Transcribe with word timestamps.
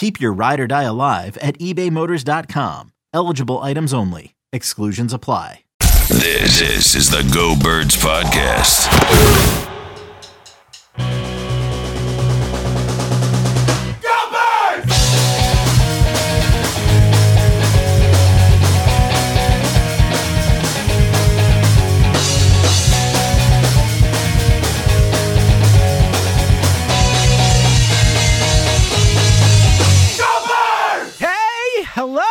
Keep 0.00 0.18
your 0.18 0.32
ride 0.32 0.60
or 0.60 0.66
die 0.66 0.84
alive 0.84 1.36
at 1.42 1.58
ebaymotors.com. 1.58 2.92
Eligible 3.12 3.58
items 3.58 3.92
only. 3.92 4.32
Exclusions 4.50 5.12
apply. 5.12 5.64
This, 6.08 6.94
is 6.94 7.10
the 7.10 7.30
Go 7.34 7.54
Birds 7.54 7.98
Podcast. 7.98 9.59
Hello. 32.02 32.22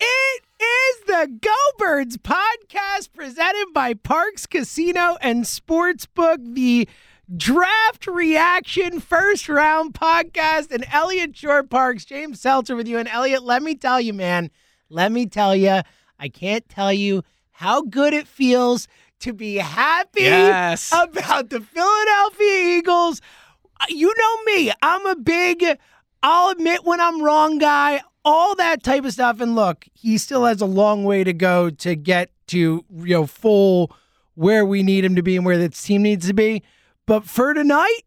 It 0.00 0.42
is 0.58 1.00
the 1.06 1.38
Go 1.42 1.54
Birds 1.76 2.16
podcast 2.16 3.12
presented 3.12 3.66
by 3.74 3.92
Parx 3.92 4.48
Casino 4.48 5.18
and 5.20 5.44
Sportsbook, 5.44 6.54
the 6.54 6.88
draft 7.36 8.06
reaction 8.06 8.98
first 8.98 9.46
round 9.46 9.92
podcast. 9.92 10.70
And 10.70 10.86
Elliot 10.90 11.36
Shorr-Parks, 11.36 12.06
James 12.06 12.40
Seltzer 12.40 12.74
with 12.74 12.88
you. 12.88 12.96
And 12.96 13.08
Elliot, 13.08 13.42
let 13.42 13.62
me 13.62 13.74
tell 13.74 14.00
you, 14.00 14.14
man, 14.14 14.50
let 14.88 15.12
me 15.12 15.26
tell 15.26 15.54
you, 15.54 15.82
I 16.18 16.28
can't 16.30 16.66
tell 16.70 16.90
you 16.90 17.22
how 17.50 17.82
good 17.82 18.14
it 18.14 18.26
feels 18.26 18.88
to 19.18 19.34
be 19.34 19.56
happy 19.56 20.22
Yes. 20.22 20.90
about 20.92 21.50
the 21.50 21.60
Philadelphia 21.60 22.78
Eagles. 22.78 23.20
You 23.90 24.14
know 24.16 24.42
me, 24.54 24.72
I'm 24.80 25.04
a 25.04 25.14
big, 25.14 25.62
I'll 26.22 26.48
admit 26.52 26.84
when 26.86 27.02
I'm 27.02 27.20
wrong 27.20 27.58
guy, 27.58 28.00
all 28.24 28.54
that 28.56 28.82
type 28.82 29.04
of 29.04 29.12
stuff. 29.12 29.40
And 29.40 29.54
look, 29.54 29.86
he 29.92 30.18
still 30.18 30.44
has 30.44 30.60
a 30.60 30.66
long 30.66 31.04
way 31.04 31.24
to 31.24 31.32
go 31.32 31.70
to 31.70 31.94
get 31.94 32.30
to, 32.48 32.84
you 32.90 33.14
know, 33.14 33.26
full 33.26 33.92
where 34.34 34.64
we 34.64 34.82
need 34.82 35.04
him 35.04 35.16
to 35.16 35.22
be 35.22 35.36
and 35.36 35.44
where 35.44 35.58
the 35.58 35.68
team 35.68 36.02
needs 36.02 36.26
to 36.26 36.34
be. 36.34 36.62
But 37.06 37.24
for 37.24 37.54
tonight, 37.54 38.02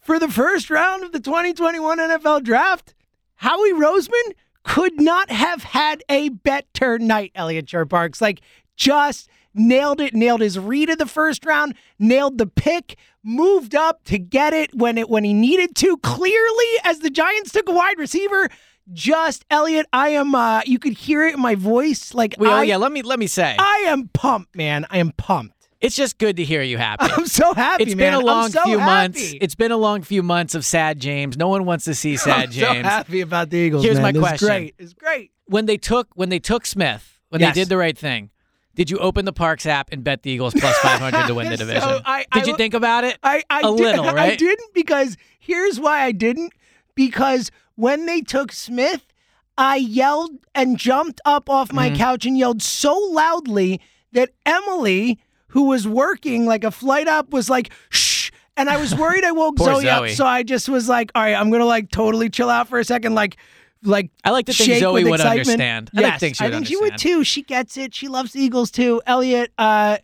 for 0.00 0.18
the 0.18 0.28
first 0.28 0.70
round 0.70 1.04
of 1.04 1.12
the 1.12 1.20
2021 1.20 1.98
NFL 1.98 2.42
draft, 2.42 2.94
Howie 3.36 3.72
Roseman 3.72 4.32
could 4.62 5.00
not 5.00 5.30
have 5.30 5.62
had 5.62 6.02
a 6.08 6.30
better 6.30 6.98
night, 6.98 7.32
Elliot 7.34 7.68
Shorr-Parks. 7.68 8.20
Like, 8.20 8.40
just 8.76 9.28
nailed 9.54 10.00
it, 10.00 10.14
nailed 10.14 10.40
his 10.40 10.58
read 10.58 10.90
of 10.90 10.98
the 10.98 11.06
first 11.06 11.44
round, 11.44 11.74
nailed 11.98 12.38
the 12.38 12.46
pick, 12.46 12.96
moved 13.22 13.74
up 13.74 14.04
to 14.04 14.18
get 14.18 14.52
it 14.52 14.74
when 14.74 14.98
it 14.98 15.08
when 15.08 15.24
he 15.24 15.32
needed 15.32 15.74
to. 15.76 15.96
Clearly, 15.98 16.66
as 16.82 16.98
the 16.98 17.10
Giants 17.10 17.52
took 17.52 17.68
a 17.68 17.72
wide 17.72 17.98
receiver, 17.98 18.48
just 18.92 19.44
Elliot, 19.50 19.86
I 19.92 20.10
am 20.10 20.34
uh 20.34 20.62
you 20.66 20.78
could 20.78 20.92
hear 20.94 21.26
it 21.26 21.34
in 21.34 21.40
my 21.40 21.54
voice. 21.54 22.14
Like 22.14 22.34
Well, 22.38 22.52
I, 22.52 22.62
yeah, 22.64 22.76
let 22.76 22.92
me 22.92 23.02
let 23.02 23.18
me 23.18 23.26
say. 23.26 23.56
I 23.58 23.84
am 23.88 24.08
pumped, 24.08 24.54
man. 24.56 24.86
I 24.90 24.98
am 24.98 25.12
pumped. 25.12 25.68
it's 25.80 25.96
just 25.96 26.18
good 26.18 26.36
to 26.36 26.44
hear 26.44 26.62
you 26.62 26.78
happy. 26.78 27.06
I'm 27.10 27.26
so 27.26 27.54
happy, 27.54 27.84
It's 27.84 27.94
man. 27.94 28.12
been 28.12 28.22
a 28.22 28.24
long 28.24 28.50
so 28.50 28.62
few 28.64 28.78
months. 28.78 29.34
It's 29.40 29.54
been 29.54 29.72
a 29.72 29.76
long 29.76 30.02
few 30.02 30.22
months 30.22 30.54
of 30.54 30.64
sad 30.64 31.00
James. 31.00 31.36
No 31.36 31.48
one 31.48 31.64
wants 31.64 31.84
to 31.86 31.94
see 31.94 32.16
sad 32.28 32.44
I'm 32.44 32.50
James. 32.50 32.84
so 32.84 32.90
happy 32.90 33.20
about 33.22 33.50
the 33.50 33.56
Eagles. 33.58 33.84
Here's 33.84 33.96
man. 33.96 34.02
my 34.02 34.08
It's 34.10 34.18
question. 34.18 34.48
great. 34.48 34.74
It's 34.78 34.92
great. 34.92 35.30
When 35.46 35.66
they 35.66 35.76
took 35.76 36.08
when 36.14 36.28
they 36.28 36.38
took 36.38 36.66
Smith, 36.66 37.20
when 37.30 37.40
Yes. 37.40 37.54
they 37.54 37.60
did 37.62 37.68
the 37.68 37.76
right 37.76 37.96
thing, 37.96 38.30
did 38.74 38.90
you 38.90 38.98
open 38.98 39.24
the 39.24 39.32
Parx 39.32 39.66
app 39.66 39.88
and 39.92 40.02
bet 40.04 40.22
the 40.22 40.30
Eagles 40.30 40.52
plus 40.54 40.76
500 40.78 41.26
to 41.26 41.34
win 41.34 41.48
the 41.48 41.56
So 41.56 41.66
division? 41.66 42.02
I- 42.04 42.26
did 42.34 42.42
I- 42.42 42.46
you 42.46 42.56
think 42.56 42.74
about 42.74 43.04
it? 43.04 43.18
I, 43.22 43.42
I 43.48 43.60
a 43.60 43.62
did, 43.62 43.72
little, 43.72 44.04
I 44.08 44.36
didn't 44.36 44.74
because 44.74 45.16
here's 45.38 45.78
why 45.80 46.02
I 46.02 46.12
didn't. 46.12 46.52
Because 46.94 47.50
when 47.76 48.06
they 48.06 48.20
took 48.20 48.52
Smith, 48.52 49.06
I 49.56 49.76
yelled 49.76 50.32
and 50.54 50.78
jumped 50.78 51.20
up 51.24 51.48
off 51.48 51.72
my 51.72 51.88
Mm-hmm. 51.88 51.96
couch 51.96 52.26
and 52.26 52.36
yelled 52.38 52.62
so 52.62 52.96
loudly 52.96 53.80
that 54.12 54.30
Emily, 54.46 55.18
who 55.48 55.64
was 55.64 55.86
working 55.86 56.46
like 56.46 56.64
a 56.64 56.70
flight 56.70 57.08
up, 57.08 57.30
was 57.32 57.48
like, 57.50 57.70
shh. 57.88 58.30
And 58.56 58.68
I 58.70 58.76
was 58.76 58.94
worried 58.96 59.24
I 59.24 59.32
woke 59.32 59.56
Poor 59.56 59.74
Zoe, 59.80 59.88
up. 59.88 60.08
So 60.10 60.24
I 60.26 60.42
just 60.42 60.68
was 60.68 60.88
like, 60.88 61.10
all 61.14 61.22
right, 61.22 61.34
I'm 61.34 61.50
going 61.50 61.60
to 61.60 61.66
like 61.66 61.90
totally 61.90 62.30
chill 62.30 62.48
out 62.50 62.68
for 62.68 62.78
a 62.78 62.84
second. 62.84 63.14
Like, 63.14 63.36
like 63.82 64.10
I 64.24 64.30
like 64.30 64.46
to 64.46 64.52
think 64.52 64.78
Zoe 64.78 65.04
would 65.04 65.14
excitement. 65.14 65.40
understand. 65.48 65.90
I 65.94 66.00
like 66.00 66.10
Yes, 66.12 66.20
think 66.20 66.36
she 66.36 66.44
would 66.44 66.52
I 66.52 66.56
think 66.56 66.66
she 66.66 66.76
would 66.76 66.96
too. 66.98 67.24
She 67.24 67.42
gets 67.42 67.76
it. 67.76 67.94
She 67.94 68.08
loves 68.08 68.34
Eagles 68.34 68.70
too. 68.70 69.02
Elliot, 69.06 69.52
uh, 69.58 69.98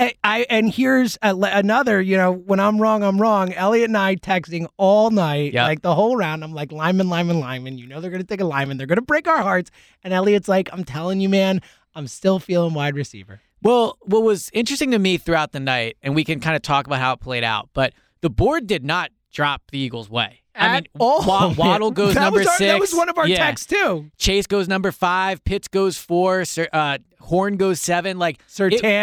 I, 0.00 0.14
I 0.24 0.46
and 0.50 0.72
here's 0.72 1.16
a, 1.22 1.34
another. 1.36 2.00
You 2.00 2.16
know, 2.16 2.32
when 2.32 2.58
I'm 2.60 2.80
wrong, 2.80 3.02
I'm 3.04 3.20
wrong. 3.20 3.52
Elliot 3.52 3.88
and 3.90 3.96
I 3.96 4.16
texting 4.16 4.66
all 4.76 5.10
night, 5.10 5.52
Yep. 5.52 5.62
like 5.68 5.82
the 5.82 5.94
whole 5.94 6.16
round. 6.16 6.42
I'm 6.42 6.52
like 6.52 6.72
lineman, 6.72 7.08
lineman, 7.08 7.38
lineman. 7.40 7.78
You 7.78 7.86
know 7.86 8.00
they're 8.00 8.10
gonna 8.10 8.24
take 8.24 8.40
a 8.40 8.44
lineman. 8.44 8.76
They're 8.76 8.86
gonna 8.88 9.02
break 9.02 9.28
our 9.28 9.42
hearts. 9.42 9.70
And 10.02 10.12
Elliot's 10.12 10.48
like, 10.48 10.68
I'm 10.72 10.84
telling 10.84 11.20
you, 11.20 11.28
man, 11.28 11.60
I'm 11.94 12.06
still 12.08 12.38
feeling 12.40 12.74
wide 12.74 12.96
receiver. 12.96 13.40
Well, 13.62 13.96
what 14.02 14.22
was 14.24 14.50
interesting 14.52 14.90
to 14.90 14.98
me 14.98 15.16
throughout 15.16 15.52
the 15.52 15.60
night, 15.60 15.96
and 16.02 16.14
we 16.14 16.24
can 16.24 16.40
kind 16.40 16.56
of 16.56 16.62
talk 16.62 16.86
about 16.86 16.98
how 16.98 17.12
it 17.14 17.20
played 17.20 17.44
out, 17.44 17.70
but 17.72 17.94
the 18.20 18.28
board 18.30 18.66
did 18.66 18.84
not 18.84 19.10
drop 19.32 19.62
the 19.70 19.78
Eagles' 19.78 20.10
way. 20.10 20.40
I 20.56 20.74
mean, 20.74 20.84
all, 21.00 21.24
Wa- 21.26 21.52
Waddle 21.58 21.90
goes 21.90 22.14
number 22.14 22.40
our- 22.40 22.44
six. 22.44 22.58
That 22.58 22.78
was 22.78 22.94
one 22.94 23.08
of 23.08 23.16
our 23.18 23.26
Yeah. 23.26 23.38
texts 23.38 23.66
too. 23.66 24.10
Chase 24.18 24.46
goes 24.46 24.68
number 24.68 24.92
five. 24.92 25.42
Pitts 25.44 25.66
goes 25.66 25.96
four. 25.96 26.44
Uh, 26.72 26.98
Horn 27.24 27.56
goes 27.56 27.80
seven. 27.80 28.18
Like 28.18 28.40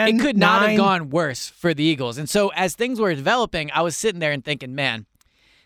it, 0.08 0.16
it 0.16 0.20
could 0.22 0.38
not 0.38 0.62
nine. 0.62 0.70
have 0.70 0.78
gone 0.78 1.10
worse 1.10 1.48
for 1.50 1.74
the 1.74 1.84
Eagles. 1.84 2.18
And 2.18 2.30
so 2.30 2.50
as 2.50 2.76
things 2.76 3.00
were 3.00 3.14
developing, 3.14 3.72
I 3.72 3.82
was 3.82 3.98
sitting 3.98 4.20
there 4.20 4.32
and 4.32 4.44
thinking, 4.44 4.76
man, 4.76 5.06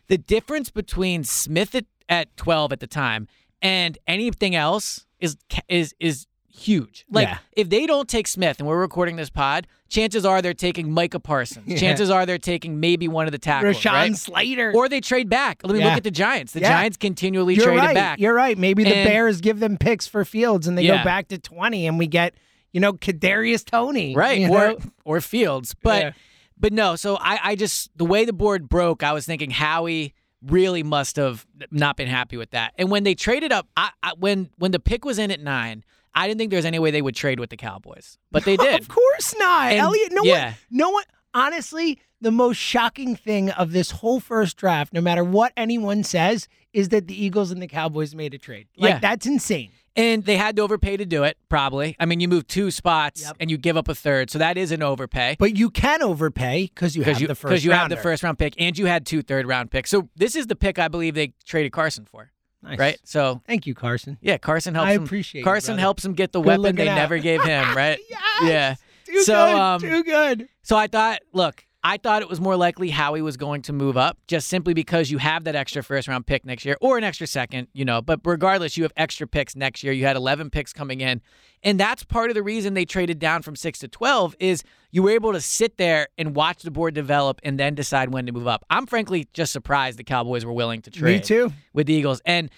the 0.07 0.17
difference 0.17 0.69
between 0.69 1.23
Smith 1.23 1.75
at, 1.75 1.85
at 2.07 2.35
twelve 2.37 2.71
at 2.71 2.79
the 2.79 2.87
time 2.87 3.27
and 3.61 3.97
anything 4.07 4.55
else 4.55 5.05
is 5.19 5.37
is 5.67 5.95
is 5.99 6.27
huge. 6.55 7.05
Like 7.11 7.27
Yeah. 7.27 7.37
if 7.53 7.69
they 7.69 7.85
don't 7.85 8.07
take 8.07 8.27
Smith 8.27 8.59
and 8.59 8.67
we're 8.67 8.79
recording 8.79 9.15
this 9.15 9.29
pod, 9.29 9.67
chances 9.89 10.25
are 10.25 10.41
they're 10.41 10.53
taking 10.53 10.91
Micah 10.91 11.19
Parsons. 11.19 11.67
Yeah. 11.67 11.77
Chances 11.77 12.09
are 12.09 12.25
they're 12.25 12.37
taking 12.37 12.79
maybe 12.79 13.07
one 13.07 13.25
of 13.27 13.31
the 13.31 13.37
tackles, 13.37 13.77
Rashawn 13.77 13.91
right? 13.91 14.15
Slater. 14.15 14.71
Or 14.75 14.87
they 14.89 15.01
trade 15.01 15.29
back. 15.29 15.61
Let 15.63 15.73
me 15.73 15.79
Yeah. 15.79 15.89
look 15.89 15.97
at 15.97 16.03
the 16.03 16.11
Giants. 16.11 16.53
The. 16.53 16.61
Giants 16.61 16.97
continually 16.97 17.55
You're 17.55 17.65
traded 17.65 17.83
right. 17.83 17.93
back. 17.95 18.19
You're 18.19 18.33
right. 18.33 18.57
Maybe 18.57 18.83
the 18.83 18.95
And- 18.95 19.07
Bears 19.07 19.41
give 19.41 19.59
them 19.59 19.77
picks 19.77 20.07
for 20.07 20.23
Fields 20.25 20.67
and 20.67 20.77
they 20.77 20.87
go 20.87 21.03
back 21.03 21.27
to 21.29 21.37
20 21.37 21.87
and 21.87 21.99
we 21.99 22.07
get, 22.07 22.33
you 22.71 22.79
know, 22.79 22.93
Kadarius 22.93 23.63
Toney. 23.65 24.15
right 24.15 24.41
or 24.43 24.47
know? 24.49 24.77
or 25.03 25.21
Fields, 25.21 25.75
but 25.81 26.13
but 26.57 26.71
no. 26.71 26.95
So 26.95 27.17
I 27.19 27.39
I 27.43 27.55
just 27.55 27.89
the 27.97 28.05
way 28.05 28.23
the 28.25 28.33
board 28.33 28.69
broke, 28.69 29.03
I 29.03 29.11
was 29.13 29.25
thinking 29.25 29.51
Howie 29.51 30.13
really 30.45 30.83
must 30.83 31.15
have 31.15 31.45
not 31.71 31.97
been 31.97 32.07
happy 32.07 32.37
with 32.37 32.51
that. 32.51 32.73
And 32.77 32.91
when 32.91 33.03
they 33.03 33.15
traded 33.15 33.51
up, 33.51 33.67
I, 33.75 33.89
I 34.03 34.11
when 34.17 34.49
when 34.57 34.71
the 34.71 34.79
pick 34.79 35.03
was 35.03 35.17
in 35.19 35.31
at 35.31 35.39
nine, 35.41 35.83
I 36.15 36.27
didn't 36.27 36.39
think 36.39 36.49
there 36.51 36.57
was 36.57 36.65
any 36.65 36.79
way 36.79 36.91
they 36.91 37.01
would 37.01 37.15
trade 37.15 37.39
with 37.39 37.49
the 37.49 37.57
Cowboys, 37.57 38.17
but 38.31 38.45
they 38.45 38.55
did. 38.67 38.81
Of 38.81 38.87
course 38.87 39.35
not. 39.37 39.71
And- 39.71 39.79
Elliot, 39.79 40.11
no 40.11 40.23
yeah. 40.23 40.45
one, 40.45 40.55
no 40.71 40.89
one, 40.91 41.03
honestly, 41.33 41.99
the 42.21 42.31
most 42.31 42.57
shocking 42.57 43.15
thing 43.15 43.49
of 43.51 43.71
this 43.71 43.91
whole 43.91 44.19
first 44.19 44.57
draft, 44.57 44.93
no 44.93 45.01
matter 45.01 45.23
what 45.23 45.51
anyone 45.57 46.03
says, 46.03 46.47
is 46.73 46.89
that 46.89 47.07
the 47.07 47.23
Eagles 47.23 47.51
and 47.51 47.61
the 47.61 47.67
Cowboys 47.67 48.15
made 48.15 48.33
a 48.33 48.37
trade. 48.37 48.67
Like, 48.77 48.93
Yeah. 48.93 48.99
that's 48.99 49.25
insane. 49.25 49.71
And 49.97 50.25
they 50.25 50.35
had 50.35 50.57
to 50.57 50.61
overpay 50.61 50.97
to 50.97 51.05
do 51.05 51.23
it, 51.23 51.37
probably. 51.47 51.95
I 52.01 52.05
mean, 52.05 52.19
you 52.19 52.27
move 52.27 52.47
two 52.47 52.69
spots 52.69 53.21
Yep. 53.21 53.35
and 53.39 53.49
you 53.51 53.57
give 53.57 53.77
up 53.77 53.87
a 53.87 53.95
third, 53.95 54.29
so 54.29 54.39
that 54.39 54.57
is 54.57 54.71
an 54.73 54.83
overpay. 54.83 55.37
But 55.39 55.55
you 55.57 55.69
can 55.69 56.01
overpay 56.03 56.63
because 56.73 56.97
you 56.97 57.03
have 57.03 57.21
you, 57.21 57.27
the 57.27 57.35
first 57.35 57.49
because 57.49 57.63
you 57.65 57.71
have 57.71 57.89
the 57.89 57.95
first 57.95 58.21
round 58.21 58.37
pick 58.37 58.55
and 58.59 58.77
you 58.77 58.87
had 58.87 59.05
two 59.05 59.21
third 59.21 59.47
round 59.47 59.71
picks. 59.71 59.89
So 59.89 60.09
this 60.15 60.35
is 60.35 60.47
the 60.47 60.55
pick 60.55 60.79
I 60.79 60.89
believe 60.89 61.15
they 61.15 61.33
traded 61.45 61.71
Carson 61.71 62.03
for, 62.03 62.29
Nice. 62.63 62.79
right? 62.79 62.99
So 63.03 63.41
Thank 63.45 63.67
you, 63.67 63.75
Carson. 63.75 64.17
yeah, 64.21 64.37
Carson 64.37 64.73
helps 64.73 64.87
I 64.89 64.93
appreciate 64.93 65.41
you, 65.41 65.43
Carson 65.45 65.73
brother. 65.73 65.81
helps 65.81 66.03
him 66.05 66.13
get 66.13 66.31
the 66.31 66.41
Good 66.41 66.59
weapon 66.61 66.75
they 66.75 66.87
out. 66.89 66.95
never 66.95 67.17
gave 67.19 67.43
him, 67.43 67.63
right? 67.75 67.99
Yes! 68.09 68.41
Yeah. 68.43 68.75
Too 69.05 69.21
So, 69.21 69.33
good. 69.45 69.55
um, 69.55 69.81
too 69.81 70.03
good. 70.03 70.49
So 70.63 70.75
I 70.75 70.87
thought, 70.87 71.21
look, 71.31 71.63
I 71.87 71.97
thought 71.97 72.23
it 72.23 72.27
was 72.27 72.41
more 72.41 72.55
likely 72.55 72.89
Howie 72.89 73.21
was 73.21 73.37
going 73.37 73.61
to 73.61 73.71
move 73.73 73.95
up 73.95 74.17
just 74.27 74.47
simply 74.47 74.73
because 74.73 75.11
you 75.11 75.19
have 75.19 75.43
that 75.43 75.55
extra 75.55 75.83
first 75.83 76.07
round 76.07 76.25
pick 76.25 76.43
next 76.43 76.65
year 76.65 76.77
or 76.81 76.97
an 76.97 77.03
extra 77.03 77.27
second, 77.27 77.67
you 77.73 77.85
know. 77.85 78.01
But 78.01 78.21
regardless, 78.25 78.75
you 78.75 78.81
have 78.81 78.91
extra 78.97 79.27
picks 79.27 79.55
next 79.55 79.83
year. 79.83 79.93
You 79.93 80.03
had 80.05 80.15
11 80.15 80.49
picks 80.49 80.73
coming 80.73 81.01
in. 81.01 81.21
And 81.61 81.79
that's 81.79 82.03
part 82.03 82.31
of 82.31 82.33
the 82.33 82.41
reason 82.41 82.73
they 82.73 82.85
traded 82.85 83.19
down 83.19 83.43
from 83.43 83.55
6 83.55 83.77
to 83.79 83.87
12 83.87 84.35
is 84.39 84.63
you 84.91 85.03
were 85.03 85.11
able 85.11 85.31
to 85.33 85.39
sit 85.39 85.77
there 85.77 86.07
and 86.17 86.35
watch 86.35 86.63
the 86.63 86.71
board 86.71 86.95
develop 86.95 87.39
and 87.43 87.59
then 87.59 87.75
decide 87.75 88.11
when 88.11 88.25
to 88.25 88.31
move 88.31 88.47
up. 88.47 88.65
I'm 88.71 88.87
frankly 88.87 89.27
just 89.33 89.53
surprised 89.53 89.99
the 89.99 90.03
Cowboys 90.03 90.43
were 90.43 90.53
willing 90.53 90.81
to 90.81 90.89
trade 90.89 91.17
Me 91.21 91.21
too. 91.21 91.53
with 91.73 91.85
the 91.85 91.93
Eagles. 91.93 92.19
And 92.25 92.49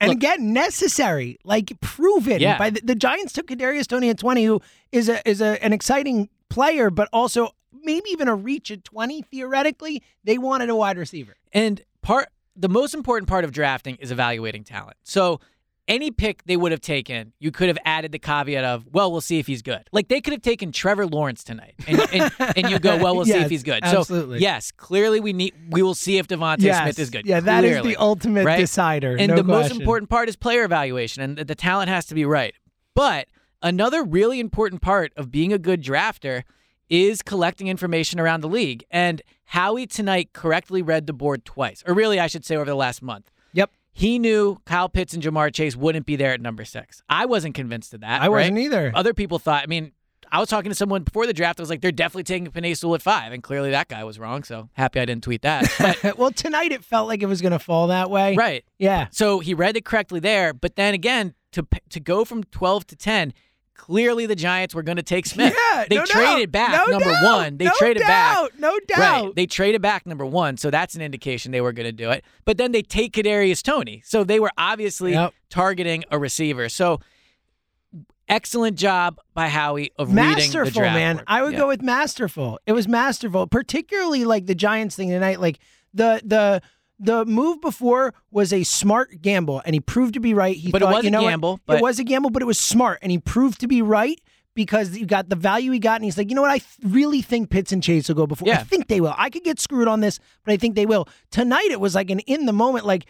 And 0.00 0.10
Look- 0.10 0.18
again, 0.18 0.52
necessary, 0.52 1.38
like 1.44 1.72
proven. 1.80 2.40
Yeah. 2.40 2.58
By 2.58 2.68
the, 2.68 2.82
the 2.84 2.94
Giants 2.94 3.32
took 3.32 3.46
Kadarius 3.46 3.86
Toney 3.86 4.10
at 4.10 4.18
twenty, 4.18 4.44
who 4.44 4.60
is 4.92 5.08
a 5.08 5.26
is 5.26 5.40
a, 5.40 5.62
an 5.64 5.72
exciting 5.72 6.28
player, 6.50 6.90
but 6.90 7.08
also 7.14 7.52
maybe 7.82 8.10
even 8.10 8.28
a 8.28 8.34
reach 8.34 8.70
at 8.70 8.84
twenty. 8.84 9.22
Theoretically, 9.22 10.02
they 10.24 10.38
wanted 10.38 10.68
a 10.70 10.76
wide 10.76 10.98
receiver. 10.98 11.34
And 11.52 11.82
part 12.02 12.28
the 12.54 12.68
most 12.68 12.94
important 12.94 13.28
part 13.28 13.44
of 13.44 13.52
drafting 13.52 13.96
is 13.96 14.10
evaluating 14.10 14.64
talent. 14.64 14.96
So 15.02 15.40
any 15.88 16.10
pick 16.10 16.42
they 16.46 16.56
would 16.56 16.72
have 16.72 16.80
taken, 16.80 17.32
you 17.38 17.52
could 17.52 17.68
have 17.68 17.78
added 17.84 18.10
the 18.10 18.18
caveat 18.18 18.64
of, 18.64 18.86
well, 18.92 19.12
we'll 19.12 19.20
see 19.20 19.38
if 19.38 19.46
he's 19.46 19.62
good. 19.62 19.88
Like 19.92 20.08
they 20.08 20.20
could 20.20 20.32
have 20.32 20.42
taken 20.42 20.72
Trevor 20.72 21.06
Lawrence 21.06 21.44
tonight, 21.44 21.74
and 21.86 22.00
and, 22.12 22.32
and 22.56 22.70
you 22.70 22.78
go, 22.80 22.96
well, 22.96 23.14
we'll 23.14 23.24
see 23.24 23.34
if 23.38 23.50
he's 23.56 23.62
good. 23.62 23.84
absolutely. 23.84 24.38
So 24.38 24.42
yes, 24.42 24.72
clearly 24.72 25.20
we 25.20 25.32
need 25.32 25.54
we 25.70 25.82
will 25.82 25.94
see 25.94 26.18
if 26.18 26.26
Devontae 26.26 26.62
Yes. 26.62 26.82
Smith 26.82 26.98
is 26.98 27.10
good. 27.10 27.26
Yeah, 27.26 27.40
that 27.40 27.64
is 27.64 27.72
Clearly, 27.72 27.90
the 27.94 27.96
ultimate 28.00 28.44
right? 28.44 28.58
decider. 28.58 29.16
And 29.16 29.28
no 29.30 29.36
the 29.36 29.44
most 29.44 29.70
important 29.70 30.10
part 30.10 30.28
is 30.28 30.34
player 30.36 30.64
evaluation, 30.64 31.22
and 31.22 31.38
the, 31.38 31.44
the 31.44 31.54
talent 31.54 31.88
has 31.88 32.06
to 32.06 32.14
be 32.14 32.24
right. 32.24 32.54
But 32.94 33.28
another 33.62 34.02
really 34.02 34.40
important 34.40 34.82
part 34.82 35.12
of 35.16 35.30
being 35.30 35.52
a 35.52 35.58
good 35.58 35.82
drafter 35.84 36.42
is 36.88 37.22
collecting 37.22 37.68
information 37.68 38.20
around 38.20 38.40
the 38.40 38.48
league. 38.48 38.84
And 38.90 39.22
Howie 39.46 39.86
tonight 39.86 40.32
correctly 40.32 40.82
read 40.82 41.06
the 41.06 41.12
board 41.12 41.44
twice, 41.44 41.82
or 41.86 41.94
really, 41.94 42.18
I 42.20 42.26
should 42.26 42.44
say, 42.44 42.56
over 42.56 42.64
the 42.64 42.74
last 42.74 43.02
month. 43.02 43.30
Yep. 43.52 43.70
He 43.92 44.18
knew 44.18 44.60
Kyle 44.66 44.88
Pitts 44.88 45.14
and 45.14 45.22
Ja'Marr 45.22 45.52
Chase 45.54 45.74
wouldn't 45.76 46.04
be 46.04 46.16
there 46.16 46.32
at 46.32 46.40
number 46.40 46.64
six. 46.64 47.02
I 47.08 47.24
wasn't 47.26 47.54
convinced 47.54 47.94
of 47.94 48.00
that. 48.00 48.20
I 48.20 48.28
wasn't 48.28 48.58
either. 48.58 48.92
Other 48.94 49.14
people 49.14 49.38
thought. 49.38 49.62
I 49.62 49.66
mean, 49.66 49.92
I 50.30 50.40
was 50.40 50.48
talking 50.48 50.70
to 50.70 50.74
someone 50.74 51.02
before 51.02 51.26
the 51.26 51.32
draft. 51.32 51.60
I 51.60 51.62
was 51.62 51.70
like, 51.70 51.80
they're 51.80 51.92
definitely 51.92 52.24
taking 52.24 52.48
Penei 52.50 52.76
Sewell 52.76 52.96
at 52.96 53.02
five, 53.02 53.32
and 53.32 53.42
clearly 53.42 53.70
that 53.70 53.88
guy 53.88 54.04
was 54.04 54.18
wrong. 54.18 54.42
So 54.42 54.68
happy 54.72 55.00
I 55.00 55.04
didn't 55.04 55.22
tweet 55.24 55.42
that. 55.42 55.72
But, 56.02 56.18
well, 56.18 56.32
tonight 56.32 56.72
it 56.72 56.84
felt 56.84 57.08
like 57.08 57.22
it 57.22 57.26
was 57.26 57.40
going 57.40 57.52
to 57.52 57.58
fall 57.58 57.86
that 57.86 58.10
way. 58.10 58.34
right. 58.36 58.64
Yeah. 58.78 59.06
So 59.12 59.38
he 59.38 59.54
read 59.54 59.76
it 59.76 59.84
correctly 59.84 60.20
there, 60.20 60.52
but 60.52 60.76
then 60.76 60.92
again, 60.94 61.34
to 61.52 61.66
to 61.90 62.00
go 62.00 62.24
from 62.24 62.44
12 62.44 62.86
to 62.88 62.96
10, 62.96 63.32
clearly 63.76 64.26
the 64.26 64.34
Giants 64.36 64.74
were 64.74 64.82
going 64.82 64.96
to 64.96 65.02
take 65.02 65.26
Smith. 65.26 65.54
Yeah. 65.72 65.84
they 65.88 65.96
no 65.96 66.04
traded 66.04 66.52
doubt. 66.52 66.72
back 66.72 66.86
No 66.88 66.92
number 66.98 67.10
doubt. 67.10 67.24
1. 67.24 67.56
They 67.58 67.64
no 67.66 67.72
traded 67.78 68.02
doubt. 68.02 68.50
back. 68.50 68.58
No 68.60 68.78
doubt. 68.88 68.98
Right. 69.26 69.34
They 69.34 69.46
traded 69.46 69.82
back 69.82 70.06
number 70.06 70.24
1, 70.26 70.56
so 70.56 70.70
that's 70.70 70.94
an 70.94 71.02
indication 71.02 71.52
they 71.52 71.60
were 71.60 71.72
going 71.72 71.86
to 71.86 71.92
do 71.92 72.10
it. 72.10 72.24
But 72.44 72.56
then 72.58 72.72
they 72.72 72.82
take 72.82 73.12
Kadarius 73.12 73.62
Toney. 73.62 74.02
So 74.04 74.24
they 74.24 74.40
were 74.40 74.50
obviously 74.58 75.12
Yep. 75.12 75.32
targeting 75.50 76.04
a 76.10 76.18
receiver. 76.18 76.68
So 76.68 77.00
excellent 78.28 78.76
job 78.76 79.18
by 79.34 79.48
Howie 79.48 79.92
of 79.98 80.08
reading 80.08 80.16
the 80.16 80.36
masterful, 80.36 80.70
draft 80.72 80.94
man. 80.94 81.16
board. 81.16 81.24
I 81.28 81.42
would 81.42 81.52
Yeah. 81.52 81.58
go 81.58 81.68
with 81.68 81.82
masterful. 81.82 82.58
It 82.66 82.72
was 82.72 82.88
masterful, 82.88 83.46
particularly 83.46 84.24
like 84.24 84.46
the 84.46 84.54
Giants 84.54 84.96
thing 84.96 85.10
tonight. 85.10 85.40
Like 85.40 85.58
the 85.94 86.20
the 86.24 86.60
the 86.98 87.24
move 87.26 87.60
before 87.60 88.14
was 88.30 88.52
a 88.52 88.62
smart 88.62 89.20
gamble, 89.20 89.60
and 89.64 89.74
he 89.74 89.80
proved 89.80 90.14
to 90.14 90.20
be 90.20 90.32
right. 90.34 90.56
He 90.56 90.70
But 90.70 90.82
it 90.82 90.86
was 90.86 91.04
you 91.04 91.08
a 91.08 91.10
know 91.10 91.22
what? 91.22 91.30
gamble, 91.30 91.60
but- 91.66 91.76
It 91.78 91.82
was 91.82 91.98
a 91.98 92.04
gamble, 92.04 92.30
but 92.30 92.42
it 92.42 92.46
was 92.46 92.58
smart, 92.58 92.98
and 93.02 93.10
he 93.12 93.18
proved 93.18 93.60
to 93.60 93.68
be 93.68 93.82
right. 93.82 94.20
Because 94.54 94.96
you 94.96 95.04
got 95.04 95.28
the 95.28 95.36
value 95.36 95.70
he 95.70 95.78
got, 95.78 95.96
and 95.96 96.04
he's 96.06 96.16
like, 96.16 96.30
you 96.30 96.34
know 96.34 96.40
what? 96.40 96.50
I 96.50 96.56
th- 96.60 96.70
really 96.82 97.20
think 97.20 97.50
Pitts 97.50 97.72
and 97.72 97.82
Chase 97.82 98.08
will 98.08 98.14
go 98.14 98.26
before. 98.26 98.48
I 98.50 98.62
think 98.64 98.88
they 98.88 99.02
will. 99.02 99.12
I 99.18 99.28
could 99.28 99.44
get 99.44 99.60
screwed 99.60 99.86
on 99.86 100.00
this, 100.00 100.18
but 100.46 100.52
I 100.52 100.56
think 100.56 100.76
they 100.76 100.86
will. 100.86 101.08
Tonight, 101.30 101.68
it 101.70 101.78
was 101.78 101.94
like 101.94 102.08
an 102.08 102.20
in 102.20 102.46
the 102.46 102.54
moment, 102.54 102.86
like, 102.86 103.04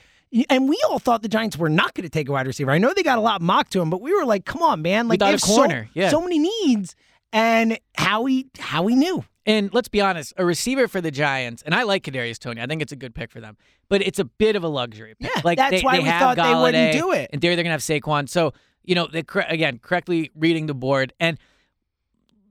and 0.51 0.69
we 0.69 0.77
all 0.91 0.99
thought 0.99 1.23
the 1.23 1.29
Giants 1.29 1.57
were 1.57 1.69
not 1.69 1.95
going 1.95 2.03
to 2.03 2.09
take 2.11 2.29
a 2.29 2.33
wide 2.33 2.49
receiver. 2.49 2.73
I 2.73 2.79
know 2.79 2.93
they 2.93 3.05
got 3.05 3.17
a 3.19 3.21
lot 3.21 3.41
mocked 3.43 3.71
to 3.75 3.81
him, 3.81 3.91
but 3.91 4.01
we 4.01 4.13
were 4.13 4.25
like, 4.25 4.45
come 4.45 4.61
on, 4.61 4.83
man! 4.83 5.07
Like 5.07 5.21
thought 5.21 5.27
they 5.27 5.31
a 5.31 5.33
have 5.35 5.41
so- 5.41 5.55
corner, 5.55 5.89
yeah. 5.95 6.09
so 6.09 6.21
many 6.21 6.41
needs, 6.41 6.97
and 7.33 7.79
how 7.97 8.25
he 8.25 8.49
how 8.59 8.89
he 8.89 8.97
knew. 8.97 9.25
And 9.47 9.73
let's 9.73 9.89
be 9.89 10.01
honest, 10.01 10.35
a 10.37 10.45
receiver 10.45 10.89
for 10.89 11.01
the 11.01 11.13
Giants, 11.13 11.63
and 11.63 11.75
I 11.75 11.85
like 11.85 12.03
Kadarius 12.03 12.39
Toney. 12.39 12.61
I 12.61 12.67
think 12.67 12.83
it's 12.83 12.93
a 12.93 12.97
good 12.97 13.15
pick 13.15 13.31
for 13.31 13.41
them, 13.41 13.57
but 13.89 14.03
it's 14.03 14.19
a 14.19 14.25
bit 14.25 14.57
of 14.57 14.65
a 14.65 14.69
luxury. 14.69 15.15
Pick. 15.21 15.31
Yeah, 15.35 15.41
like 15.45 15.57
that's 15.57 15.71
they, 15.71 15.83
why 15.83 15.99
they 15.99 16.03
we 16.03 16.09
thought 16.09 16.37
they 16.37 16.55
wouldn't 16.55 16.93
do 16.93 17.13
it. 17.13 17.31
and 17.33 17.41
there 17.41 17.55
they're 17.55 17.63
gonna 17.63 17.73
have 17.73 17.81
Saquon. 17.81 18.29
So 18.29 18.53
you 18.85 18.97
know, 18.97 19.07
they 19.07 19.25
again 19.49 19.79
correctly 19.79 20.31
reading 20.35 20.67
the 20.67 20.75
board, 20.75 21.13
and 21.21 21.39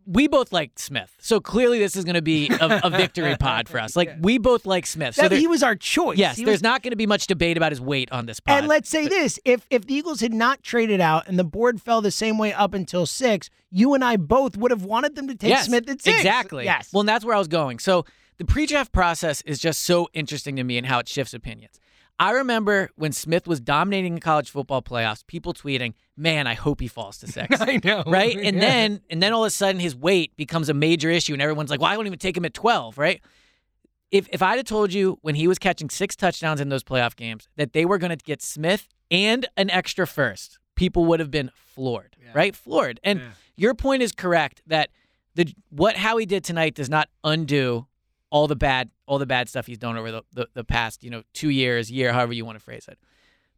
we 0.07 0.27
both 0.27 0.51
like 0.53 0.77
Smith. 0.77 1.15
So 1.19 1.39
clearly, 1.39 1.79
this 1.79 1.95
is 1.95 2.05
going 2.05 2.15
to 2.15 2.21
be 2.21 2.47
a, 2.49 2.81
a 2.83 2.89
victory 2.89 3.35
pod 3.39 3.67
for 3.67 3.79
us. 3.79 3.95
Like 3.95 4.15
we 4.21 4.37
both 4.37 4.65
like 4.65 4.85
Smith. 4.85 5.15
So 5.15 5.23
That 5.23 5.29
there- 5.29 5.39
he 5.39 5.47
was 5.47 5.63
our 5.63 5.75
choice. 5.75 6.17
yes, 6.17 6.37
He 6.37 6.45
there's 6.45 6.55
was- 6.55 6.63
not 6.63 6.83
going 6.83 6.91
to 6.91 6.97
be 6.97 7.07
much 7.07 7.27
debate 7.27 7.57
about 7.57 7.71
his 7.71 7.81
weight 7.81 8.11
on 8.11 8.25
this 8.25 8.39
pod. 8.39 8.57
And 8.59 8.67
let's 8.67 8.89
say 8.89 9.07
this: 9.07 9.39
if 9.45 9.65
if 9.69 9.85
the 9.87 9.93
Eagles 9.95 10.19
had 10.21 10.33
not 10.33 10.61
traded 10.63 11.01
out 11.01 11.27
and 11.27 11.37
the 11.39 11.43
board 11.43 11.81
fell 11.81 12.01
the 12.01 12.11
same 12.11 12.37
way 12.37 12.53
up 12.53 12.73
until 12.73 13.05
six, 13.05 13.49
you 13.71 13.93
and 13.93 14.03
I 14.03 14.17
both 14.17 14.57
would 14.57 14.71
have 14.71 14.83
wanted 14.85 15.15
them 15.15 15.27
to 15.27 15.35
take 15.35 15.49
yes, 15.49 15.65
Smith 15.65 15.89
at 15.89 16.01
six. 16.01 16.17
Exactly. 16.17 16.65
Yes. 16.65 16.89
Well, 16.93 17.01
and 17.01 17.09
that's 17.09 17.25
where 17.25 17.35
I 17.35 17.39
was 17.39 17.47
going. 17.47 17.79
So 17.79 18.05
the 18.37 18.45
pre-draft 18.45 18.91
process 18.91 19.41
is 19.41 19.59
just 19.59 19.81
so 19.81 20.09
interesting 20.13 20.55
to 20.57 20.63
me 20.63 20.77
and 20.77 20.85
how 20.85 20.99
it 20.99 21.07
shifts 21.07 21.33
opinions. 21.33 21.79
I 22.17 22.31
remember 22.31 22.89
when 22.95 23.11
Smith 23.11 23.45
was 23.45 23.59
dominating 23.59 24.15
the 24.15 24.21
college 24.21 24.49
football 24.49 24.81
playoffs, 24.81 25.25
people 25.27 25.53
tweeting, 25.53 25.93
"Man, 26.15 26.47
I 26.47 26.53
hope 26.53 26.79
he 26.79 26.87
falls 26.87 27.17
to 27.19 27.27
six. 27.27 27.59
I 27.61 27.79
know. 27.83 28.03
right? 28.07 28.35
And 28.37 28.55
Yeah. 28.55 28.61
then 28.61 29.01
and 29.09 29.21
then 29.21 29.33
all 29.33 29.43
of 29.43 29.47
a 29.47 29.51
sudden 29.51 29.79
his 29.81 29.95
weight 29.95 30.35
becomes 30.37 30.69
a 30.69 30.73
major 30.73 31.09
issue, 31.09 31.33
and 31.33 31.41
everyone's 31.41 31.69
like, 31.69 31.81
"Well, 31.81 31.91
I 31.91 31.97
won't 31.97 32.07
even 32.07 32.19
take 32.19 32.37
him 32.37 32.45
at 32.45 32.53
12, 32.53 32.97
right?" 32.97 33.21
If 34.11 34.29
if 34.31 34.41
I'd 34.41 34.55
have 34.57 34.65
told 34.65 34.93
you 34.93 35.17
when 35.23 35.35
he 35.35 35.47
was 35.47 35.59
catching 35.59 35.89
six 35.89 36.15
touchdowns 36.15 36.61
in 36.61 36.69
those 36.69 36.83
playoff 36.83 37.15
games 37.15 37.49
that 37.57 37.73
they 37.73 37.85
were 37.85 37.97
going 37.97 38.11
to 38.17 38.23
get 38.23 38.41
Smith 38.41 38.87
and 39.11 39.45
an 39.57 39.69
extra 39.69 40.07
first, 40.07 40.57
people 40.75 41.05
would 41.05 41.19
have 41.19 41.31
been 41.31 41.51
floored, 41.55 42.15
right? 42.33 42.55
Floored. 42.55 42.99
And 43.03 43.21
your 43.57 43.73
point 43.73 44.03
is 44.03 44.11
correct 44.13 44.61
that 44.67 44.89
the 45.33 45.53
what 45.69 45.97
Howie 45.97 46.25
did 46.25 46.45
tonight 46.45 46.75
does 46.75 46.89
not 46.89 47.09
undo 47.25 47.87
all 48.35 48.47
the 48.47 48.55
bad 48.55 48.89
all 49.05 49.17
the 49.17 49.25
bad 49.25 49.47
stuff 49.47 49.65
he's 49.65 49.77
done 49.77 49.95
over 49.95 50.11
the, 50.11 50.21
the, 50.33 50.49
the 50.55 50.63
past 50.65 51.05
you 51.05 51.09
know 51.09 51.23
two 51.31 51.47
years 51.47 51.89
year 51.89 52.11
however 52.11 52.33
you 52.33 52.43
want 52.43 52.59
to 52.59 52.63
phrase 52.63 52.85
it. 52.89 52.99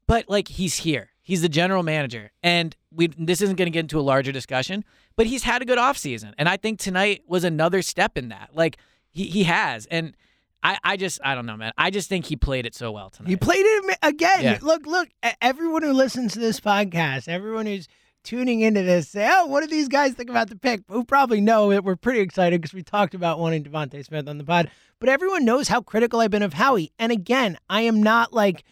But 0.06 0.30
like 0.30 0.48
he's 0.50 0.76
here. 0.76 1.10
He's 1.24 1.42
the 1.42 1.50
general 1.50 1.82
manager. 1.82 2.32
And 2.44 2.76
we 2.94 3.08
this 3.08 3.42
isn't 3.42 3.56
going 3.56 3.66
to 3.66 3.72
get 3.72 3.80
into 3.80 4.00
a 4.00 4.06
larger 4.14 4.32
discussion 4.32 4.86
but 5.16 5.26
he's 5.26 5.42
had 5.42 5.64
a 5.64 5.66
good 5.66 5.80
offseason. 5.80 6.34
And 6.38 6.48
i 6.48 6.58
think 6.58 6.78
tonight 6.80 7.24
was 7.28 7.44
another 7.44 7.82
step 7.82 8.20
in 8.20 8.30
that. 8.30 8.52
Like 8.54 8.78
he, 9.10 9.26
he 9.26 9.46
has. 9.46 9.88
And 9.88 10.16
I, 10.62 10.78
I 10.84 10.96
just 10.96 11.20
i 11.24 11.34
don't 11.34 11.48
know 11.48 11.58
man. 11.58 11.72
I 11.76 11.90
just 11.90 12.08
think 12.08 12.26
he 12.26 12.36
played 12.36 12.68
it 12.68 12.76
so 12.76 12.92
well 12.92 13.10
tonight. 13.10 13.30
He 13.30 13.36
played 13.36 13.66
it 13.66 13.98
again. 14.04 14.44
Yeah. 14.44 14.60
Look, 14.62 14.86
look. 14.86 15.10
Everyone 15.42 15.82
who 15.82 15.94
listens 15.94 16.34
to 16.34 16.40
this 16.40 16.60
podcast, 16.60 17.28
everyone 17.28 17.66
who's 17.66 17.88
tuning 18.28 18.60
into 18.60 18.84
this, 18.84 19.08
say, 19.08 19.30
"Oh, 19.32 19.46
what 19.46 19.62
do 19.62 19.68
these 19.68 19.88
guys 19.88 20.14
think 20.14 20.30
about 20.30 20.50
the 20.50 20.58
pick?" 20.58 20.82
Who 20.90 21.06
probably 21.06 21.40
know 21.40 21.70
that 21.70 21.86
we're 21.86 21.96
pretty 21.96 22.20
excited 22.20 22.62
because 22.62 22.74
we 22.74 22.84
talked 22.84 23.14
about 23.16 23.40
wanting 23.40 23.64
Devontae 23.64 24.06
Smith 24.06 24.28
on 24.28 24.38
the 24.38 24.44
pod. 24.44 24.70
But 25.00 25.08
everyone 25.08 25.46
knows 25.46 25.70
how 25.70 25.82
critical 25.82 26.20
I've 26.20 26.32
been 26.32 26.44
of 26.44 26.54
Howie. 26.54 26.92
And 27.00 27.12
again, 27.12 27.58
I 27.70 27.82
am 27.82 28.04
not 28.04 28.34
like 28.34 28.66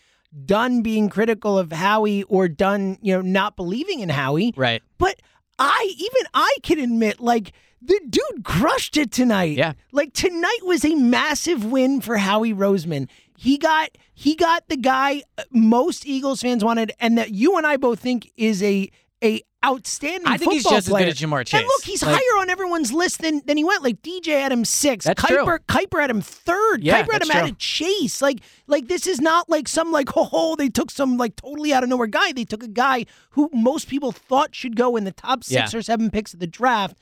done 0.46 0.82
being 0.82 1.08
critical 1.08 1.58
of 1.58 1.72
Howie 1.72 2.24
or 2.24 2.50
done, 2.50 2.98
you 3.02 3.14
know, 3.14 3.22
not 3.22 3.56
believing 3.56 4.02
in 4.02 4.10
Howie. 4.10 4.54
right 4.58 4.84
But 4.98 5.22
I 5.58 5.94
even 5.98 6.28
I 6.34 6.54
can 6.62 6.80
admit 6.80 7.22
like 7.22 7.54
the 7.82 8.00
dude 8.10 8.44
crushed 8.44 8.98
it 8.98 9.12
tonight. 9.12 9.58
Yeah. 9.58 9.74
Like 9.94 10.12
tonight 10.14 10.60
was 10.64 10.84
a 10.84 10.96
massive 10.96 11.64
win 11.64 12.02
for 12.02 12.18
Howie 12.18 12.54
Roseman. 12.54 13.08
He 13.38 13.58
got 13.58 13.92
he 14.14 14.36
got 14.36 14.68
the 14.68 14.78
guy 14.78 15.24
uh, 15.38 15.44
most 15.52 16.06
Eagles 16.06 16.42
fans 16.42 16.64
wanted 16.64 16.92
and 17.00 17.18
that 17.18 17.32
you 17.32 17.58
and 17.58 17.66
I 17.66 17.78
both 17.78 18.00
think 18.00 18.32
is 18.36 18.62
a 18.62 18.90
a 19.24 19.42
outstanding 19.66 20.28
I 20.28 20.38
think 20.38 20.52
he's 20.54 20.64
just 20.64 20.76
as 20.76 20.90
player. 20.90 21.06
good 21.06 21.12
as 21.14 21.20
Ja'Marr 21.20 21.46
Chase. 21.46 21.60
And 21.60 21.66
look, 21.68 21.84
he's 21.84 22.04
Like- 22.04 22.14
higher 22.16 22.42
on 22.42 22.50
everyone's 22.52 22.92
list 22.94 23.22
than 23.22 23.42
than 23.46 23.58
he 23.58 23.64
went. 23.64 23.82
Like 23.84 24.02
DJ 24.04 24.40
had 24.42 24.52
him 24.52 24.64
six. 24.66 25.06
That's 25.06 25.20
Kiper, 25.22 25.44
true. 25.46 25.58
Kiper 25.68 26.02
had 26.02 26.10
him 26.12 26.22
third. 26.22 26.84
Yeah, 26.84 27.02
Kiper 27.02 27.14
had 27.14 27.22
him 27.24 27.28
that's 27.30 27.40
at 27.40 27.50
a 27.50 27.54
chase. 27.54 28.22
Like 28.22 28.40
like 28.68 28.88
this 28.88 29.08
is 29.08 29.20
not 29.20 29.50
like 29.50 29.68
some 29.68 29.92
like 29.92 30.16
oh, 30.16 30.30
oh 30.34 30.56
they 30.56 30.70
took 30.70 30.92
some 30.92 31.18
like 31.18 31.36
totally 31.38 31.74
out 31.74 31.82
of 31.84 31.90
nowhere 31.90 32.06
guy. 32.08 32.32
They 32.32 32.46
took 32.46 32.62
a 32.62 32.68
guy 32.68 33.06
who 33.32 33.50
most 33.54 33.88
people 33.88 34.12
thought 34.12 34.54
should 34.54 34.76
go 34.76 34.96
in 34.96 35.04
the 35.04 35.12
top 35.12 35.44
six 35.44 35.74
Yeah. 35.74 35.80
or 35.80 35.82
seven 35.82 36.12
picks 36.12 36.34
of 36.34 36.40
the 36.40 36.48
draft. 36.48 36.98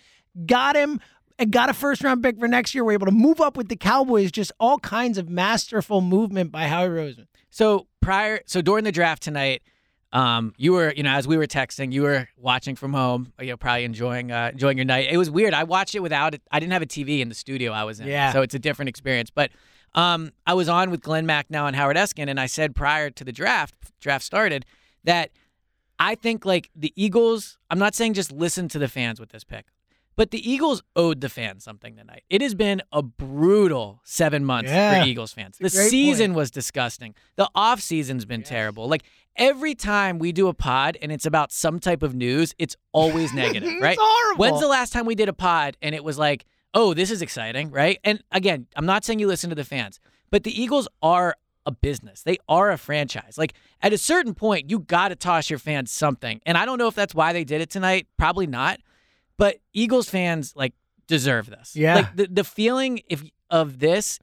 Got 0.46 0.76
him. 0.76 1.00
And 1.40 1.52
got 1.52 1.68
a 1.68 1.74
first 1.74 2.04
round 2.04 2.22
pick 2.22 2.40
for 2.40 2.48
next 2.48 2.76
year. 2.76 2.86
We're 2.86 2.92
able 2.94 3.08
to 3.08 3.12
move 3.12 3.42
up 3.42 3.58
with 3.58 3.68
the 3.68 3.76
Cowboys. 3.76 4.32
Just 4.32 4.52
all 4.60 4.78
kinds 4.78 5.18
of 5.18 5.30
masterful 5.30 6.00
movement 6.00 6.52
by 6.52 6.68
Howie 6.68 6.90
Roseman. 6.90 7.26
So 7.50 7.88
prior, 8.02 8.42
so 8.46 8.62
during 8.62 8.84
the 8.84 8.92
draft 8.92 9.24
tonight, 9.24 9.64
um, 10.14 10.54
you 10.58 10.74
were, 10.74 10.94
you 10.96 11.02
know, 11.02 11.12
as 11.12 11.28
we 11.28 11.38
were 11.38 11.48
texting, 11.48 11.92
you 11.92 12.04
were 12.04 12.30
watching 12.38 12.76
from 12.76 12.94
home, 12.94 13.34
you 13.42 13.48
know, 13.48 13.58
probably 13.58 13.84
enjoying, 13.84 14.32
uh, 14.32 14.52
enjoying 14.54 14.78
your 14.78 14.86
night. 14.86 15.08
It 15.12 15.18
was 15.18 15.30
weird. 15.32 15.56
I 15.56 15.64
watched 15.64 15.96
it 15.96 16.02
without 16.02 16.36
it. 16.36 16.42
I 16.52 16.60
didn't 16.60 16.72
have 16.72 16.84
a 16.84 16.86
TV 16.86 17.20
in 17.20 17.30
the 17.30 17.36
studio 17.36 17.72
I 17.72 17.84
was 17.84 18.00
in, 18.00 18.08
Yeah. 18.08 18.32
So 18.32 18.44
it's 18.44 18.54
a 18.54 18.60
different 18.60 18.90
experience. 18.90 19.32
But 19.32 19.50
um, 19.96 20.32
I 20.46 20.54
was 20.54 20.70
on 20.70 20.92
with 20.92 21.02
Glen 21.02 21.26
Macnow 21.26 21.68
and 21.68 21.76
Howard 21.76 21.98
Eskin, 21.98 22.30
and 22.30 22.40
I 22.40 22.46
said 22.46 22.76
prior 22.76 23.10
to 23.10 23.24
the 23.24 23.32
draft, 23.32 23.74
draft 24.00 24.24
started, 24.24 24.66
that 25.04 25.32
I 25.98 26.14
think 26.14 26.46
like 26.46 26.70
the 26.76 26.94
Eagles. 26.96 27.58
I'm 27.72 27.80
not 27.80 27.96
saying 27.96 28.14
just 28.14 28.32
listen 28.32 28.68
to 28.70 28.80
the 28.80 28.88
fans 28.88 29.20
with 29.20 29.30
this 29.30 29.44
pick. 29.44 29.66
But 30.16 30.32
the 30.32 30.48
Eagles 30.50 30.84
owed 30.96 31.22
the 31.22 31.30
fans 31.30 31.64
something 31.64 31.96
tonight. 31.96 32.24
It 32.30 32.42
has 32.42 32.54
been 32.56 32.82
a 32.92 33.02
brutal 33.02 34.02
seven 34.04 34.46
months 34.46 34.70
Yeah. 34.72 35.02
for 35.02 35.08
Eagles 35.08 35.34
fans. 35.34 35.58
The 35.58 35.70
season 35.70 36.32
point. 36.32 36.38
was 36.38 36.52
disgusting. 36.52 37.16
The 37.36 37.50
off 37.56 37.80
season's 37.82 38.26
been 38.26 38.44
terrible. 38.44 38.88
Like 38.88 39.04
every 39.36 39.74
time 39.74 40.20
we 40.20 40.32
do 40.32 40.48
a 40.48 40.54
pod 40.54 40.98
and 41.02 41.12
it's 41.12 41.26
about 41.26 41.52
some 41.52 41.80
type 41.80 42.04
of 42.04 42.14
news, 42.14 42.54
it's 42.60 42.76
always 42.92 43.34
negative, 43.44 43.70
It's 43.70 43.82
right? 43.82 43.98
horrible. 44.00 44.40
When's 44.42 44.60
the 44.62 44.68
last 44.68 44.94
time 44.94 45.06
we 45.06 45.16
did 45.16 45.30
a 45.30 45.34
pod 45.34 45.78
and 45.82 45.96
it 45.96 46.04
was 46.04 46.18
like, 46.20 46.46
oh, 46.76 46.94
this 46.94 47.10
is 47.12 47.22
exciting, 47.22 47.72
right? 47.72 48.00
And 48.04 48.24
again, 48.32 48.68
I'm 48.76 48.86
not 48.86 49.04
saying 49.04 49.20
you 49.20 49.28
listen 49.28 49.50
to 49.50 49.56
the 49.56 49.64
fans, 49.64 50.00
but 50.30 50.44
the 50.44 50.62
Eagles 50.62 50.88
are 51.02 51.36
a 51.66 51.72
business. 51.72 52.22
They 52.24 52.38
are 52.50 52.72
a 52.72 52.78
franchise. 52.78 53.36
Like 53.38 53.54
at 53.82 53.94
a 53.94 53.98
certain 53.98 54.34
point, 54.36 54.70
you 54.70 54.80
got 54.80 55.08
to 55.10 55.16
toss 55.16 55.50
your 55.50 55.60
fans 55.60 55.92
something. 55.92 56.40
And 56.46 56.58
I 56.58 56.66
don't 56.66 56.78
know 56.78 56.88
if 56.88 56.96
that's 56.96 57.16
why 57.16 57.34
they 57.34 57.44
did 57.44 57.62
it 57.62 57.70
tonight. 57.70 58.06
Probably 58.18 58.46
not. 58.48 58.80
But 59.38 59.58
Eagles 59.74 60.10
fans 60.10 60.54
like 60.56 60.74
deserve 61.08 61.48
this. 61.50 61.76
Yeah. 61.76 61.96
Like 61.96 62.16
the 62.16 62.28
the 62.28 62.44
feeling 62.44 63.02
if 63.10 63.24
of 63.50 63.80
this 63.80 64.20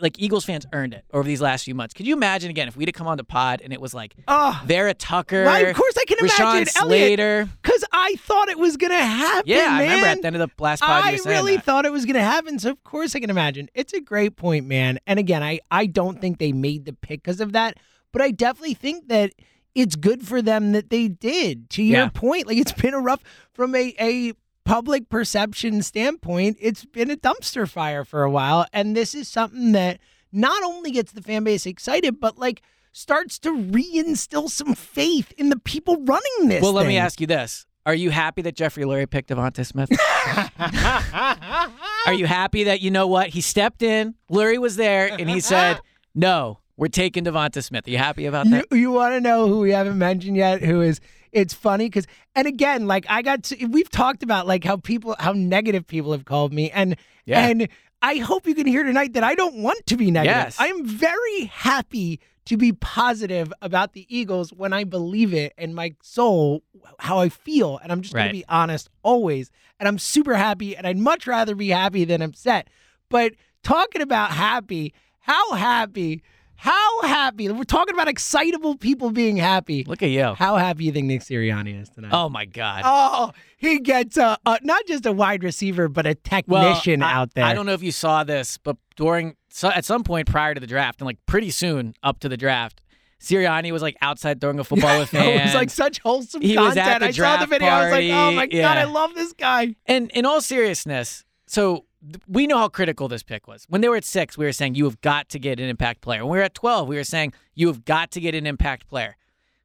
like 0.00 0.18
Eagles 0.18 0.46
fans 0.46 0.64
earned 0.72 0.94
it 0.94 1.04
over 1.12 1.26
these 1.28 1.42
last 1.42 1.64
few 1.64 1.74
months. 1.74 1.92
Could 1.92 2.06
you 2.06 2.14
imagine 2.14 2.48
again 2.48 2.68
if 2.68 2.76
we'd 2.76 2.88
have 2.88 2.94
come 2.94 3.06
on 3.06 3.18
the 3.18 3.24
pod 3.24 3.60
and 3.62 3.70
it 3.72 3.80
was 3.80 3.92
like 3.92 4.14
Oh, 4.28 4.58
Vera 4.64 4.94
Tucker, 4.94 5.44
Right, 5.44 5.68
of 5.68 5.76
course 5.76 5.94
I 5.98 6.04
can 6.06 6.16
Rashawn 6.18 6.54
imagine. 6.56 6.66
Slater. 6.66 7.48
because 7.60 7.84
I 7.92 8.14
thought 8.20 8.48
it 8.48 8.58
was 8.58 8.76
gonna 8.78 8.94
happen. 8.98 9.42
Yeah, 9.46 9.68
I 9.70 9.82
remember 9.82 10.06
at 10.06 10.20
the 10.22 10.26
end 10.28 10.36
of 10.36 10.48
the 10.56 10.62
last 10.62 10.80
pod 10.80 11.12
you 11.12 11.20
I 11.26 11.28
really 11.28 11.56
that. 11.56 11.64
thought 11.64 11.84
it 11.84 11.92
was 11.92 12.04
going 12.06 12.14
to 12.14 12.22
happen, 12.22 12.58
so 12.58 12.70
of 12.70 12.82
course 12.84 13.14
I 13.14 13.20
can 13.20 13.28
imagine. 13.30 13.68
It's 13.74 13.92
a 13.92 14.00
great 14.00 14.36
point, 14.36 14.66
man. 14.66 15.00
And 15.06 15.18
again, 15.18 15.42
I 15.42 15.60
I 15.70 15.84
don't 15.86 16.20
think 16.20 16.38
they 16.38 16.52
made 16.52 16.84
the 16.86 16.92
pick 16.94 17.22
because 17.22 17.40
of 17.40 17.52
that, 17.52 17.76
but 18.12 18.22
I 18.22 18.30
definitely 18.30 18.74
think 18.74 19.08
that 19.08 19.32
it's 19.74 19.96
good 19.96 20.26
for 20.26 20.42
them 20.42 20.72
that 20.72 20.90
they 20.90 21.08
did. 21.08 21.70
To 21.70 21.82
your 21.82 22.04
Yeah. 22.04 22.08
point, 22.10 22.46
like 22.46 22.58
it's 22.58 22.72
been 22.72 22.94
a 22.94 23.00
rough 23.00 23.22
from 23.52 23.74
a 23.74 23.94
a 24.00 24.32
public 24.64 25.08
perception 25.08 25.82
standpoint, 25.82 26.56
it's 26.60 26.84
been 26.84 27.10
a 27.10 27.16
dumpster 27.16 27.68
fire 27.68 28.04
for 28.04 28.22
a 28.22 28.30
while, 28.30 28.66
and 28.72 28.96
this 28.96 29.14
is 29.14 29.28
something 29.28 29.72
that 29.72 29.98
not 30.32 30.62
only 30.62 30.90
gets 30.92 31.12
the 31.12 31.22
fan 31.22 31.42
base 31.44 31.66
excited, 31.66 32.20
but 32.20 32.38
like 32.38 32.62
starts 32.92 33.38
to 33.40 33.50
reinstill 33.50 34.48
some 34.48 34.74
faith 34.74 35.32
in 35.38 35.48
the 35.48 35.58
people 35.58 35.96
running 36.04 36.48
this. 36.48 36.62
Well, 36.62 36.72
let 36.72 36.86
me 36.86 36.98
ask 36.98 37.20
you 37.20 37.26
this. 37.26 37.66
Are 37.86 37.94
you 37.94 38.10
happy 38.10 38.42
that 38.42 38.54
Jeffrey 38.54 38.84
Lurie 38.84 39.08
picked 39.10 39.30
Devonta 39.30 39.64
Smith? 39.66 39.90
Are 42.06 42.12
you 42.12 42.26
happy 42.26 42.64
that 42.64 42.80
you 42.80 42.90
know 42.90 43.06
what? 43.06 43.28
He 43.30 43.40
stepped 43.40 43.82
in, 43.82 44.14
Lurie 44.30 44.58
was 44.58 44.76
there, 44.76 45.10
and 45.18 45.28
he 45.28 45.40
said, 45.40 45.80
No, 46.14 46.59
we're 46.80 46.88
taking 46.88 47.24
Devonta 47.24 47.62
Smith. 47.62 47.86
Are 47.86 47.90
you 47.90 47.98
happy 47.98 48.24
about 48.24 48.48
that? 48.48 48.66
you 48.72 48.90
want 48.90 49.12
to 49.14 49.20
know 49.20 49.46
who 49.46 49.60
we 49.60 49.70
haven't 49.70 49.98
mentioned 49.98 50.36
yet? 50.36 50.62
Who 50.62 50.80
is? 50.80 50.98
It's 51.30 51.52
funny 51.52 51.84
because, 51.86 52.06
and 52.34 52.48
again, 52.48 52.86
like 52.86 53.04
I 53.08 53.20
got, 53.22 53.44
to, 53.44 53.66
we've 53.66 53.90
talked 53.90 54.22
about 54.22 54.46
like 54.46 54.64
how 54.64 54.78
people, 54.78 55.14
how 55.18 55.32
negative 55.32 55.86
people 55.86 56.12
have 56.12 56.24
called 56.24 56.52
me, 56.54 56.70
and 56.70 56.96
Yeah. 57.26 57.46
and 57.46 57.68
I 58.02 58.16
hope 58.16 58.46
you 58.46 58.54
can 58.54 58.66
hear 58.66 58.82
tonight 58.82 59.12
that 59.12 59.22
I 59.22 59.34
don't 59.34 59.56
want 59.56 59.84
to 59.86 59.96
be 59.98 60.10
negative. 60.10 60.36
Yes. 60.36 60.56
I 60.58 60.68
am 60.68 60.86
very 60.86 61.44
happy 61.44 62.18
to 62.46 62.56
be 62.56 62.72
positive 62.72 63.52
about 63.60 63.92
the 63.92 64.06
Eagles 64.08 64.50
when 64.50 64.72
I 64.72 64.84
believe 64.84 65.34
it 65.34 65.52
in 65.58 65.74
my 65.74 65.94
soul, 66.02 66.62
how 66.98 67.18
I 67.18 67.28
feel, 67.28 67.78
and 67.82 67.92
I'm 67.92 68.00
just 68.00 68.14
going 68.14 68.26
to 68.28 68.32
be 68.32 68.44
honest 68.48 68.88
always. 69.02 69.50
And 69.78 69.86
I'm 69.86 69.98
super 69.98 70.34
happy, 70.34 70.74
and 70.74 70.86
I'd 70.86 70.96
much 70.96 71.26
rather 71.26 71.54
be 71.54 71.68
happy 71.68 72.06
than 72.06 72.22
upset. 72.22 72.68
But 73.10 73.34
talking 73.62 74.00
about 74.00 74.30
happy, 74.30 74.94
how 75.20 75.52
happy, 75.52 76.22
how 76.60 77.02
happy. 77.02 77.48
We're 77.48 77.64
talking 77.64 77.94
about 77.94 78.06
excitable 78.06 78.76
people 78.76 79.12
being 79.12 79.38
happy. 79.38 79.82
Look 79.84 80.02
at 80.02 80.10
you. 80.10 80.34
How 80.34 80.56
happy 80.56 80.84
you 80.84 80.92
think 80.92 81.06
Nick 81.06 81.22
Sirianni 81.22 81.80
is 81.80 81.88
tonight? 81.88 82.10
Oh, 82.12 82.28
my 82.28 82.44
God. 82.44 82.82
Oh, 82.84 83.32
he 83.56 83.78
gets 83.78 84.18
a, 84.18 84.36
not 84.44 84.86
just 84.86 85.06
a 85.06 85.12
wide 85.12 85.42
receiver, 85.42 85.88
but 85.88 86.06
a 86.06 86.18
well, 86.46 86.62
technician 86.62 87.02
I, 87.02 87.14
out 87.14 87.32
there. 87.32 87.46
I 87.46 87.54
don't 87.54 87.64
know 87.64 87.72
if 87.72 87.82
you 87.82 87.92
saw 87.92 88.24
this, 88.24 88.58
but 88.58 88.76
during, 88.94 89.36
so 89.48 89.70
at 89.70 89.86
some 89.86 90.04
point 90.04 90.28
prior 90.28 90.52
to 90.52 90.60
the 90.60 90.66
draft, 90.66 91.00
and 91.00 91.06
like 91.06 91.16
pretty 91.24 91.50
soon 91.50 91.94
up 92.02 92.20
to 92.20 92.28
the 92.28 92.36
draft, 92.36 92.82
Sirianni 93.22 93.72
was 93.72 93.80
like 93.80 93.96
outside 94.02 94.38
throwing 94.38 94.58
a 94.58 94.64
football 94.64 94.98
with 94.98 95.14
me. 95.14 95.20
it 95.36 95.44
was 95.44 95.54
like 95.54 95.70
such 95.70 95.98
wholesome 96.00 96.42
He 96.42 96.58
was 96.58 96.74
content. 96.74 96.88
at 96.88 96.98
the 97.00 97.06
I 97.06 97.10
saw 97.12 97.36
the 97.38 97.46
video. 97.46 97.68
I 97.68 97.84
was 97.84 97.92
like, 97.92 98.04
oh 98.10 98.32
my 98.32 98.42
party. 98.42 98.60
god, 98.60 98.76
I 98.76 98.84
love 98.84 99.14
this 99.14 99.32
guy. 99.32 99.76
And 99.86 100.10
in 100.10 100.26
all 100.26 100.42
seriousness, 100.42 101.24
so 101.46 101.86
we 102.26 102.46
know 102.46 102.58
how 102.58 102.68
critical 102.68 103.08
this 103.08 103.22
pick 103.22 103.46
was. 103.46 103.66
When 103.68 103.80
they 103.80 103.88
were 103.88 103.96
at 103.96 104.04
six, 104.04 104.38
we 104.38 104.44
were 104.44 104.52
saying 104.52 104.74
you 104.74 104.84
have 104.84 105.00
got 105.00 105.28
to 105.30 105.38
get 105.38 105.60
an 105.60 105.68
impact 105.68 106.00
player. 106.00 106.24
When 106.24 106.32
we 106.32 106.38
were 106.38 106.44
at 106.44 106.54
twelve, 106.54 106.88
we 106.88 106.96
were 106.96 107.04
saying 107.04 107.32
you 107.54 107.66
have 107.68 107.84
got 107.84 108.10
to 108.12 108.20
get 108.20 108.34
an 108.34 108.46
impact 108.46 108.88
player. 108.88 109.16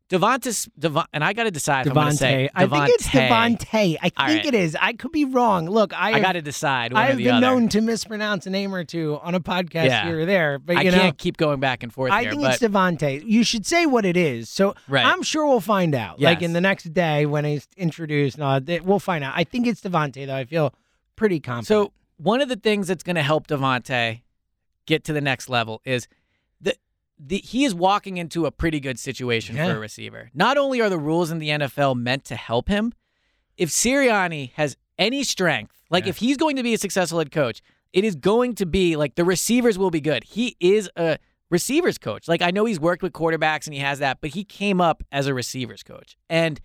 Devonta, 0.07 0.69
Devon, 0.77 1.05
and 1.13 1.23
I 1.23 1.33
got 1.33 1.45
to 1.45 1.51
decide. 1.51 1.87
If 1.87 1.91
I'm 1.91 1.95
going 1.95 2.11
to 2.11 2.17
say 2.17 2.49
Devontae. 2.55 2.61
I 2.63 2.67
think 2.67 2.89
it's 2.89 3.07
Devontae. 3.07 3.57
Devontae. 3.57 3.97
I 4.03 4.09
think 4.09 4.17
right. 4.19 4.45
it 4.45 4.53
is. 4.53 4.77
I 4.79 4.93
could 4.93 5.11
be 5.11 5.25
wrong. 5.25 5.67
Look, 5.67 5.99
I 5.99 6.13
I 6.13 6.19
got 6.19 6.33
to 6.33 6.43
decide 6.43 6.93
I 6.93 7.07
have 7.07 7.17
the 7.17 7.23
been 7.23 7.35
other. 7.35 7.41
known 7.47 7.69
to 7.69 7.81
mispronounce 7.81 8.45
a 8.45 8.51
name 8.51 8.75
or 8.75 8.83
two 8.83 9.17
on 9.23 9.33
a 9.33 9.39
podcast 9.39 9.87
Yeah. 9.87 10.05
here 10.05 10.19
or 10.19 10.25
there, 10.25 10.59
but 10.59 10.77
I 10.77 10.83
know, 10.83 10.91
can't 10.91 11.17
keep 11.17 11.37
going 11.37 11.59
back 11.59 11.81
and 11.81 11.91
forth 11.91 12.11
I 12.11 12.21
here. 12.21 12.31
think 12.31 12.43
but 12.43 12.53
it's 12.53 12.63
Devontae. 12.63 13.23
You 13.25 13.43
should 13.43 13.65
say 13.65 13.87
what 13.87 14.05
it 14.05 14.15
is. 14.15 14.47
So 14.47 14.75
Right. 14.87 15.03
I'm 15.03 15.23
sure 15.23 15.47
we'll 15.47 15.59
find 15.59 15.95
out. 15.95 16.21
Like 16.21 16.43
in 16.43 16.53
the 16.53 16.61
next 16.61 16.93
day 16.93 17.25
when 17.25 17.43
he's 17.43 17.67
introduced, 17.75 18.37
we'll 18.37 18.99
find 18.99 19.23
out. 19.23 19.33
I 19.35 19.43
think 19.43 19.65
it's 19.65 19.81
Devontae 19.81 20.27
though. 20.27 20.35
I 20.35 20.45
feel 20.45 20.71
pretty 21.15 21.39
confident. 21.39 21.67
So 21.67 21.93
one 22.17 22.41
of 22.41 22.49
the 22.49 22.55
things 22.55 22.87
that's 22.87 23.03
going 23.03 23.15
to 23.15 23.23
help 23.23 23.47
Devontae 23.47 24.21
get 24.85 25.03
to 25.05 25.13
the 25.13 25.21
next 25.21 25.49
level 25.49 25.81
is 25.85 26.07
the, 26.61 26.75
the 27.19 27.37
he 27.37 27.65
is 27.65 27.73
walking 27.73 28.17
into 28.17 28.45
a 28.45 28.51
pretty 28.51 28.79
good 28.79 28.99
situation 28.99 29.55
Yeah. 29.55 29.67
for 29.71 29.77
a 29.77 29.79
receiver. 29.79 30.29
Not 30.33 30.57
only 30.57 30.79
are 30.81 30.89
the 30.89 30.97
rules 30.99 31.31
in 31.31 31.39
the 31.39 31.49
NFL 31.49 31.95
meant 31.97 32.23
to 32.25 32.35
help 32.35 32.69
him, 32.69 32.93
if 33.57 33.69
Sirianni 33.69 34.51
has 34.53 34.77
any 34.97 35.23
strength, 35.23 35.81
like 35.89 36.05
Yeah. 36.05 36.09
if 36.11 36.17
he's 36.17 36.37
going 36.37 36.55
to 36.57 36.63
be 36.63 36.73
a 36.73 36.77
successful 36.77 37.19
head 37.19 37.31
coach, 37.31 37.61
it 37.93 38.03
is 38.03 38.15
going 38.15 38.55
to 38.55 38.65
be 38.65 38.95
like 38.95 39.15
the 39.15 39.23
receivers 39.25 39.77
will 39.77 39.91
be 39.91 40.01
good. 40.01 40.23
He 40.25 40.55
is 40.59 40.89
a 40.97 41.17
receivers 41.49 41.97
coach. 41.97 42.27
Like 42.27 42.41
I 42.41 42.51
know 42.51 42.65
he's 42.65 42.79
worked 42.79 43.01
with 43.03 43.13
quarterbacks 43.13 43.65
and 43.67 43.73
he 43.73 43.79
has 43.79 43.99
that, 43.99 44.19
but 44.21 44.31
he 44.31 44.43
came 44.43 44.81
up 44.81 45.03
as 45.11 45.27
a 45.27 45.33
receivers 45.33 45.83
coach. 45.83 46.17
And 46.29 46.59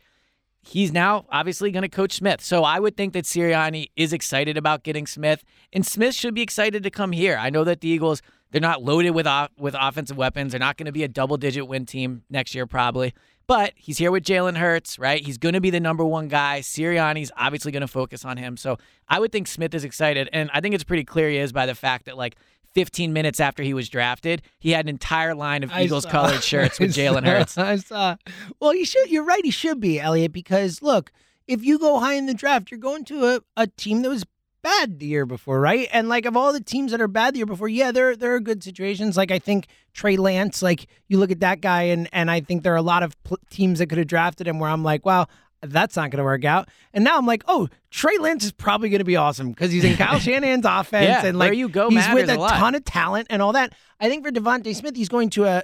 he's 0.63 0.93
now 0.93 1.27
obviously 1.31 1.71
going 1.71 1.83
to 1.83 1.89
coach 1.89 2.13
Smith. 2.13 2.41
So 2.41 2.65
I 2.65 2.79
would 2.79 2.97
think 2.97 3.13
that 3.15 3.25
Sirianni 3.25 3.91
is 3.97 4.13
excited 4.13 4.57
about 4.57 4.83
getting 4.83 5.07
Smith, 5.07 5.45
and 5.73 5.87
Smith 5.87 6.15
should 6.15 6.35
be 6.35 6.43
excited 6.43 6.83
to 6.83 6.91
come 6.91 7.13
here. 7.13 7.37
I 7.37 7.51
know 7.51 7.65
that 7.65 7.81
the 7.81 7.89
Eagles 7.89 8.23
they're 8.51 8.61
not 8.61 8.83
loaded 8.83 9.11
with 9.11 9.27
off, 9.27 9.51
with 9.59 9.77
offensive 9.79 10.17
weapons. 10.17 10.53
They're 10.53 10.59
not 10.59 10.77
going 10.77 10.87
to 10.87 10.93
be 10.93 11.05
a 11.05 11.09
double 11.09 11.37
digit 11.37 11.69
win 11.69 11.87
team 11.87 12.23
next 12.31 12.55
year 12.55 12.67
probably. 12.67 13.15
But 13.47 13.73
he's 13.75 13.99
here 13.99 14.13
with 14.13 14.23
Jalen 14.23 14.57
Hurts, 14.57 14.99
right? 14.99 15.25
He's 15.25 15.37
going 15.37 15.55
to 15.55 15.61
be 15.61 15.71
the 15.71 15.81
number 15.81 16.05
one 16.05 16.29
guy. 16.29 16.61
Sirianni's 16.61 17.33
obviously 17.37 17.73
going 17.73 17.81
to 17.81 17.89
focus 17.89 18.25
on 18.25 18.37
him. 18.37 18.57
So 18.57 18.79
I 19.09 19.19
would 19.19 19.33
think 19.33 19.49
Smith 19.49 19.75
is 19.75 19.83
excited, 19.83 20.29
and 20.33 20.51
I 20.53 20.61
think 20.61 20.75
it's 20.75 20.85
pretty 20.85 21.05
clear 21.05 21.29
he 21.29 21.39
is 21.39 21.53
by 21.53 21.67
the 21.67 21.75
fact 21.75 22.05
that 22.05 22.17
like 22.17 22.37
15 22.75 23.13
minutes 23.13 23.41
after 23.41 23.63
he 23.63 23.75
was 23.75 23.89
drafted, 23.89 24.43
he 24.59 24.71
had 24.71 24.85
an 24.85 24.89
entire 24.89 25.35
line 25.35 25.63
of 25.63 25.73
I 25.73 25.83
Eagles 25.83 26.05
saw- 26.05 26.11
colored 26.11 26.43
shirts 26.43 26.79
with 26.79 26.95
Jalen 26.95 27.25
Hurts. 27.25 27.59
I 27.59 27.77
saw. 27.77 28.17
Well, 28.61 28.75
you 28.75 28.85
should. 28.85 29.11
You're 29.11 29.25
right. 29.25 29.45
He 29.45 29.51
should 29.51 29.81
be 29.81 29.99
Elliot 30.01 30.33
because 30.33 30.83
look, 30.83 31.11
if 31.47 31.65
you 31.65 31.79
go 31.79 31.99
high 31.99 32.15
in 32.15 32.27
the 32.27 32.35
draft, 32.35 32.71
you're 32.71 32.79
going 32.79 33.05
to 33.07 33.27
a, 33.27 33.41
a 33.57 33.67
team 33.67 34.03
that 34.03 34.09
was 34.09 34.25
bad 34.63 34.99
the 34.99 35.07
year 35.07 35.25
before, 35.27 35.59
right? 35.59 35.89
And 35.93 36.09
like 36.09 36.27
of 36.27 36.37
all 36.37 36.53
the 36.53 36.61
teams 36.63 36.93
that 36.93 37.01
are 37.01 37.09
bad 37.09 37.35
the 37.35 37.39
year 37.39 37.47
before, 37.47 37.69
yeah, 37.69 37.91
there 37.93 38.15
there 38.15 38.35
are 38.35 38.41
good 38.41 38.63
situations. 38.63 39.17
Like 39.17 39.31
I 39.31 39.39
think 39.39 39.67
Trey 39.95 40.17
Lance, 40.17 40.63
like 40.63 40.87
you 41.09 41.19
look 41.19 41.31
at 41.33 41.41
that 41.41 41.61
guy, 41.61 41.85
and 41.85 42.09
and 42.13 42.31
I 42.31 42.41
think 42.41 42.63
there 42.63 42.73
are 42.73 42.77
a 42.77 42.83
lot 42.83 43.03
of 43.03 43.21
pl- 43.25 43.39
teams 43.51 43.79
that 43.81 43.87
could 43.87 43.99
have 43.99 44.07
drafted 44.07 44.47
him 44.47 44.59
where 44.59 44.71
I'm 44.71 44.85
like, 44.85 45.05
wow. 45.05 45.27
That's 45.63 45.97
not 45.97 46.11
going 46.11 46.19
to 46.19 46.25
work 46.25 46.45
out. 46.45 46.69
And 46.93 47.05
now 47.05 47.19
I'm 47.19 47.27
like, 47.27 47.43
oh, 47.49 47.69
Trey 47.91 48.17
Lance 48.19 48.45
is 48.45 48.53
probably 48.53 48.89
going 48.89 49.01
to 49.01 49.05
be 49.05 49.17
awesome 49.17 49.51
because 49.51 49.71
he's 49.71 49.85
in 49.85 49.97
Kyle 49.97 50.19
Shanahan's 50.21 50.65
offense 50.65 51.07
Yeah, 51.07 51.27
and 51.27 51.39
where 51.39 51.49
like 51.51 51.59
you 51.59 51.69
go 51.69 51.91
he's 51.91 52.07
with 52.13 52.31
a 52.31 52.35
a, 52.43 52.49
ton 52.49 52.75
of 52.75 52.85
talent 52.85 53.27
and 53.31 53.43
all 53.43 53.53
that. 53.53 53.73
I 54.01 54.09
think 54.09 54.25
for 54.25 54.33
Devontae 54.33 54.75
Smith, 54.75 54.97
he's 54.97 55.09
going 55.09 55.31
to 55.31 55.45
a 55.45 55.63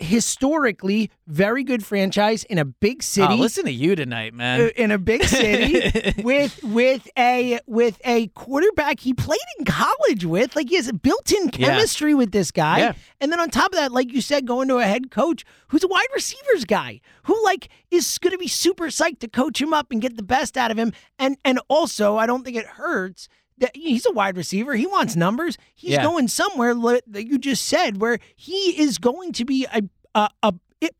historically 0.00 1.10
very 1.26 1.62
good 1.62 1.84
franchise 1.84 2.44
in 2.44 2.58
a 2.58 2.64
big 2.64 3.02
city 3.02 3.26
Oh, 3.32 3.36
listen 3.36 3.64
to 3.66 3.72
you 3.72 3.94
tonight, 3.94 4.32
uh, 4.32 4.36
man. 4.36 4.70
in 4.76 4.90
a 4.90 4.98
big 4.98 5.22
city 5.24 6.14
with 6.22 6.62
with 6.64 7.08
a 7.18 7.60
with 7.66 8.00
a 8.04 8.28
quarterback 8.28 9.00
he 9.00 9.12
played 9.14 9.38
in 9.58 9.64
college 9.64 10.24
with. 10.24 10.56
Like 10.56 10.68
he 10.68 10.76
has 10.76 10.88
a 10.88 10.92
built-in 10.92 11.44
Yeah. 11.56 11.68
chemistry 11.68 12.14
with 12.14 12.32
this 12.32 12.50
guy. 12.50 12.78
Yeah. 12.78 12.92
And 13.20 13.30
then 13.32 13.40
on 13.40 13.50
top 13.50 13.72
of 13.72 13.78
that, 13.78 13.92
like 13.92 14.12
you 14.12 14.20
said, 14.20 14.46
going 14.46 14.68
to 14.68 14.78
a 14.78 14.84
head 14.84 15.10
coach 15.10 15.44
who's 15.68 15.84
a 15.84 15.88
wide 15.88 16.06
receivers 16.14 16.64
guy 16.64 17.00
who 17.24 17.40
like 17.44 17.68
is 17.90 18.18
going 18.18 18.32
to 18.32 18.38
be 18.38 18.48
super 18.48 18.86
psyched 18.86 19.20
to 19.20 19.28
coach 19.28 19.60
him 19.60 19.72
up 19.74 19.90
and 19.90 20.00
get 20.00 20.16
the 20.16 20.22
best 20.22 20.56
out 20.56 20.70
of 20.70 20.78
him. 20.78 20.92
And 21.18 21.36
and 21.44 21.60
also, 21.68 22.16
I 22.16 22.26
don't 22.26 22.44
think 22.44 22.56
it 22.56 22.66
hurts. 22.66 23.28
He's 23.74 24.06
a 24.06 24.12
wide 24.12 24.36
receiver. 24.36 24.74
He 24.74 24.86
wants 24.86 25.16
numbers. 25.16 25.58
He's 25.74 25.92
Yeah. 25.92 26.02
going 26.04 26.28
somewhere 26.28 26.74
that 26.74 27.26
you 27.26 27.38
just 27.38 27.66
said 27.66 28.00
where 28.00 28.18
he 28.36 28.80
is 28.80 28.98
going 28.98 29.32
to 29.34 29.44
be 29.44 29.66
a, 29.72 29.82
a, 30.14 30.28
a 30.42 30.54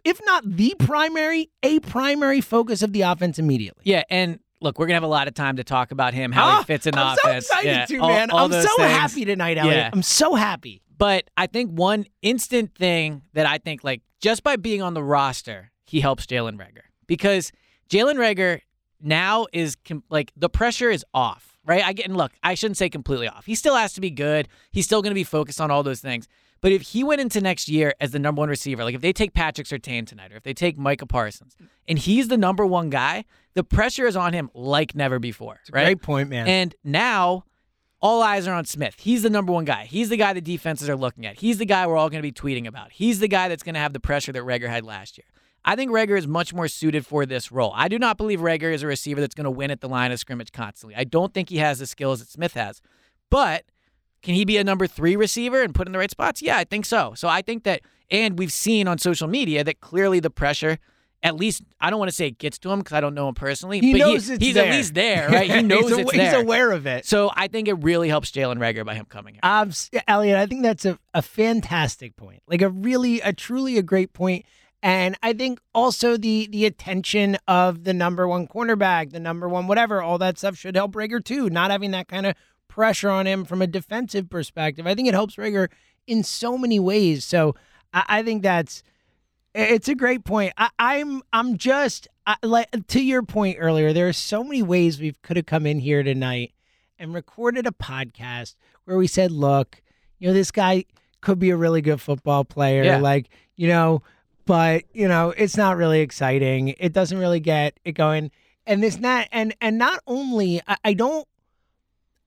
if- 0.04 0.20
not 0.26 0.44
the 0.44 0.74
primary, 0.78 1.50
a 1.62 1.80
primary 1.80 2.40
focus 2.40 2.82
of 2.82 2.92
the 2.92 3.00
offense 3.02 3.38
immediately. 3.38 3.82
Yeah, 3.86 4.02
and 4.10 4.38
look, 4.60 4.78
we're 4.78 4.86
gonna 4.86 4.94
have 4.96 5.02
a 5.02 5.06
lot 5.06 5.26
of 5.26 5.32
time 5.34 5.56
to 5.56 5.64
talk 5.64 5.90
about 5.90 6.12
him, 6.12 6.32
how 6.32 6.44
Ah, 6.46 6.58
he 6.58 6.64
fits 6.64 6.86
in 6.86 6.92
the 6.94 7.00
I'm 7.00 7.16
offense. 7.16 7.46
so 7.46 7.54
excited 7.54 7.68
yeah, 7.70 7.86
to, 7.86 7.96
all- 7.98 8.08
man. 8.08 8.30
all 8.30 8.44
I'm 8.44 8.52
so 8.52 8.76
things. 8.76 8.92
happy 8.92 9.24
tonight, 9.24 9.56
Elliot. 9.56 9.76
Yeah. 9.76 9.90
I'm 9.92 10.02
so 10.02 10.34
happy. 10.34 10.82
But 10.98 11.30
I 11.36 11.46
think 11.46 11.70
one 11.70 12.04
instant 12.20 12.74
thing 12.74 13.22
that 13.32 13.46
I 13.46 13.56
think, 13.56 13.82
like, 13.82 14.02
just 14.20 14.42
by 14.42 14.56
being 14.56 14.82
on 14.82 14.92
the 14.92 15.02
roster, 15.02 15.70
he 15.86 16.00
helps 16.02 16.26
Jalen 16.26 16.58
Reagor 16.58 16.82
because 17.06 17.52
Jalen 17.88 18.16
Reagor 18.16 18.60
now 19.02 19.46
is 19.52 19.76
com- 19.76 20.04
like 20.10 20.32
the 20.36 20.48
pressure 20.48 20.90
is 20.90 21.04
off, 21.14 21.58
right? 21.64 21.84
I 21.84 21.92
get 21.92 22.06
and 22.06 22.16
look, 22.16 22.32
I 22.42 22.54
shouldn't 22.54 22.76
say 22.76 22.88
completely 22.88 23.28
off. 23.28 23.46
He 23.46 23.54
still 23.54 23.74
has 23.76 23.92
to 23.94 24.00
be 24.00 24.10
good. 24.10 24.48
He's 24.70 24.84
still 24.84 25.02
going 25.02 25.10
to 25.10 25.14
be 25.14 25.24
focused 25.24 25.60
on 25.60 25.70
all 25.70 25.82
those 25.82 26.00
things. 26.00 26.28
But 26.60 26.72
if 26.72 26.82
he 26.82 27.02
went 27.02 27.22
into 27.22 27.40
next 27.40 27.68
year 27.68 27.94
as 28.00 28.10
the 28.10 28.18
number 28.18 28.40
one 28.40 28.50
receiver, 28.50 28.84
like 28.84 28.94
if 28.94 29.00
they 29.00 29.12
take 29.14 29.32
Patrick 29.32 29.66
Surtain 29.66 30.06
tonight, 30.06 30.30
or 30.32 30.36
if 30.36 30.42
they 30.42 30.52
take 30.52 30.76
Micah 30.76 31.06
Parsons, 31.06 31.56
and 31.88 31.98
he's 31.98 32.28
the 32.28 32.36
number 32.36 32.66
one 32.66 32.90
guy, 32.90 33.24
the 33.54 33.64
pressure 33.64 34.06
is 34.06 34.14
on 34.16 34.34
him 34.34 34.50
like 34.54 34.94
never 34.94 35.18
before, 35.18 35.60
right? 35.72 35.84
Great 35.84 36.02
point, 36.02 36.28
man. 36.28 36.46
And 36.46 36.74
now 36.84 37.44
all 38.02 38.22
eyes 38.22 38.46
are 38.46 38.54
on 38.54 38.64
Smith. 38.64 38.96
He's 38.98 39.22
the 39.22 39.30
number 39.30 39.52
one 39.52 39.64
guy. 39.64 39.84
He's 39.84 40.08
the 40.08 40.16
guy 40.16 40.32
the 40.32 40.40
defenses 40.40 40.88
are 40.88 40.96
looking 40.96 41.24
at. 41.26 41.38
He's 41.38 41.58
the 41.58 41.66
guy 41.66 41.86
we're 41.86 41.96
all 41.96 42.10
going 42.10 42.22
to 42.22 42.26
be 42.26 42.32
tweeting 42.32 42.66
about. 42.66 42.92
He's 42.92 43.20
the 43.20 43.28
guy 43.28 43.48
that's 43.48 43.62
going 43.62 43.74
to 43.74 43.80
have 43.80 43.92
the 43.92 44.00
pressure 44.00 44.32
that 44.32 44.42
Reagor 44.42 44.68
had 44.68 44.84
last 44.84 45.18
year. 45.18 45.26
I 45.64 45.76
think 45.76 45.90
Reagor 45.90 46.18
is 46.18 46.26
much 46.26 46.54
more 46.54 46.68
suited 46.68 47.06
for 47.06 47.26
this 47.26 47.52
role. 47.52 47.72
I 47.74 47.88
do 47.88 47.98
not 47.98 48.16
believe 48.16 48.40
Reagor 48.40 48.72
is 48.72 48.82
a 48.82 48.86
receiver 48.86 49.20
that's 49.20 49.34
going 49.34 49.44
to 49.44 49.50
win 49.50 49.70
at 49.70 49.80
the 49.80 49.88
line 49.88 50.10
of 50.10 50.18
scrimmage 50.18 50.52
constantly. 50.52 50.96
I 50.96 51.04
don't 51.04 51.34
think 51.34 51.50
he 51.50 51.58
has 51.58 51.78
the 51.78 51.86
skills 51.86 52.20
that 52.20 52.28
Smith 52.28 52.54
has. 52.54 52.80
But 53.30 53.64
can 54.22 54.34
he 54.34 54.44
be 54.44 54.56
a 54.56 54.64
number 54.64 54.86
three 54.86 55.16
receiver 55.16 55.62
and 55.62 55.74
put 55.74 55.86
in 55.86 55.92
the 55.92 55.98
right 55.98 56.10
spots? 56.10 56.42
Yeah, 56.42 56.56
I 56.56 56.64
think 56.64 56.84
so. 56.84 57.12
So 57.14 57.28
I 57.28 57.42
think 57.42 57.64
that, 57.64 57.82
and 58.10 58.38
we've 58.38 58.52
seen 58.52 58.88
on 58.88 58.98
social 58.98 59.28
media 59.28 59.62
that 59.64 59.80
clearly 59.80 60.18
the 60.20 60.30
pressure, 60.30 60.78
at 61.22 61.36
least, 61.36 61.62
I 61.80 61.90
don't 61.90 61.98
want 61.98 62.10
to 62.10 62.14
say 62.14 62.28
it 62.28 62.38
gets 62.38 62.58
to 62.60 62.70
him 62.70 62.80
because 62.80 62.94
I 62.94 63.00
don't 63.00 63.14
know 63.14 63.28
him 63.28 63.34
personally, 63.34 63.80
he 63.80 63.92
but 63.92 63.98
knows 63.98 64.26
he, 64.28 64.34
it's 64.34 64.44
he's 64.44 64.54
there. 64.54 64.66
at 64.66 64.74
least 64.74 64.94
there, 64.94 65.28
right? 65.28 65.50
He 65.50 65.62
knows 65.62 65.90
he's, 65.90 65.98
it's 65.98 66.12
there. 66.12 66.34
He's 66.34 66.42
aware 66.42 66.72
of 66.72 66.86
it. 66.86 67.06
So 67.06 67.30
I 67.34 67.48
think 67.48 67.68
it 67.68 67.74
really 67.74 68.08
helps 68.08 68.30
Jalen 68.30 68.56
Reagor 68.56 68.84
by 68.84 68.94
him 68.94 69.04
coming 69.04 69.34
here. 69.34 69.40
Um, 69.42 69.70
Elliot, 70.08 70.38
I 70.38 70.46
think 70.46 70.62
that's 70.62 70.86
a, 70.86 70.98
a 71.12 71.22
fantastic 71.22 72.16
point. 72.16 72.42
Like 72.46 72.62
a 72.62 72.70
really, 72.70 73.20
a 73.20 73.32
truly 73.32 73.76
a 73.76 73.82
great 73.82 74.12
point. 74.12 74.46
And 74.82 75.16
I 75.22 75.32
think 75.32 75.60
also 75.74 76.16
the 76.16 76.48
the 76.50 76.64
attention 76.64 77.36
of 77.46 77.84
the 77.84 77.92
number 77.92 78.26
one 78.26 78.48
cornerback, 78.48 79.10
the 79.10 79.20
number 79.20 79.48
one 79.48 79.66
whatever, 79.66 80.00
all 80.00 80.18
that 80.18 80.38
stuff 80.38 80.56
should 80.56 80.76
help 80.76 80.92
Reagor 80.92 81.22
too. 81.22 81.50
Not 81.50 81.70
having 81.70 81.90
that 81.90 82.08
kind 82.08 82.26
of 82.26 82.34
pressure 82.68 83.10
on 83.10 83.26
him 83.26 83.44
from 83.44 83.60
a 83.60 83.66
defensive 83.66 84.30
perspective, 84.30 84.86
I 84.86 84.94
think 84.94 85.08
it 85.08 85.14
helps 85.14 85.36
Reagor 85.36 85.68
in 86.06 86.22
so 86.22 86.56
many 86.56 86.80
ways. 86.80 87.24
So 87.24 87.54
I, 87.92 88.04
I 88.08 88.22
think 88.22 88.42
that's 88.42 88.82
it's 89.54 89.88
a 89.88 89.94
great 89.94 90.24
point. 90.24 90.54
I, 90.56 90.70
I'm 90.78 91.22
I'm 91.32 91.58
just 91.58 92.08
I, 92.26 92.36
like 92.42 92.68
to 92.88 93.02
your 93.02 93.22
point 93.22 93.58
earlier. 93.60 93.92
There 93.92 94.08
are 94.08 94.14
so 94.14 94.42
many 94.42 94.62
ways 94.62 94.98
we 94.98 95.12
could 95.22 95.36
have 95.36 95.46
come 95.46 95.66
in 95.66 95.80
here 95.80 96.02
tonight 96.02 96.54
and 96.98 97.12
recorded 97.12 97.66
a 97.66 97.72
podcast 97.72 98.54
where 98.84 98.96
we 98.96 99.06
said, 99.06 99.30
"Look, 99.30 99.82
you 100.18 100.28
know, 100.28 100.34
this 100.34 100.50
guy 100.50 100.84
could 101.20 101.38
be 101.38 101.50
a 101.50 101.56
really 101.56 101.82
good 101.82 102.00
football 102.00 102.44
player. 102.44 102.82
Yeah. 102.82 102.98
Like, 102.98 103.28
you 103.56 103.68
know, 103.68 104.02
but 104.50 104.82
you 104.92 105.06
know, 105.06 105.32
it's 105.36 105.56
not 105.56 105.76
really 105.76 106.00
exciting. 106.00 106.74
It 106.80 106.92
doesn't 106.92 107.18
really 107.18 107.38
get 107.38 107.78
it 107.84 107.92
going. 107.92 108.32
And 108.66 108.82
this 108.82 108.98
not 108.98 109.28
and 109.30 109.54
and 109.60 109.78
not 109.78 110.02
only 110.08 110.60
I, 110.66 110.76
I 110.86 110.94
don't. 110.94 111.24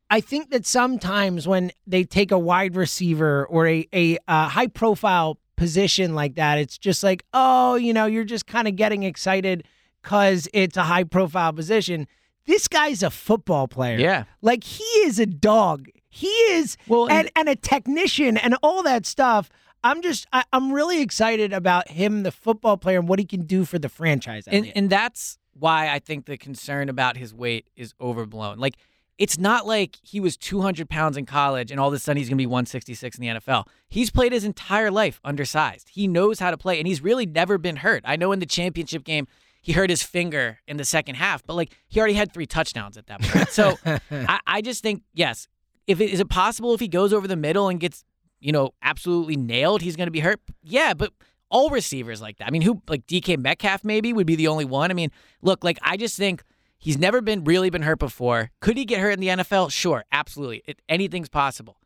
I 0.10 0.22
think 0.22 0.50
that 0.52 0.66
sometimes 0.66 1.50
when 1.50 1.72
they 1.86 2.06
take 2.06 2.32
a 2.32 2.40
wide 2.40 2.78
receiver 2.78 3.46
or 3.48 3.68
a 3.68 3.86
a 3.94 4.18
uh, 4.30 4.48
high 4.48 4.68
profile 4.68 5.38
position 5.58 6.16
like 6.16 6.36
that, 6.36 6.60
it's 6.60 6.78
just 6.78 7.04
like, 7.04 7.26
oh, 7.34 7.76
you 7.76 7.92
know, 7.92 8.06
you're 8.06 8.24
just 8.24 8.48
kind 8.48 8.70
of 8.70 8.78
getting 8.78 9.04
excited 9.04 9.66
because 10.02 10.48
it's 10.54 10.78
a 10.78 10.84
high 10.84 11.04
profile 11.04 11.52
position. 11.52 12.08
This 12.46 12.70
guy's 12.70 13.04
a 13.04 13.10
football 13.10 13.68
player. 13.68 13.98
Yeah. 13.98 14.24
Like 14.42 14.64
he 14.64 14.86
is 15.04 15.20
a 15.20 15.26
dog. 15.26 15.90
He 16.10 16.28
is 16.28 16.78
Well, 16.88 17.10
and, 17.10 17.30
and 17.36 17.50
a 17.50 17.58
technician 17.58 18.38
and 18.38 18.56
all 18.64 18.82
that 18.84 19.06
stuff. 19.06 19.50
I'm 19.84 20.02
just 20.02 20.28
I, 20.32 20.44
I'm 20.54 20.72
really 20.72 21.02
excited 21.02 21.54
about 21.54 21.90
him, 21.90 22.24
the 22.24 22.32
football 22.32 22.78
player, 22.78 23.00
and 23.00 23.08
what 23.08 23.20
he 23.20 23.26
can 23.26 23.42
do 23.42 23.66
for 23.66 23.80
the 23.80 23.90
franchise. 23.90 24.48
and 24.48 24.72
and 24.76 24.90
that's 24.90 25.38
why 25.54 25.90
I 25.90 26.00
think 26.00 26.26
the 26.26 26.38
concern 26.38 26.90
about 26.90 27.18
his 27.18 27.34
weight 27.34 27.68
is 27.76 27.94
overblown. 28.02 28.60
Like 28.60 28.76
it's 29.18 29.38
not 29.38 29.68
like 29.68 29.98
he 30.02 30.20
was 30.20 30.36
200 30.38 30.90
pounds 30.90 31.18
in 31.18 31.26
college 31.26 31.70
and 31.70 31.80
all 31.80 31.88
of 31.88 31.94
a 31.94 32.00
sudden 32.00 32.18
he's 32.18 32.28
going 32.28 32.38
to 32.38 32.42
be 32.42 32.48
166 32.48 33.18
in 33.18 33.22
the 33.22 33.40
NFL. 33.40 33.68
He's 33.88 34.10
played 34.10 34.32
his 34.32 34.44
entire 34.44 34.90
life 34.90 35.20
undersized. 35.24 35.90
He 35.90 36.08
knows 36.08 36.40
how 36.40 36.50
to 36.50 36.58
play, 36.58 36.80
and 36.80 36.88
he's 36.88 37.02
really 37.02 37.26
never 37.26 37.58
been 37.58 37.78
hurt. 37.78 38.02
I 38.06 38.16
know 38.16 38.32
in 38.32 38.40
the 38.40 38.46
championship 38.46 39.04
game 39.04 39.28
he 39.62 39.74
hurt 39.74 39.90
his 39.90 40.04
finger 40.04 40.60
in 40.68 40.78
the 40.78 40.86
second 40.86 41.16
half, 41.16 41.46
but 41.46 41.54
like 41.54 41.72
he 41.88 42.00
already 42.00 42.16
had 42.16 42.34
three 42.34 42.46
touchdowns 42.46 42.98
at 42.98 43.08
that 43.08 43.22
point. 43.22 43.50
So 43.50 43.78
I, 44.12 44.40
I 44.46 44.62
just 44.62 44.82
think 44.82 45.04
yes, 45.14 45.48
if 45.88 46.02
it, 46.02 46.10
is 46.12 46.20
it 46.20 46.30
possible 46.30 46.74
if 46.74 46.80
he 46.80 46.88
goes 46.88 47.14
over 47.14 47.28
the 47.28 47.36
middle 47.36 47.70
and 47.70 47.80
gets 47.80 48.04
you 48.44 48.52
know 48.52 48.72
absolutely 48.82 49.36
nailed, 49.36 49.82
he's 49.82 49.96
going 49.96 50.08
to 50.08 50.12
be 50.12 50.20
hurt. 50.20 50.40
Yeah, 50.62 50.94
but 50.94 51.12
all 51.50 51.70
receivers 51.70 52.22
like 52.22 52.38
that. 52.38 52.48
I 52.48 52.52
mean, 52.52 52.64
who 52.64 52.82
like 52.88 53.06
DK 53.08 53.38
Metcalf 53.38 53.84
maybe 53.84 54.12
would 54.12 54.28
be 54.28 54.36
the 54.36 54.48
only 54.48 54.66
one. 54.66 54.92
I 54.92 54.94
mean, 54.94 55.12
look, 55.42 55.64
like 55.64 55.78
I 55.82 55.98
just 55.98 56.18
think 56.18 56.44
he's 56.80 56.98
never 56.98 57.22
been 57.22 57.44
really 57.44 57.70
been 57.70 57.84
hurt 57.84 58.00
before. 58.00 58.50
Could 58.60 58.76
he 58.76 58.86
get 58.86 59.00
hurt 59.00 59.12
in 59.12 59.20
the 59.20 59.28
NFL? 59.28 59.72
Sure, 59.72 60.04
absolutely. 60.12 60.64
It, 60.66 60.82
anything's 60.90 61.30
possible. 61.30 61.78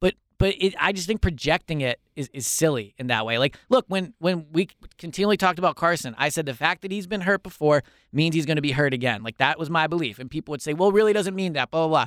But 0.00 0.14
but 0.38 0.54
it, 0.58 0.74
I 0.78 0.92
just 0.92 1.06
think 1.06 1.22
projecting 1.22 1.82
it 1.82 2.00
is, 2.16 2.28
is 2.34 2.48
silly 2.48 2.94
in 2.98 3.06
that 3.06 3.24
way. 3.24 3.38
Like, 3.38 3.56
look, 3.68 3.86
when 3.88 4.12
when 4.18 4.46
we 4.52 4.68
continually 4.98 5.36
talked 5.36 5.60
about 5.60 5.76
Carson, 5.76 6.16
I 6.18 6.28
said 6.28 6.44
the 6.44 6.54
fact 6.54 6.82
that 6.82 6.90
he's 6.90 7.06
been 7.06 7.22
hurt 7.22 7.44
before 7.44 7.84
means 8.12 8.34
he's 8.34 8.46
going 8.46 8.56
to 8.56 8.62
be 8.62 8.72
hurt 8.72 8.92
again. 8.92 9.22
Like 9.22 9.38
that 9.38 9.58
was 9.58 9.70
my 9.70 9.86
belief, 9.86 10.18
and 10.18 10.28
people 10.28 10.50
would 10.50 10.62
say, 10.62 10.74
well, 10.74 10.90
really 10.90 11.12
doesn't 11.12 11.36
mean 11.36 11.52
that. 11.52 11.70
Blah 11.70 11.86
blah 11.86 12.06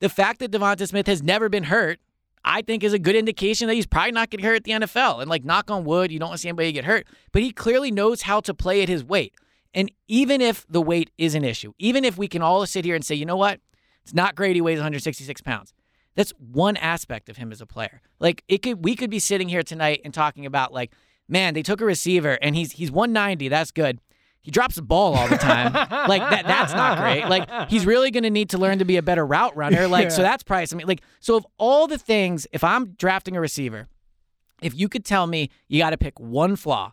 The 0.00 0.08
fact 0.08 0.40
that 0.40 0.50
Devonta 0.50 0.86
Smith 0.86 1.06
has 1.06 1.22
never 1.22 1.48
been 1.48 1.64
hurt 1.64 1.98
I 2.44 2.62
think 2.62 2.82
is 2.82 2.92
a 2.92 2.98
good 2.98 3.14
indication 3.14 3.68
that 3.68 3.74
he's 3.74 3.86
probably 3.86 4.12
not 4.12 4.30
getting 4.30 4.44
hurt 4.44 4.56
at 4.56 4.64
the 4.64 4.72
NFL. 4.72 5.20
And 5.20 5.30
like 5.30 5.44
knock 5.44 5.70
on 5.70 5.84
wood, 5.84 6.10
you 6.10 6.18
don't 6.18 6.28
want 6.28 6.38
to 6.38 6.42
see 6.42 6.48
anybody 6.48 6.72
get 6.72 6.84
hurt. 6.84 7.06
But 7.32 7.42
he 7.42 7.52
clearly 7.52 7.90
knows 7.90 8.22
how 8.22 8.40
to 8.40 8.54
play 8.54 8.82
at 8.82 8.88
his 8.88 9.04
weight. 9.04 9.34
And 9.74 9.90
even 10.08 10.40
if 10.40 10.66
the 10.68 10.82
weight 10.82 11.10
is 11.16 11.34
an 11.34 11.44
issue, 11.44 11.72
even 11.78 12.04
if 12.04 12.18
we 12.18 12.28
can 12.28 12.42
all 12.42 12.64
sit 12.66 12.84
here 12.84 12.94
and 12.94 13.04
say, 13.04 13.14
you 13.14 13.24
know 13.24 13.36
what, 13.36 13.60
it's 14.02 14.12
not 14.12 14.34
great. 14.34 14.54
He 14.56 14.60
weighs 14.60 14.78
166 14.78 15.40
pounds. 15.42 15.72
That's 16.14 16.32
one 16.38 16.76
aspect 16.76 17.28
of 17.28 17.38
him 17.38 17.52
as 17.52 17.60
a 17.60 17.66
player. 17.66 18.02
Like 18.20 18.44
it 18.48 18.58
could, 18.58 18.84
we 18.84 18.96
could 18.96 19.08
be 19.08 19.18
sitting 19.18 19.48
here 19.48 19.62
tonight 19.62 20.02
and 20.04 20.12
talking 20.12 20.44
about 20.44 20.72
like, 20.72 20.92
man, 21.28 21.54
they 21.54 21.62
took 21.62 21.80
a 21.80 21.86
receiver 21.86 22.38
and 22.42 22.54
he's 22.54 22.72
he's 22.72 22.90
190. 22.90 23.48
That's 23.48 23.70
good. 23.70 24.00
He 24.42 24.50
drops 24.50 24.74
the 24.74 24.82
ball 24.82 25.14
all 25.14 25.28
the 25.28 25.36
time. 25.38 25.72
like 25.72 26.20
that 26.30 26.44
that's 26.46 26.72
not 26.74 26.98
great. 26.98 27.28
Like 27.28 27.70
he's 27.70 27.86
really 27.86 28.10
going 28.10 28.24
to 28.24 28.30
need 28.30 28.50
to 28.50 28.58
learn 28.58 28.78
to 28.80 28.84
be 28.84 28.96
a 28.96 29.02
better 29.02 29.24
route 29.24 29.56
runner. 29.56 29.86
Like 29.88 30.10
so 30.10 30.20
that's 30.22 30.42
probably 30.42 30.66
something 30.66 30.86
like 30.88 31.02
so 31.20 31.36
of 31.36 31.46
all 31.58 31.86
the 31.86 31.98
things 31.98 32.46
if 32.52 32.64
I'm 32.64 32.92
drafting 32.92 33.36
a 33.36 33.40
receiver, 33.40 33.88
if 34.60 34.74
you 34.76 34.88
could 34.88 35.04
tell 35.04 35.26
me 35.26 35.50
you 35.68 35.80
got 35.80 35.90
to 35.90 35.96
pick 35.98 36.18
one 36.18 36.56
flaw, 36.56 36.92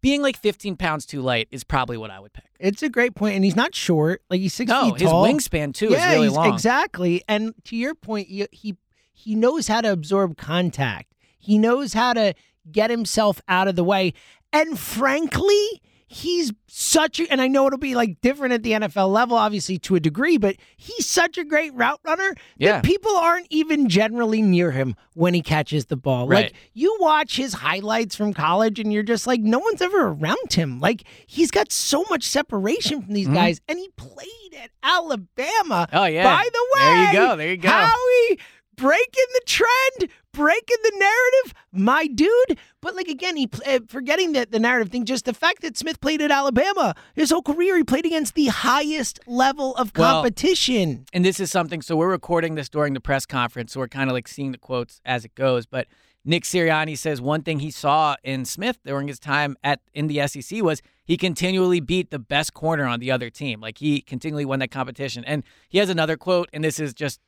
being 0.00 0.22
like 0.22 0.38
15 0.38 0.76
pounds 0.76 1.04
too 1.04 1.20
light 1.20 1.48
is 1.50 1.64
probably 1.64 1.98
what 1.98 2.10
I 2.10 2.18
would 2.18 2.32
pick. 2.32 2.44
it's 2.58 2.82
a 2.82 2.88
great 2.88 3.14
point, 3.14 3.34
and 3.36 3.44
he's 3.44 3.56
not 3.56 3.74
short. 3.74 4.22
Like 4.30 4.40
he's 4.40 4.54
six 4.54 4.70
No, 4.70 4.86
feet 4.92 5.00
his 5.00 5.10
wingspan 5.10 5.74
too 5.74 5.88
yeah, 5.90 6.08
is 6.08 6.14
really 6.14 6.26
he's- 6.28 6.36
long. 6.36 6.54
exactly. 6.54 7.22
And 7.28 7.52
to 7.64 7.76
your 7.76 7.94
point, 7.94 8.28
he, 8.28 8.46
he 8.52 8.76
he 9.12 9.34
knows 9.34 9.68
how 9.68 9.82
to 9.82 9.92
absorb 9.92 10.38
contact. 10.38 11.12
He 11.38 11.58
knows 11.58 11.92
how 11.92 12.14
to 12.14 12.32
get 12.72 12.88
himself 12.88 13.42
out 13.48 13.68
of 13.68 13.76
the 13.76 13.84
way. 13.84 14.14
And 14.50 14.78
frankly, 14.78 15.82
he's 16.12 16.52
such 16.66 17.20
a, 17.20 17.30
and 17.30 17.40
I 17.40 17.46
know 17.46 17.68
it'll 17.68 17.78
be 17.78 17.94
like 17.94 18.20
different 18.20 18.52
at 18.52 18.64
the 18.64 18.72
NFL 18.72 19.12
level, 19.12 19.36
obviously 19.36 19.78
to 19.78 19.94
a 19.94 20.00
degree, 20.00 20.38
but 20.38 20.56
he's 20.76 21.08
such 21.08 21.38
a 21.38 21.44
great 21.44 21.72
route 21.74 22.00
runner 22.04 22.34
Yeah. 22.58 22.72
that 22.72 22.84
people 22.84 23.14
aren't 23.16 23.46
even 23.48 23.88
generally 23.88 24.42
near 24.42 24.72
him 24.72 24.96
when 25.14 25.34
he 25.34 25.40
catches 25.40 25.86
the 25.86 25.96
ball. 25.96 26.26
Right. 26.26 26.46
Like 26.46 26.54
you 26.74 26.96
watch 27.00 27.36
his 27.36 27.54
highlights 27.54 28.16
from 28.16 28.34
college 28.34 28.80
and 28.80 28.92
you're 28.92 29.04
just 29.04 29.24
like, 29.28 29.40
no 29.40 29.60
one's 29.60 29.80
ever 29.80 30.08
around 30.08 30.52
him. 30.52 30.80
Like 30.80 31.04
he's 31.28 31.52
got 31.52 31.70
so 31.70 32.04
much 32.10 32.24
separation 32.24 33.02
from 33.02 33.14
these 33.14 33.28
guys, 33.28 33.60
and 33.68 33.78
he 33.78 33.88
played 33.96 34.26
at 34.60 34.70
Alabama. 34.82 35.86
Mm-hmm. 35.88 35.96
Oh, 35.96 36.04
yeah. 36.06 36.24
By 36.24 36.48
the 36.52 36.66
way, 36.74 36.82
There 36.82 37.04
you 37.06 37.12
go, 37.12 37.36
there 37.36 37.50
you 37.50 37.56
go. 37.56 37.68
Howie 37.68 38.38
breaking 38.76 39.24
the 39.34 39.42
trend, 39.46 40.10
breaking 40.32 40.76
the 40.82 40.92
narrative, 40.98 41.54
my 41.72 42.06
dude. 42.06 42.58
But 42.80 42.94
like 42.96 43.08
again, 43.08 43.36
he 43.36 43.48
uh, 43.66 43.80
forgetting 43.88 44.32
that 44.32 44.50
the 44.52 44.58
narrative 44.58 44.90
thing. 44.92 45.04
Just 45.04 45.24
the 45.24 45.34
fact 45.34 45.62
that 45.62 45.76
Smith 45.76 46.00
played 46.00 46.20
at 46.22 46.30
Alabama 46.30 46.94
his 47.14 47.30
whole 47.30 47.42
career, 47.42 47.76
he 47.76 47.84
played 47.84 48.06
against 48.06 48.34
the 48.34 48.46
highest 48.46 49.20
level 49.26 49.74
of 49.76 49.92
Well, 49.96 50.22
competition. 50.22 51.04
and 51.12 51.24
this 51.24 51.40
is 51.40 51.50
something. 51.50 51.82
So 51.82 51.96
we're 51.96 52.08
recording 52.10 52.54
this 52.54 52.68
during 52.68 52.94
the 52.94 53.00
press 53.00 53.26
conference, 53.26 53.72
so 53.72 53.80
we're 53.80 53.88
kind 53.88 54.08
of 54.10 54.14
like 54.14 54.28
seeing 54.28 54.52
the 54.52 54.58
quotes 54.58 55.00
as 55.04 55.24
it 55.24 55.34
goes. 55.34 55.66
But 55.66 55.86
Nick 56.24 56.44
Sirianni 56.44 56.98
says 56.98 57.20
one 57.20 57.42
thing 57.42 57.60
he 57.60 57.70
saw 57.70 58.14
in 58.22 58.44
Smith 58.44 58.78
during 58.84 59.08
his 59.08 59.18
time 59.18 59.56
at 59.64 59.80
in 59.94 60.06
the 60.06 60.26
SEC 60.26 60.62
was 60.62 60.82
he 61.04 61.16
continually 61.16 61.80
beat 61.80 62.10
the 62.10 62.18
best 62.18 62.52
corner 62.54 62.84
on 62.86 63.00
the 63.00 63.10
other 63.10 63.30
team. 63.30 63.60
Like 63.60 63.78
he 63.78 64.02
continually 64.02 64.44
won 64.44 64.58
that 64.58 64.70
competition. 64.70 65.24
And 65.24 65.44
he 65.68 65.78
has 65.78 65.88
another 65.88 66.16
quote, 66.18 66.48
and 66.52 66.62
this 66.62 66.78
is 66.78 66.92
just 66.92 67.20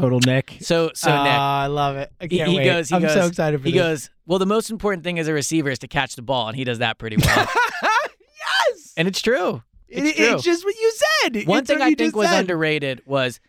Total 0.00 0.20
Nick. 0.20 0.58
so 0.60 0.90
so 0.94 1.10
Ah, 1.10 1.22
Nick. 1.24 1.32
I 1.32 1.66
love 1.66 1.96
it. 1.96 2.12
I 2.20 2.24
He, 2.26 2.38
can't 2.38 2.50
he 2.50 2.56
wait. 2.58 2.64
goes. 2.64 2.88
He 2.88 2.94
I'm 2.96 3.02
goes. 3.02 3.12
so 3.14 3.26
excited 3.26 3.60
for 3.60 3.66
He 3.66 3.72
this. 3.72 3.80
goes. 3.80 4.10
Well, 4.26 4.38
the 4.38 4.46
most 4.46 4.70
important 4.70 5.04
thing 5.04 5.18
as 5.18 5.26
a 5.28 5.32
receiver 5.32 5.70
is 5.70 5.78
to 5.80 5.88
catch 5.88 6.16
the 6.16 6.22
ball, 6.22 6.48
and 6.48 6.56
he 6.56 6.64
does 6.64 6.78
that 6.80 6.98
pretty 6.98 7.16
well. 7.16 7.48
yes. 7.82 8.92
and 8.96 9.08
it's 9.08 9.20
true. 9.22 9.62
It's 9.88 10.10
It- 10.10 10.16
true. 10.16 10.34
it's 10.34 10.42
just 10.44 10.64
what 10.64 10.74
you 10.74 10.92
said. 11.22 11.46
One 11.46 11.60
It's 11.60 11.68
thing 11.70 11.80
I 11.82 11.94
think 11.94 12.14
was 12.16 12.28
said. 12.28 12.40
underrated 12.40 13.02
was 13.06 13.40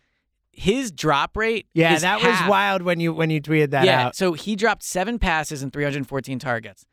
his 0.52 0.90
drop 0.90 1.36
rate. 1.36 1.66
Yeah, 1.74 1.94
is 1.94 2.02
that 2.02 2.20
half. 2.20 2.40
was 2.42 2.50
wild 2.50 2.82
when 2.82 3.00
you 3.00 3.12
when 3.12 3.30
you 3.30 3.40
tweeted 3.40 3.70
that 3.70 3.84
yeah, 3.84 4.06
out. 4.06 4.16
so 4.16 4.32
he 4.32 4.56
dropped 4.56 4.82
seven 4.82 5.18
passes 5.18 5.62
and 5.62 5.72
314 5.72 6.38
targets. 6.38 6.84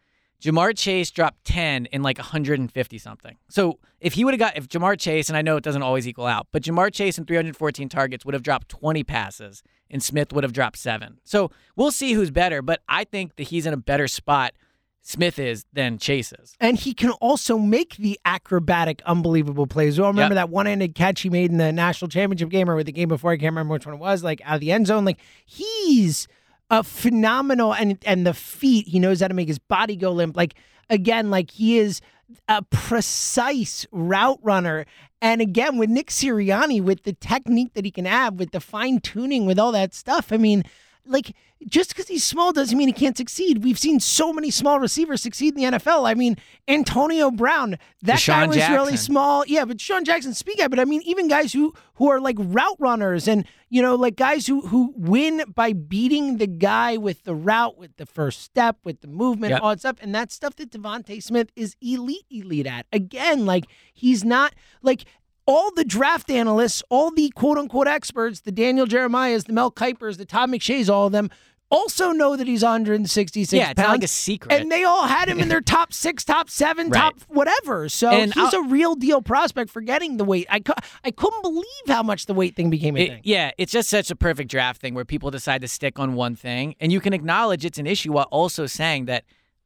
Ja'Marr 0.41 0.77
Chase 0.77 1.11
dropped 1.11 1.43
10 1.45 1.87
in 1.87 2.03
like 2.03 2.17
150 2.17 2.97
something. 2.97 3.37
So 3.49 3.79
if 3.99 4.13
he 4.13 4.23
would 4.25 4.33
have 4.33 4.39
got, 4.39 4.57
if 4.57 4.67
Ja'Marr 4.67 4.99
Chase, 4.99 5.29
and 5.29 5.37
I 5.37 5.41
know 5.41 5.57
it 5.57 5.63
doesn't 5.63 5.81
always 5.81 6.07
equal 6.07 6.27
out, 6.27 6.47
but 6.51 6.61
Ja'Marr 6.63 6.93
Chase 6.93 7.17
and 7.17 7.25
314 7.27 7.89
targets 7.89 8.25
would 8.25 8.33
have 8.33 8.43
dropped 8.43 8.69
20 8.69 9.03
passes 9.03 9.63
and 9.89 10.03
Smith 10.03 10.33
would 10.33 10.43
have 10.43 10.53
dropped 10.53 10.77
seven. 10.77 11.19
So 11.23 11.51
we'll 11.75 11.91
see 11.91 12.13
who's 12.13 12.31
better, 12.31 12.61
but 12.61 12.81
I 12.89 13.03
think 13.05 13.35
that 13.37 13.43
he's 13.43 13.65
in 13.65 13.73
a 13.73 13.77
better 13.77 14.07
spot, 14.07 14.53
Smith 15.01 15.37
is, 15.39 15.65
than 15.71 15.97
Chase 15.99 16.33
is. 16.33 16.55
And 16.59 16.77
he 16.77 16.93
can 16.93 17.11
also 17.11 17.57
make 17.59 17.95
the 17.97 18.19
acrobatic, 18.25 19.01
unbelievable 19.05 19.67
plays. 19.67 19.99
Well, 19.99 20.09
remember 20.09 20.33
Yep. 20.33 20.47
that 20.47 20.49
one-handed 20.49 20.95
catch 20.95 21.21
he 21.21 21.29
made 21.29 21.51
in 21.51 21.57
the 21.57 21.71
national 21.71 22.09
championship 22.09 22.49
game 22.49 22.69
or 22.69 22.75
with 22.75 22.87
the 22.87 22.91
game 22.91 23.09
before? 23.09 23.31
I 23.31 23.37
can't 23.37 23.51
remember 23.53 23.73
which 23.73 23.85
one 23.85 23.95
it 23.95 23.99
was. 23.99 24.23
Like 24.23 24.41
out 24.43 24.55
of 24.55 24.61
the 24.61 24.71
end 24.71 24.87
zone. 24.87 25.05
Like 25.05 25.19
he's 25.45 26.27
a 26.69 26.83
phenomenal, 26.83 27.73
and 27.73 27.97
and 28.05 28.25
the 28.25 28.33
feet 28.33 28.87
he 28.87 28.99
knows 28.99 29.21
how 29.21 29.27
to 29.27 29.33
make 29.33 29.47
his 29.47 29.59
body 29.59 29.95
go 29.95 30.11
limp. 30.11 30.35
Like 30.35 30.55
again, 30.89 31.29
like 31.29 31.51
he 31.51 31.77
is 31.77 32.01
a 32.47 32.61
precise 32.63 33.85
route 33.91 34.39
runner. 34.41 34.85
And 35.21 35.41
again, 35.41 35.77
with 35.77 35.89
Nick 35.89 36.07
Sirianni, 36.09 36.81
with 36.81 37.03
the 37.03 37.13
technique 37.13 37.73
that 37.73 37.85
he 37.85 37.91
can 37.91 38.05
have, 38.05 38.35
with 38.35 38.51
the 38.51 38.59
fine 38.59 38.99
tuning, 38.99 39.45
with 39.45 39.59
all 39.59 39.71
that 39.71 39.93
stuff. 39.93 40.31
I 40.31 40.37
mean, 40.37 40.63
like 41.05 41.35
just 41.67 41.89
because 41.89 42.07
he's 42.07 42.23
small 42.23 42.51
doesn't 42.53 42.77
mean 42.77 42.87
he 42.87 42.93
can't 42.93 43.17
succeed. 43.17 43.63
We've 43.63 43.79
seen 43.79 43.99
so 43.99 44.33
many 44.33 44.51
small 44.51 44.79
receivers 44.79 45.21
succeed 45.21 45.57
in 45.57 45.71
the 45.71 45.77
NFL. 45.77 46.07
I 46.07 46.13
mean, 46.13 46.37
Antonio 46.67 47.31
Brown, 47.31 47.77
that 48.03 48.23
guy 48.25 48.45
Deshaun 48.45 48.47
was 48.49 48.69
really 48.69 48.97
small. 48.97 49.43
Yeah, 49.47 49.65
but 49.65 49.79
Sean 49.79 50.03
Jackson, 50.03 50.33
speak 50.33 50.59
out. 50.59 50.69
But 50.69 50.79
I 50.79 50.85
mean, 50.85 51.01
even 51.03 51.27
guys 51.27 51.53
who 51.53 51.73
who 51.95 52.09
are 52.09 52.19
like 52.19 52.35
route 52.39 52.75
runners 52.79 53.27
and 53.27 53.45
you 53.69 53.81
know, 53.81 53.95
like 53.95 54.15
guys 54.15 54.47
who 54.47 54.61
who 54.67 54.93
win 54.95 55.43
by 55.53 55.73
beating 55.73 56.37
the 56.37 56.47
guy 56.47 56.97
with 56.97 57.23
the 57.23 57.35
route, 57.35 57.77
with 57.77 57.95
the 57.97 58.05
first 58.05 58.41
step, 58.41 58.77
with 58.83 59.01
the 59.01 59.07
movement, 59.07 59.51
Yep. 59.51 59.61
all 59.61 59.69
that 59.69 59.79
stuff. 59.79 59.97
And 60.01 60.13
that's 60.13 60.33
stuff 60.35 60.55
that 60.57 60.71
Devonte 60.71 61.21
Smith 61.21 61.51
is 61.55 61.75
elite, 61.81 62.25
elite 62.29 62.67
at. 62.67 62.85
Again, 62.91 63.45
like 63.45 63.65
he's 63.93 64.23
not 64.23 64.53
like 64.81 65.05
all 65.47 65.71
the 65.75 65.85
draft 65.85 66.29
analysts, 66.31 66.81
all 66.89 67.11
the 67.11 67.29
quote 67.35 67.57
unquote 67.57 67.87
experts, 67.87 68.41
the 68.41 68.51
Daniel 68.51 68.85
Jeremiahs, 68.85 69.45
the 69.45 69.53
Mel 69.53 69.71
Kipers, 69.71 70.17
the 70.17 70.25
Todd 70.25 70.49
McShays, 70.49 70.89
all 70.89 71.07
of 71.07 71.11
them 71.11 71.29
also 71.71 72.11
know 72.11 72.35
that 72.35 72.45
he's 72.47 72.63
166 72.63 73.51
Yeah, 73.51 73.71
it's 73.71 73.81
pounds. 73.81 73.89
like 73.89 74.03
a 74.03 74.07
secret. 74.07 74.53
And 74.53 74.71
they 74.71 74.83
all 74.83 75.07
had 75.07 75.27
him 75.27 75.39
in 75.39 75.47
their 75.49 75.61
top 75.75 75.93
six, 75.93 76.23
top 76.23 76.47
seven, 76.49 76.89
Right. 76.89 76.99
top 76.99 77.15
whatever. 77.27 77.89
So 77.89 78.09
And 78.09 78.31
he's 78.33 78.53
I'll- 78.53 78.61
a 78.65 78.67
real 78.67 78.95
deal 78.95 79.21
prospect 79.21 79.71
for 79.71 79.81
getting 79.81 80.17
the 80.17 80.23
weight. 80.23 80.45
I, 80.49 80.61
I 81.03 81.11
couldn't 81.11 81.41
believe 81.41 81.65
how 81.87 82.03
much 82.03 82.27
the 82.27 82.35
weight 82.35 82.55
thing 82.55 82.69
became 82.69 82.95
a 82.95 82.99
It- 82.99 83.09
thing. 83.09 83.21
yeah, 83.23 83.51
it's 83.57 83.71
just 83.71 83.89
such 83.89 84.11
a 84.11 84.15
perfect 84.15 84.49
draft 84.51 84.79
thing 84.79 84.93
where 84.93 85.05
people 85.05 85.31
decide 85.31 85.61
to 85.61 85.67
stick 85.67 85.97
on 85.99 86.13
one 86.13 86.35
thing, 86.35 86.75
and 86.79 86.91
you 86.91 87.01
can 87.01 87.13
acknowledge 87.13 87.65
it's 87.65 87.79
an 87.79 87.87
issue 87.87 88.13
while 88.13 88.27
also 88.31 88.67
saying 88.67 89.05
that 89.05 89.25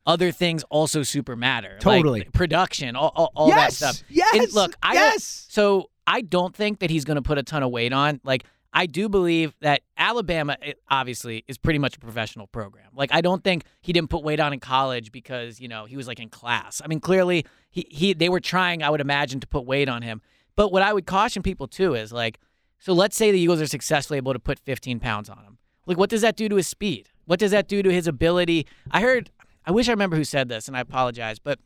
other 0.10 0.32
things 0.32 0.64
also 0.70 1.04
super 1.04 1.36
matter. 1.36 1.70
like 1.74 1.80
Totally. 1.82 2.24
production, 2.34 2.96
all, 2.96 3.12
all, 3.16 3.32
all 3.36 3.48
Yes, 3.50 3.80
that 3.80 3.96
stuff. 3.96 4.08
yes, 4.10 4.34
And 4.36 4.54
look, 4.54 4.76
I 4.82 4.94
yes. 4.94 5.46
so 5.50 5.90
I 6.08 6.22
don't 6.22 6.56
think 6.56 6.80
that 6.80 6.90
he's 6.90 7.06
going 7.06 7.16
to 7.16 7.22
put 7.22 7.38
a 7.38 7.44
ton 7.44 7.62
of 7.64 7.72
weight 7.72 7.94
on. 7.94 8.20
Like 8.24 8.44
I 8.74 8.86
do 8.86 9.08
believe 9.10 9.56
that 9.62 9.82
Alabama 9.98 10.58
eh, 10.62 10.74
obviously 10.90 11.44
is 11.48 11.58
pretty 11.58 11.80
much 11.80 11.96
a 11.96 12.00
professional 12.00 12.48
program. 12.48 12.88
Like 12.94 13.12
I 13.14 13.22
don't 13.22 13.44
think 13.44 13.64
he 13.82 13.94
didn't 13.94 14.10
put 14.10 14.24
weight 14.24 14.40
on 14.40 14.52
in 14.54 14.60
college 14.60 15.12
because 15.12 15.60
you 15.60 15.68
know 15.68 15.86
he 15.86 15.96
was 15.98 16.08
like 16.08 16.20
in 16.20 16.30
class. 16.30 16.82
I 16.84 16.88
mean, 16.88 17.00
clearly 17.00 17.46
he 17.70 17.86
he 17.90 18.14
they 18.14 18.30
were 18.30 18.40
trying, 18.40 18.84
I 18.84 18.90
would 18.90 19.02
imagine, 19.02 19.40
to 19.42 19.48
put 19.48 19.66
weight 19.66 19.88
on 19.90 20.02
him. 20.02 20.22
But 20.56 20.72
what 20.72 20.82
I 20.82 20.92
would 20.94 21.06
caution 21.06 21.42
people 21.44 21.68
too 21.68 21.94
is 21.96 22.12
like, 22.12 22.40
so 22.80 22.94
let's 22.94 23.16
say 23.16 23.32
the 23.32 23.40
Eagles 23.40 23.62
are 23.62 23.68
successfully 23.68 24.18
able 24.18 24.34
to 24.34 24.40
put 24.40 24.60
15 24.60 25.00
pounds 25.00 25.30
on 25.30 25.38
him. 25.44 25.58
Like, 25.86 25.98
what 25.98 26.10
does 26.10 26.22
that 26.22 26.36
do 26.36 26.50
to 26.50 26.56
his 26.56 26.68
speed? 26.68 27.10
What 27.26 27.40
does 27.40 27.52
that 27.52 27.68
do 27.68 27.82
to 27.84 27.92
his 27.92 28.08
ability? 28.08 28.68
I 28.92 29.02
heard, 29.02 29.32
I 29.70 29.72
wish 29.72 29.88
I 29.88 29.92
remember 29.92 30.16
who 30.16 30.24
said 30.24 30.50
this, 30.50 30.68
and 30.68 30.76
I 30.76 30.80
apologize, 30.80 31.38
but 31.38 31.60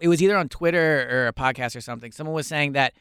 it 0.00 0.08
was 0.08 0.20
either 0.20 0.36
on 0.36 0.48
Twitter 0.48 1.08
or 1.08 1.28
a 1.28 1.32
podcast 1.32 1.76
or 1.76 1.80
something. 1.80 2.10
Someone 2.10 2.34
was 2.34 2.48
saying 2.48 2.72
that, 2.72 2.94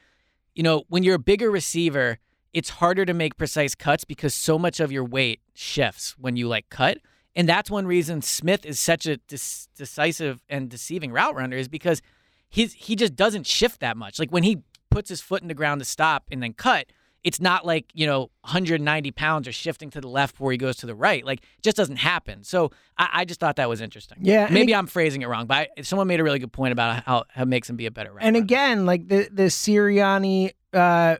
you 0.53 0.61
know, 0.61 0.83
when 0.89 1.01
you're 1.01 1.15
a 1.15 1.19
bigger 1.19 1.49
receiver, 1.49 2.19
it's 2.53 2.69
harder 2.69 3.03
to 3.03 3.15
make 3.15 3.35
precise 3.35 3.73
cuts 3.73 4.03
because 4.03 4.35
so 4.35 4.59
much 4.59 4.79
of 4.79 4.91
your 4.91 5.03
weight 5.03 5.41
shifts 5.55 6.13
when 6.19 6.35
you 6.35 6.47
like 6.47 6.69
cut. 6.69 6.99
And 7.35 7.49
that's 7.49 7.71
one 7.71 7.87
reason 7.87 8.21
Smith 8.21 8.63
is 8.63 8.79
such 8.79 9.07
a 9.07 9.17
dis- 9.17 9.69
decisive 9.75 10.43
and 10.47 10.69
deceiving 10.69 11.11
route 11.11 11.33
runner 11.33 11.57
is 11.57 11.67
because 11.67 12.03
he's 12.47 12.73
he 12.73 12.95
just 12.95 13.15
doesn't 13.15 13.47
shift 13.47 13.79
that 13.79 13.97
much. 13.97 14.19
Like 14.19 14.29
when 14.29 14.43
he 14.43 14.61
puts 14.91 15.09
his 15.09 15.19
foot 15.19 15.41
in 15.41 15.47
the 15.47 15.55
ground 15.55 15.81
to 15.81 15.85
stop 15.85 16.25
and 16.31 16.43
then 16.43 16.53
cut, 16.53 16.85
it's 17.23 17.41
not 17.41 17.65
like 17.65 17.85
you 17.93 18.05
know 18.05 18.29
190 18.41 19.11
pounds 19.11 19.47
are 19.47 19.51
shifting 19.51 19.89
to 19.91 20.01
the 20.01 20.07
left 20.07 20.35
before 20.35 20.51
he 20.51 20.57
goes 20.57 20.75
to 20.77 20.85
the 20.85 20.95
right. 20.95 21.25
Like 21.25 21.39
it 21.39 21.63
just 21.63 21.75
doesn't 21.77 21.97
happen. 21.97 22.43
So 22.43 22.71
I, 22.97 23.09
I 23.13 23.25
just 23.25 23.39
thought 23.39 23.55
that 23.57 23.67
was 23.69 23.81
interesting. 23.81 24.19
Yeah, 24.21 24.47
maybe 24.51 24.71
it- 24.71 24.75
I'm 24.75 24.87
phrasing 24.87 25.21
it 25.21 25.27
wrong, 25.27 25.45
but 25.47 25.69
I, 25.77 25.81
someone 25.81 26.07
made 26.07 26.19
a 26.19 26.23
really 26.23 26.39
good 26.39 26.51
point 26.53 26.71
about 26.71 27.03
how 27.03 27.25
how 27.29 27.43
it 27.43 27.47
makes 27.47 27.69
him 27.69 27.75
be 27.75 27.85
a 27.85 27.91
better 27.91 28.11
And 28.19 28.35
runner. 28.35 28.37
again, 28.43 28.85
like 28.85 29.07
the 29.07 29.27
the 29.31 29.43
Sirianni, 29.43 30.51
uh, 30.73 31.17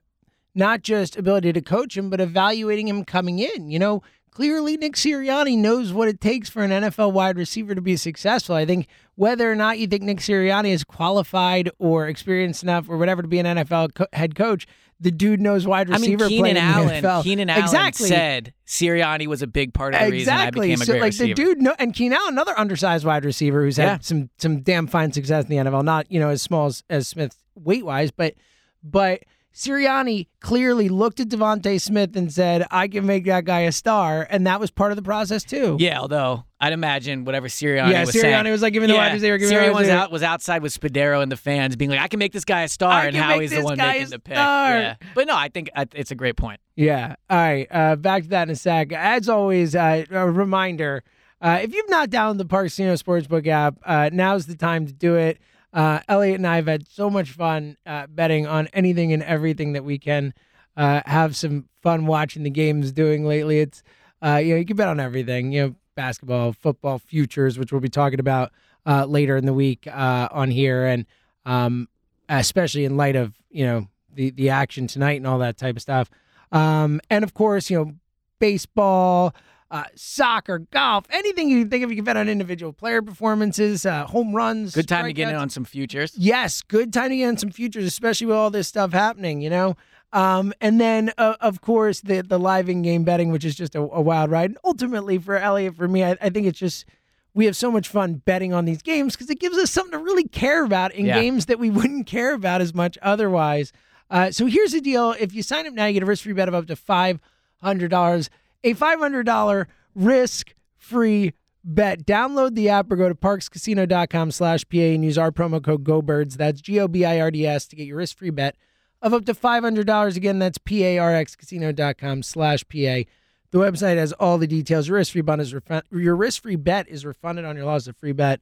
not 0.55 0.81
just 0.81 1.17
ability 1.17 1.53
to 1.53 1.61
coach 1.61 1.95
him, 1.97 2.09
but 2.09 2.19
evaluating 2.21 2.87
him 2.87 3.03
coming 3.05 3.39
in. 3.39 3.69
You 3.69 3.79
know, 3.79 4.03
clearly 4.37 4.77
Nick 4.77 4.93
Sirianni 4.93 5.57
knows 5.57 5.91
what 5.91 6.07
it 6.07 6.21
takes 6.21 6.47
for 6.47 6.61
an 6.63 6.69
NFL 6.69 7.11
wide 7.11 7.39
receiver 7.39 7.73
to 7.73 7.81
be 7.81 7.97
successful. 7.97 8.53
I 8.53 8.67
think 8.67 8.85
whether 9.15 9.51
or 9.51 9.55
not 9.55 9.79
you 9.79 9.87
think 9.87 10.03
Nick 10.03 10.19
Sirianni 10.19 10.69
is 10.69 10.83
qualified 10.83 11.71
or 11.79 12.07
experienced 12.07 12.61
enough 12.61 12.87
or 12.87 12.97
whatever 12.97 13.23
to 13.23 13.27
be 13.27 13.39
an 13.39 13.47
NFL 13.47 13.95
co- 13.95 14.05
head 14.13 14.35
coach, 14.35 14.67
the 14.99 15.09
dude 15.09 15.41
knows 15.41 15.65
wide 15.65 15.89
receiver. 15.89 16.25
I 16.25 16.27
mean. 16.27 16.43
Keenan 16.43 16.55
playing 16.55 16.55
in 16.97 17.01
the 17.01 17.09
Allen. 17.09 17.23
Keenan 17.23 17.49
Allen 17.49 17.63
exactly. 17.63 18.09
said 18.09 18.53
Sirianni 18.67 19.25
was 19.25 19.41
a 19.41 19.47
big 19.47 19.73
part 19.73 19.95
of 19.95 20.01
the 20.01 20.11
reason 20.11 20.31
I 20.31 20.37
Exactly. 20.43 20.67
became 20.67 20.81
a 20.81 20.85
so, 20.85 20.93
great 20.93 21.01
like 21.01 21.07
receiver. 21.07 21.27
the 21.29 21.33
dude, 21.33 21.61
no, 21.63 21.73
and 21.79 21.95
Keenan 21.95 22.19
Allen, 22.19 22.35
another 22.35 22.53
undersized 22.59 23.05
wide 23.05 23.25
receiver 23.25 23.63
who's 23.63 23.79
Yeah. 23.79 23.93
had 23.93 24.05
some 24.05 24.29
some 24.37 24.61
damn 24.61 24.85
fine 24.85 25.11
success 25.13 25.45
in 25.45 25.49
the 25.49 25.57
NFL. 25.57 25.83
Not 25.83 26.11
you 26.11 26.19
know 26.19 26.29
as 26.29 26.43
small 26.43 26.67
as, 26.67 26.83
as 26.91 27.07
Smith 27.07 27.35
weight 27.55 27.83
wise, 27.87 28.11
but 28.11 28.35
but 28.83 29.23
Sirianni 29.57 30.27
clearly 30.39 30.87
looked 30.87 31.19
at 31.19 31.29
Devontae 31.29 31.81
Smith 31.81 32.15
and 32.15 32.31
said, 32.31 32.67
"I 32.69 32.87
can 32.87 33.07
make 33.07 33.25
that 33.25 33.43
guy 33.43 33.61
a 33.61 33.71
star," 33.71 34.27
and 34.29 34.45
that 34.45 34.59
was 34.59 34.69
part 34.69 34.91
of 34.91 34.95
the 34.97 35.01
process 35.01 35.43
too. 35.43 35.77
yeah, 35.79 35.99
although 35.99 36.43
I'd 36.61 36.73
imagine 36.73 37.25
whatever 37.25 37.47
Sirianni 37.47 37.89
Yeah, 37.91 38.01
was 38.01 38.11
Sirianni 38.11 38.21
saying. 38.43 38.51
was 38.51 38.61
like, 38.61 38.73
"Give 38.73 38.81
me 38.81 38.87
the 38.87 38.93
yeah, 38.93 38.99
wide 39.07 39.13
receiver, 39.13 39.37
give 39.39 39.49
me 39.49 39.55
the 39.55 39.61
Sirianni 39.61 39.73
was 39.73 39.89
out 39.89 40.11
was 40.11 40.21
outside 40.21 40.61
with 40.61 40.79
Spadaro 40.79 41.23
and 41.23 41.31
the 41.31 41.37
fans 41.37 41.75
being 41.75 41.89
like, 41.89 41.99
"I 41.99 42.07
can 42.07 42.19
make 42.19 42.33
this 42.33 42.45
guy 42.45 42.61
a 42.61 42.67
star," 42.67 42.91
I 42.91 43.05
and 43.07 43.15
how 43.15 43.39
he's 43.39 43.49
the 43.49 43.63
one 43.63 43.79
making 43.79 44.09
the 44.09 44.19
pick. 44.19 44.35
Yeah, 44.35 44.95
but 45.15 45.25
no, 45.25 45.35
I 45.35 45.49
think 45.49 45.71
it's 45.75 46.11
a 46.11 46.15
great 46.15 46.37
point. 46.37 46.59
Yeah. 46.75 47.15
All 47.27 47.37
right. 47.37 47.67
Uh, 47.71 47.95
back 47.95 48.23
to 48.23 48.29
that 48.29 48.43
in 48.43 48.51
a 48.51 48.55
sec. 48.55 48.93
As 48.93 49.27
always, 49.27 49.75
uh, 49.75 50.05
a 50.11 50.31
reminder 50.31 51.03
uh, 51.41 51.59
if 51.63 51.73
you've 51.73 51.89
not 51.89 52.11
downloaded 52.11 52.37
the 52.37 52.45
Park 52.45 52.67
Casino 52.67 52.93
Sportsbook 52.93 53.47
app, 53.47 53.75
uh, 53.85 54.11
now's 54.13 54.45
the 54.45 54.55
time 54.55 54.85
to 54.85 54.93
do 54.93 55.15
it. 55.15 55.39
Uh, 55.73 55.99
Elliot 56.07 56.37
and 56.37 56.47
I 56.47 56.55
have 56.55 56.67
had 56.67 56.87
so 56.87 57.09
much 57.09 57.31
fun 57.31 57.77
uh, 57.85 58.07
betting 58.07 58.47
on 58.47 58.67
anything 58.73 59.13
and 59.13 59.21
everything 59.23 59.73
that 59.73 59.83
we 59.83 59.97
can 59.99 60.33
uh, 60.75 61.01
have 61.05 61.35
some 61.35 61.67
fun 61.81 62.05
watching 62.05 62.43
the 62.43 62.49
games 62.49 62.91
doing 62.91 63.25
lately. 63.25 63.59
It's, 63.59 63.83
uh, 64.21 64.35
you 64.35 64.53
know, 64.53 64.59
you 64.59 64.65
can 64.65 64.77
bet 64.77 64.87
on 64.87 64.99
everything, 64.99 65.51
you 65.51 65.61
know, 65.61 65.75
basketball, 65.95 66.53
football, 66.53 66.99
futures, 66.99 67.57
which 67.59 67.71
we'll 67.71 67.81
be 67.81 67.89
talking 67.89 68.19
about 68.19 68.51
uh, 68.85 69.05
later 69.05 69.35
in 69.35 69.45
the 69.45 69.53
week 69.53 69.87
uh, 69.87 70.29
on 70.31 70.51
here. 70.51 70.85
And 70.85 71.05
um, 71.45 71.87
especially 72.29 72.85
in 72.85 72.97
light 72.97 73.15
of 73.15 73.33
you 73.49 73.65
know 73.65 73.87
the 74.13 74.29
the 74.31 74.49
action 74.49 74.87
tonight 74.87 75.17
and 75.17 75.27
all 75.27 75.39
that 75.39 75.57
type 75.57 75.75
of 75.75 75.81
stuff. 75.81 76.09
Um, 76.51 77.01
and 77.09 77.23
of 77.23 77.33
course, 77.33 77.69
you 77.69 77.77
know, 77.77 77.93
baseball, 78.39 79.33
uh, 79.69 79.83
soccer, 79.95 80.59
golf, 80.59 81.05
anything 81.09 81.49
you 81.49 81.61
can 81.61 81.69
think 81.69 81.83
of, 81.83 81.89
you 81.89 81.95
can 81.97 82.05
bet 82.05 82.15
on 82.17 82.29
individual 82.29 82.71
player 82.73 83.01
performances, 83.01 83.85
uh, 83.85 84.05
home 84.05 84.33
runs. 84.33 84.73
Good 84.73 84.87
time 84.87 85.05
to 85.05 85.13
get 85.13 85.29
in 85.29 85.35
on 85.35 85.49
some 85.49 85.65
futures. 85.65 86.13
Yes, 86.17 86.61
good 86.61 86.93
time 86.93 87.09
to 87.09 87.17
get 87.17 87.27
in 87.29 87.37
some 87.37 87.49
futures, 87.51 87.85
especially 87.85 88.27
with 88.27 88.37
all 88.37 88.49
this 88.49 88.67
stuff 88.67 88.93
happening, 88.93 89.41
you 89.41 89.49
know? 89.49 89.75
Um, 90.13 90.53
and 90.61 90.79
then, 90.79 91.11
uh, 91.17 91.35
of 91.41 91.59
course, 91.59 91.99
the 91.99 92.21
the 92.21 92.39
live 92.39 92.69
in 92.69 92.81
game 92.81 93.03
betting, 93.03 93.29
which 93.29 93.43
is 93.43 93.55
just 93.55 93.75
a, 93.75 93.81
a 93.81 93.99
wild 94.01 94.31
ride. 94.31 94.51
And 94.51 94.57
ultimately, 94.63 95.17
for 95.17 95.35
Elliot, 95.37 95.75
for 95.75 95.85
me, 95.89 96.01
I, 96.05 96.11
I 96.21 96.29
think 96.29 96.47
it's 96.47 96.57
just 96.57 96.85
we 97.33 97.45
have 97.45 97.57
so 97.57 97.69
much 97.69 97.89
fun 97.89 98.15
betting 98.25 98.53
on 98.53 98.63
these 98.63 98.81
games 98.81 99.15
because 99.15 99.29
it 99.29 99.37
gives 99.39 99.57
us 99.57 99.69
something 99.69 99.91
to 99.91 99.97
really 99.97 100.23
care 100.23 100.63
about 100.63 100.93
in 100.93 101.05
Yeah. 101.07 101.21
games 101.21 101.47
that 101.47 101.59
we 101.59 101.69
wouldn't 101.77 102.07
care 102.07 102.33
about 102.33 102.61
as 102.61 102.73
much 102.73 102.97
otherwise. 103.01 103.73
Uh, 104.09 104.31
so 104.31 104.45
here's 104.45 104.71
the 104.71 104.79
deal: 104.79 105.13
if 105.19 105.35
you 105.35 105.43
sign 105.43 105.67
up 105.67 105.73
now, 105.73 105.85
you 105.85 105.93
get 105.93 106.03
a 106.03 106.05
risk 106.05 106.23
free 106.23 106.31
bet 106.31 106.47
of 106.47 106.55
up 106.55 106.67
to 106.67 106.77
five 106.77 107.19
hundred 107.61 107.89
dollars, 107.91 108.29
a 108.63 108.73
five 108.73 108.99
hundred 108.99 109.23
dollar 109.23 109.67
risk 109.95 110.53
free 110.75 111.33
bet. 111.63 112.05
Download 112.05 112.55
the 112.55 112.69
app 112.69 112.91
or 112.91 112.95
go 112.95 113.09
to 113.09 113.15
parxcasino.com 113.15 114.31
slash 114.31 114.63
PA 114.69 114.77
and 114.77 115.03
use 115.03 115.17
our 115.17 115.31
promo 115.31 115.63
code 115.63 115.83
GoBirds. 115.83 116.35
That's 116.35 116.61
G 116.61 116.79
O 116.79 116.87
B 116.87 117.05
I 117.05 117.19
R 117.19 117.31
D 117.31 117.45
S 117.45 117.67
to 117.67 117.75
get 117.75 117.87
your 117.87 117.97
risk 117.97 118.17
free 118.17 118.29
bet 118.29 118.55
of 119.01 119.13
up 119.13 119.25
to 119.25 119.33
$500. 119.33 120.15
Again, 120.15 120.39
that's 120.39 120.57
parxcasino.com 120.57 122.23
slash 122.23 122.63
PA. 122.63 123.09
The 123.49 123.59
website 123.59 123.97
has 123.97 124.11
all 124.13 124.37
the 124.37 124.47
details. 124.47 124.87
Your 124.87 124.97
risk 124.97 125.13
free 125.13 125.21
bet 125.21 125.39
is 125.39 125.53
refund- 125.53 125.83
your 125.91 126.15
risk 126.15 126.41
free 126.41 126.55
bet 126.55 126.87
is 126.89 127.05
refunded 127.05 127.45
on 127.45 127.55
your 127.55 127.65
loss 127.65 127.87
of 127.87 127.95
free 127.95 128.11
bet. 128.11 128.41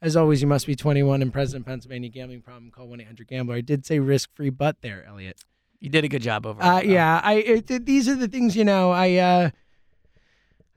As 0.00 0.16
always, 0.16 0.42
you 0.42 0.46
must 0.46 0.66
be 0.66 0.76
21 0.76 1.22
and 1.22 1.32
present 1.32 1.62
in 1.62 1.64
Pennsylvania. 1.64 2.10
Gambling 2.10 2.42
problem? 2.42 2.70
Call 2.70 2.88
1 2.88 3.00
800 3.00 3.26
Gambler. 3.26 3.54
I 3.56 3.60
did 3.62 3.86
say 3.86 3.98
risk 3.98 4.30
free 4.34 4.50
but 4.50 4.82
there, 4.82 5.04
Elliot. 5.08 5.40
You 5.80 5.90
did 5.90 6.04
a 6.04 6.08
good 6.08 6.22
job 6.22 6.46
overall. 6.46 6.76
Uh, 6.78 6.80
yeah, 6.82 7.20
I 7.22 7.34
it, 7.34 7.84
these 7.86 8.08
are 8.08 8.14
the 8.14 8.28
things 8.28 8.56
you 8.56 8.64
know. 8.64 8.90
I 8.90 9.16
uh, 9.16 9.50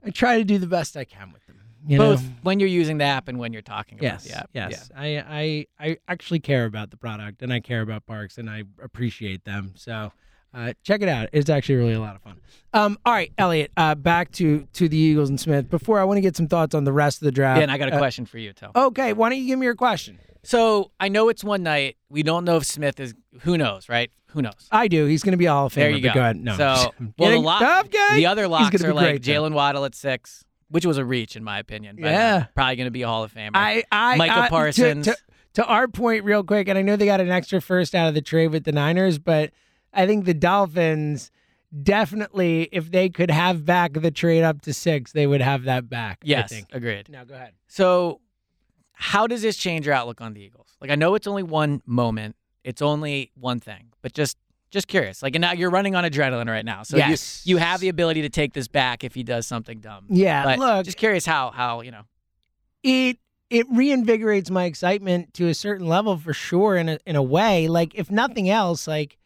I 0.06 0.10
try 0.10 0.38
to 0.38 0.44
do 0.44 0.58
the 0.58 0.68
best 0.68 0.98
I 0.98 1.06
can 1.06 1.32
with 1.32 1.46
them. 1.46 1.56
You 1.88 1.98
Both 1.98 2.22
know? 2.24 2.30
when 2.44 2.60
you're 2.60 2.68
using 2.70 2.98
the 2.98 3.06
app 3.06 3.28
and 3.30 3.40
when 3.40 3.54
you're 3.54 3.62
talking 3.62 3.98
about 3.98 4.04
Yes, 4.06 4.24
the 4.26 4.38
app. 4.38 4.50
yes. 4.54 4.90
I, 4.96 5.06
I 5.20 5.66
I 5.80 5.98
actually 6.10 6.40
care 6.42 6.66
about 6.66 6.92
the 6.92 6.98
product 6.98 7.42
and 7.42 7.54
I 7.54 7.62
care 7.62 7.82
about 7.82 8.06
Parx 8.06 8.38
and 8.38 8.50
I 8.50 8.64
appreciate 8.84 9.46
them. 9.46 9.72
So 9.76 10.12
uh, 10.54 10.74
check 10.84 11.02
it 11.02 11.08
out. 11.08 11.30
It's 11.32 11.50
actually 11.50 11.76
really 11.76 11.94
a 11.94 12.02
lot 12.02 12.16
of 12.18 12.22
fun. 12.22 12.42
Um, 12.74 12.98
all 13.06 13.14
right, 13.14 13.32
Elliot. 13.38 13.72
Uh, 13.78 13.96
back 13.96 14.32
to 14.34 14.68
to 14.74 14.90
the 14.90 14.98
Eagles 14.98 15.30
and 15.30 15.40
Smith. 15.40 15.70
Before 15.70 16.00
I 16.00 16.04
want 16.04 16.18
to 16.18 16.22
get 16.22 16.36
some 16.36 16.48
thoughts 16.50 16.76
on 16.76 16.84
the 16.84 16.92
rest 16.94 17.22
of 17.22 17.26
the 17.26 17.32
draft. 17.32 17.58
Yeah, 17.60 17.64
and 17.64 17.72
I 17.72 17.78
got 17.78 17.90
a 17.90 17.96
Uh, 17.96 18.00
question 18.00 18.26
for 18.26 18.38
you, 18.40 18.52
Toe. 18.52 18.72
okay, 18.76 19.14
why 19.14 19.30
don't 19.30 19.38
you 19.40 19.48
give 19.48 19.58
me 19.60 19.66
your 19.66 19.76
question? 19.76 20.20
So 20.48 20.92
I 20.98 21.10
know 21.10 21.28
it's 21.28 21.44
one 21.44 21.62
night. 21.62 21.98
We 22.10 22.24
don't 22.24 22.46
know 22.46 22.56
if 22.56 22.64
Smith 22.66 23.02
is. 23.02 23.14
Who 23.42 23.58
knows, 23.58 23.90
right? 23.90 24.10
Who 24.28 24.42
knows? 24.42 24.70
I 24.72 24.88
do. 24.88 25.06
He's 25.06 25.22
going 25.22 25.34
to 25.34 25.38
be 25.38 25.46
a 25.46 25.52
Hall 25.52 25.66
of 25.66 25.74
Famer. 25.74 25.76
There 25.76 25.90
you 25.90 26.02
but 26.04 26.14
go. 26.14 26.20
ahead. 26.22 26.38
No. 26.38 26.56
So, 26.56 26.94
well, 27.18 27.32
the, 27.32 27.38
lock, 27.38 27.92
the 27.92 28.26
other 28.28 28.48
locks 28.48 28.82
are 28.82 28.94
like. 28.94 29.22
Jaylen 29.22 29.52
Waddle 29.52 29.84
at 29.84 29.94
six, 29.94 30.46
which 30.70 30.86
was 30.86 30.98
a 30.98 31.04
reach 31.04 31.36
in 31.36 31.44
my 31.44 31.60
opinion. 31.60 31.98
But, 32.00 32.08
uh, 32.08 32.12
Yeah. 32.12 32.46
probably 32.56 32.78
going 32.78 32.88
to 32.88 32.92
be 32.92 33.02
a 33.02 33.08
Hall 33.08 33.26
of 33.26 33.34
Famer. 33.34 33.52
I, 33.56 33.84
I, 33.92 34.16
Michael 34.16 34.44
I- 34.44 34.50
Parsons. 34.50 35.08
To, 35.08 35.18
to 35.56 35.66
our 35.66 35.90
point, 35.90 36.24
real 36.24 36.46
quick, 36.46 36.70
and 36.70 36.78
I 36.78 36.82
know 36.82 36.96
they 36.96 37.06
got 37.08 37.20
an 37.20 37.30
extra 37.30 37.60
first 37.60 37.94
out 37.94 38.08
of 38.08 38.14
the 38.14 38.22
trade 38.22 38.48
with 38.52 38.64
the 38.64 38.72
Niners, 38.72 39.20
but 39.20 39.52
I 39.94 40.06
think 40.08 40.24
the 40.24 40.34
Dolphins 40.34 41.30
definitely, 41.84 42.70
if 42.72 42.90
they 42.92 43.10
could 43.10 43.32
have 43.32 43.66
back 43.66 43.94
the 43.94 44.12
trade 44.12 44.44
up 44.44 44.62
to 44.62 44.74
six, 44.74 45.12
they 45.12 45.28
would 45.28 45.42
have 45.42 45.64
that 45.64 45.90
back. 45.90 46.20
I 46.24 46.28
yes, 46.28 46.50
think. 46.50 46.68
agreed. 46.72 47.10
Now 47.10 47.26
go 47.26 47.34
ahead. 47.36 47.52
So, 47.68 48.22
how 49.00 49.28
does 49.28 49.42
this 49.42 49.56
change 49.58 49.86
your 49.86 49.94
outlook 49.96 50.22
on 50.22 50.34
the 50.34 50.42
Eagles? 50.42 50.76
Like, 50.82 50.90
I 50.92 50.96
know 50.96 51.16
it's 51.16 51.28
only 51.28 51.44
one 51.44 51.82
moment, 51.86 52.36
it's 52.64 52.82
only 52.82 53.32
one 53.36 53.60
thing, 53.60 53.94
but 54.02 54.14
just 54.14 54.38
just 54.70 54.88
curious. 54.88 55.24
Like, 55.24 55.34
and 55.36 55.42
now 55.42 55.54
you're 55.54 55.70
running 55.70 55.96
on 55.96 56.04
adrenaline 56.04 56.50
right 56.50 56.66
now, 56.66 56.84
so 56.84 56.98
Yes. 56.98 57.42
you 57.46 57.56
you 57.56 57.58
have 57.58 57.80
the 57.80 57.90
ability 57.90 58.24
to 58.24 58.30
take 58.30 58.54
this 58.54 58.68
back 58.68 59.04
if 59.04 59.14
he 59.16 59.24
does 59.24 59.48
something 59.48 59.80
dumb. 59.80 60.06
Yeah, 60.10 60.44
but 60.44 60.60
look, 60.60 60.86
just 60.86 60.98
curious 60.98 61.26
how 61.26 61.52
how 61.52 61.82
you 61.82 61.92
know. 61.92 62.02
it 62.84 63.18
it 63.50 63.70
reinvigorates 63.72 64.50
my 64.52 64.66
excitement 64.66 65.34
to 65.36 65.48
a 65.48 65.54
certain 65.54 65.88
level 65.88 66.18
for 66.18 66.34
sure 66.34 66.76
in 66.76 66.90
a 66.90 67.00
in 67.06 67.16
a 67.16 67.24
way. 67.24 67.68
Like 67.68 67.96
if 67.96 68.12
nothing 68.12 68.50
else, 68.50 68.88
like 68.88 69.18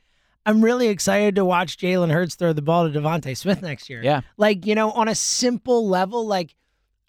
I'm 0.46 0.64
really 0.64 0.88
excited 0.90 1.36
to 1.36 1.46
watch 1.46 1.78
Jalen 1.78 2.12
Hurts 2.12 2.36
throw 2.36 2.54
the 2.54 2.62
ball 2.62 2.90
to 2.92 3.00
Devontae 3.00 3.38
Smith 3.38 3.62
next 3.62 3.90
year. 3.90 4.02
Yeah. 4.04 4.22
Like, 4.38 4.66
you 4.66 4.74
know, 4.76 4.92
on 4.92 5.08
a 5.08 5.14
simple 5.16 5.88
level, 5.88 6.26
like 6.28 6.56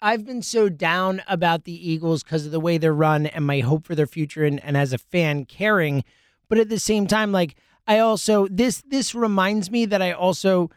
I've 0.03 0.25
been 0.25 0.41
so 0.41 0.67
down 0.67 1.23
about 1.29 1.63
the 1.63 1.89
Eagles 1.89 2.23
because 2.23 2.45
of 2.45 2.51
the 2.51 2.59
way 2.59 2.77
they're 2.77 2.93
run 2.93 3.25
and 3.25 3.47
my 3.47 3.61
hope 3.61 3.85
for 3.85 3.95
their 3.95 4.05
future 4.05 4.43
and, 4.43 4.61
and 4.61 4.75
as 4.75 4.91
a 4.91 4.97
fan 4.97 5.45
caring. 5.45 6.03
But 6.49 6.57
at 6.57 6.67
the 6.67 6.77
same 6.77 7.07
time, 7.07 7.31
like 7.31 7.55
I 7.87 7.99
also 7.99 8.47
this 8.49 8.83
this 8.85 9.15
reminds 9.15 9.71
me 9.71 9.85
that 9.85 10.01
I 10.01 10.11
also 10.11 10.69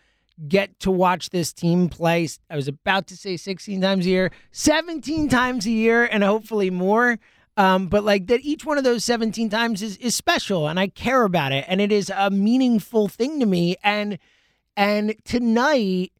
get 0.47 0.79
to 0.81 0.93
watch 0.93 1.31
this 1.31 1.53
team 1.53 1.89
play. 1.89 2.29
I 2.49 2.55
was 2.55 2.69
about 2.69 3.09
to 3.09 3.17
say 3.17 3.37
16 3.37 3.81
times 3.81 4.07
a 4.07 4.11
year, 4.11 4.31
17 4.53 5.29
times 5.29 5.67
a 5.67 5.73
year, 5.73 6.05
and 6.05 6.23
hopefully 6.23 6.71
more. 6.71 7.19
Um, 7.57 7.89
but 7.89 8.05
like 8.05 8.29
that, 8.29 8.43
each 8.43 8.65
one 8.65 8.79
of 8.79 8.85
those 8.85 9.05
17 9.05 9.51
times 9.51 9.83
is 9.83 9.97
is 9.97 10.15
special, 10.15 10.69
and 10.69 10.79
I 10.79 10.87
care 10.87 11.25
about 11.25 11.51
it, 11.51 11.65
and 11.67 11.81
it 11.81 11.91
is 11.91 12.13
a 12.15 12.31
meaningful 12.31 13.09
thing 13.09 13.41
to 13.41 13.47
me. 13.47 13.75
And 13.83 14.19
and 14.77 15.17
tonight 15.25 16.13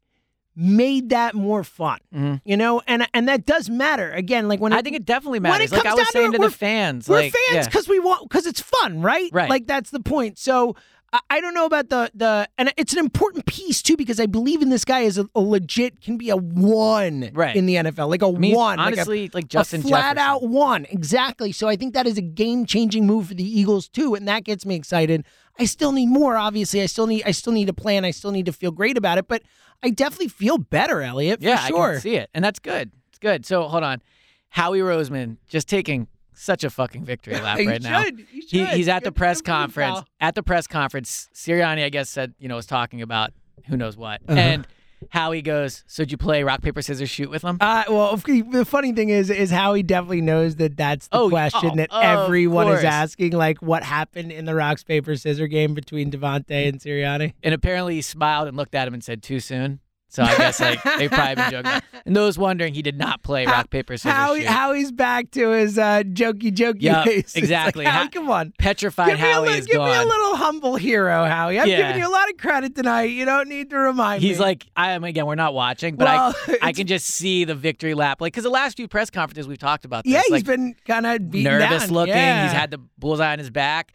made 0.59 1.09
that 1.09 1.35
more 1.35 1.63
fun, 1.63 1.99
Mhm. 2.13 2.41
you 2.43 2.57
know, 2.57 2.81
and 2.87 3.07
and 3.13 3.27
that 3.29 3.45
does 3.45 3.69
matter. 3.69 4.11
Again, 4.11 4.47
like 4.47 4.59
when 4.59 4.73
I 4.73 4.81
think 4.81 4.95
it 4.95 5.05
definitely 5.05 5.39
when 5.39 5.45
it 5.45 5.53
matters. 5.53 5.71
Like 5.71 5.81
I 5.81 5.89
comes 5.89 5.99
was 5.99 5.99
down 5.99 6.05
to 6.07 6.11
saying 6.11 6.33
it, 6.33 6.37
to, 6.37 6.43
the 6.49 6.49
fans, 6.49 7.07
we're 7.07 7.17
like 7.17 7.33
fans 7.33 7.53
yeah. 7.53 7.65
because 7.65 7.87
we 7.87 7.99
want 7.99 8.27
because 8.27 8.47
it's 8.47 8.59
fun, 8.59 9.01
right? 9.01 9.29
Right. 9.31 9.49
Like 9.51 9.67
that's 9.67 9.91
the 9.91 9.99
point. 9.99 10.39
So 10.39 10.75
I, 11.13 11.19
I 11.29 11.41
don't 11.41 11.53
know 11.53 11.65
about 11.65 11.89
the 11.89 12.11
the 12.13 12.49
and 12.57 12.73
it's 12.77 12.91
an 12.93 12.99
important 12.99 13.45
piece 13.45 13.81
too 13.81 13.95
because 13.95 14.19
I 14.19 14.25
believe 14.25 14.61
in 14.61 14.69
this 14.69 14.83
guy 14.83 15.03
as 15.05 15.17
a, 15.17 15.27
a 15.35 15.39
legit 15.39 16.01
can 16.01 16.17
be 16.17 16.29
a 16.29 16.35
one 16.37 17.29
Right. 17.33 17.55
in 17.55 17.65
the 17.65 17.75
NFL, 17.75 18.09
like 18.09 18.21
a 18.21 18.27
I 18.27 18.31
mean, 18.31 18.55
one, 18.55 18.77
like 18.77 18.85
a- 18.95 18.97
honestly, 18.97 19.29
like, 19.33 19.47
Justin 19.47 19.79
a 19.81 19.83
flat 19.87 20.17
Jefferson. 20.17 20.17
out 20.19 20.43
one, 20.43 20.85
exactly. 20.89 21.51
So 21.51 21.67
I 21.67 21.75
think 21.77 21.93
that 21.93 22.07
is 22.07 22.17
a 22.17 22.21
game 22.21 22.65
changing 22.65 23.05
move 23.07 23.27
for 23.27 23.33
the 23.35 23.43
Eagles 23.43 23.87
too, 23.87 24.15
and 24.15 24.27
that 24.27 24.43
gets 24.43 24.65
me 24.65 24.75
excited. 24.75 25.23
I 25.59 25.65
still 25.65 25.91
need 25.91 26.07
more. 26.07 26.35
Obviously, 26.35 26.81
I 26.81 26.85
still 26.87 27.07
need 27.07 27.23
I 27.25 27.31
still 27.31 27.53
need 27.53 27.69
a 27.69 27.73
plan. 27.73 28.03
I 28.05 28.11
still 28.11 28.31
need 28.31 28.45
to 28.47 28.53
feel 28.53 28.71
great 28.71 28.97
about 28.97 29.17
it, 29.17 29.27
but 29.27 29.43
I 29.81 29.89
definitely 29.91 30.27
feel 30.29 30.57
better, 30.57 31.01
Elliot. 31.01 31.39
For 31.39 31.45
Yeah, 31.47 31.61
I 31.61 31.67
sure. 31.69 31.91
can 31.93 32.01
see 32.01 32.15
it, 32.15 32.29
and 32.33 32.43
that's 32.43 32.59
good. 32.59 32.91
It's 33.09 33.19
good. 33.19 33.45
So 33.45 33.63
hold 33.63 33.83
on, 33.83 34.01
Howie 34.49 34.79
Roseman 34.79 35.37
just 35.47 35.67
taking 35.69 36.07
such 36.37 36.63
a 36.63 36.69
fucking 36.69 37.03
victory 37.05 37.33
lap 37.39 37.57
right 37.59 37.81
now. 37.81 38.03
should. 38.03 38.19
You 38.19 38.25
He, 38.31 38.41
should. 38.41 38.67
he's 38.69 38.87
at 38.87 39.03
the 39.03 39.11
press 39.11 39.41
conference. 39.41 39.95
pal. 39.99 40.07
At 40.21 40.35
the 40.35 40.43
press 40.43 40.67
conference, 40.67 41.29
Sirianni, 41.33 41.83
I 41.83 41.89
guess, 41.89 42.09
said 42.09 42.33
you 42.39 42.47
know 42.47 42.55
was 42.55 42.65
talking 42.65 43.01
about 43.01 43.31
who 43.67 43.75
knows 43.77 43.97
what, 43.97 44.21
Uh-huh. 44.27 44.39
and 44.39 44.67
Howie 45.09 45.41
goes, 45.43 45.83
"So 45.87 46.03
did 46.03 46.11
you 46.11 46.17
play 46.17 46.41
rock 46.43 46.61
paper 46.61 46.81
scissors 46.81 47.09
shoot 47.09 47.29
with 47.29 47.43
him?" 47.43 47.57
Uh, 47.61 47.83
well, 47.89 48.15
the 48.17 48.65
funny 48.65 48.93
thing 48.93 49.09
is, 49.09 49.29
is 49.29 49.51
how 49.51 49.73
he 49.75 49.83
definitely 49.83 50.21
knows 50.21 50.55
that 50.55 50.75
that's 50.75 51.07
the 51.07 51.17
Oh, 51.17 51.29
question 51.29 51.71
oh, 51.73 51.75
that 51.75 51.91
of 51.91 52.03
everyone 52.03 52.67
is 52.69 52.83
asking. 52.83 53.33
Like, 53.33 53.59
what 53.61 53.83
happened 53.83 54.31
in 54.31 54.45
the 54.45 54.55
rocks 54.55 54.83
paper 54.83 55.15
scissors 55.15 55.49
game 55.49 55.73
between 55.75 56.09
Devontae 56.11 56.67
and 56.67 56.79
Sirianni? 56.79 57.33
and 57.43 57.53
apparently 57.53 57.95
he 57.95 58.01
smiled 58.01 58.47
and 58.47 58.57
looked 58.57 58.73
at 58.73 58.87
him 58.87 58.93
and 58.95 59.03
said, 59.03 59.21
"Too 59.21 59.39
soon." 59.39 59.79
So 60.09 60.23
I 60.23 60.37
guess 60.37 60.59
like 60.61 60.81
they've 60.97 61.11
probably 61.11 61.35
been 61.35 61.51
joking. 61.51 61.59
about- 61.59 61.83
And 62.05 62.15
those 62.15 62.37
wondering, 62.37 62.73
he 62.73 62.81
did 62.81 62.97
not 62.97 63.23
play 63.23 63.45
rock 63.45 63.69
paper 63.69 63.97
scissors 63.97 64.13
How 64.13 64.35
shoot. 64.37 64.45
how 64.45 64.71
he's 64.71 64.91
back 64.93 65.31
to 65.31 65.49
his 65.49 65.77
uh, 65.77 66.03
jokey 66.05 66.51
jokey 66.55 66.81
Yup, 66.83 67.05
ways. 67.05 67.17
It's 67.25 67.35
like, 67.35 67.43
exactly. 67.43 67.85
Howie, 67.85 68.07
come 68.07 68.29
on. 68.29 68.53
Petrified 68.57 69.09
Give, 69.09 69.19
Howie 69.19 69.49
li- 69.49 69.57
is 69.57 69.65
give 69.65 69.81
me 69.81 69.93
a 69.93 70.05
little 70.05 70.35
humble 70.37 70.77
hero, 70.77 71.25
Howie. 71.25 71.59
I'm 71.59 71.67
Yeah. 71.67 71.87
giving 71.89 72.01
you 72.03 72.07
a 72.07 72.11
lot 72.11 72.29
of 72.29 72.37
credit 72.37 72.73
tonight. 72.73 73.09
You 73.11 73.25
don't 73.25 73.49
need 73.49 73.69
to 73.71 73.77
remind 73.77 74.21
me. 74.23 74.29
He's 74.29 74.39
like, 74.39 74.65
I 74.77 74.91
am 74.91 75.03
again. 75.03 75.25
We're 75.25 75.35
not 75.35 75.53
watching, 75.53 75.97
but 75.97 76.05
Well, 76.05 76.35
I, 76.47 76.57
I 76.69 76.71
can 76.71 76.87
just 76.87 77.07
see 77.07 77.43
the 77.43 77.55
victory 77.55 77.93
lap. 77.93 78.21
Like, 78.21 78.31
because 78.31 78.45
the 78.45 78.49
last 78.49 78.77
few 78.77 78.87
press 78.87 79.09
conferences 79.09 79.45
we've 79.45 79.57
talked 79.57 79.83
about 79.83 80.05
this, 80.05 80.13
yeah, 80.13 80.21
he's 80.21 80.31
like, 80.31 80.45
been 80.45 80.73
kind 80.85 81.05
of 81.05 81.21
nervous 81.33 81.83
down. 81.83 81.93
looking. 81.93 82.13
Yeah. 82.15 82.43
He's 82.43 82.53
had 82.53 82.71
the 82.71 82.77
bullseye 82.97 83.33
on 83.33 83.39
his 83.39 83.49
back. 83.49 83.91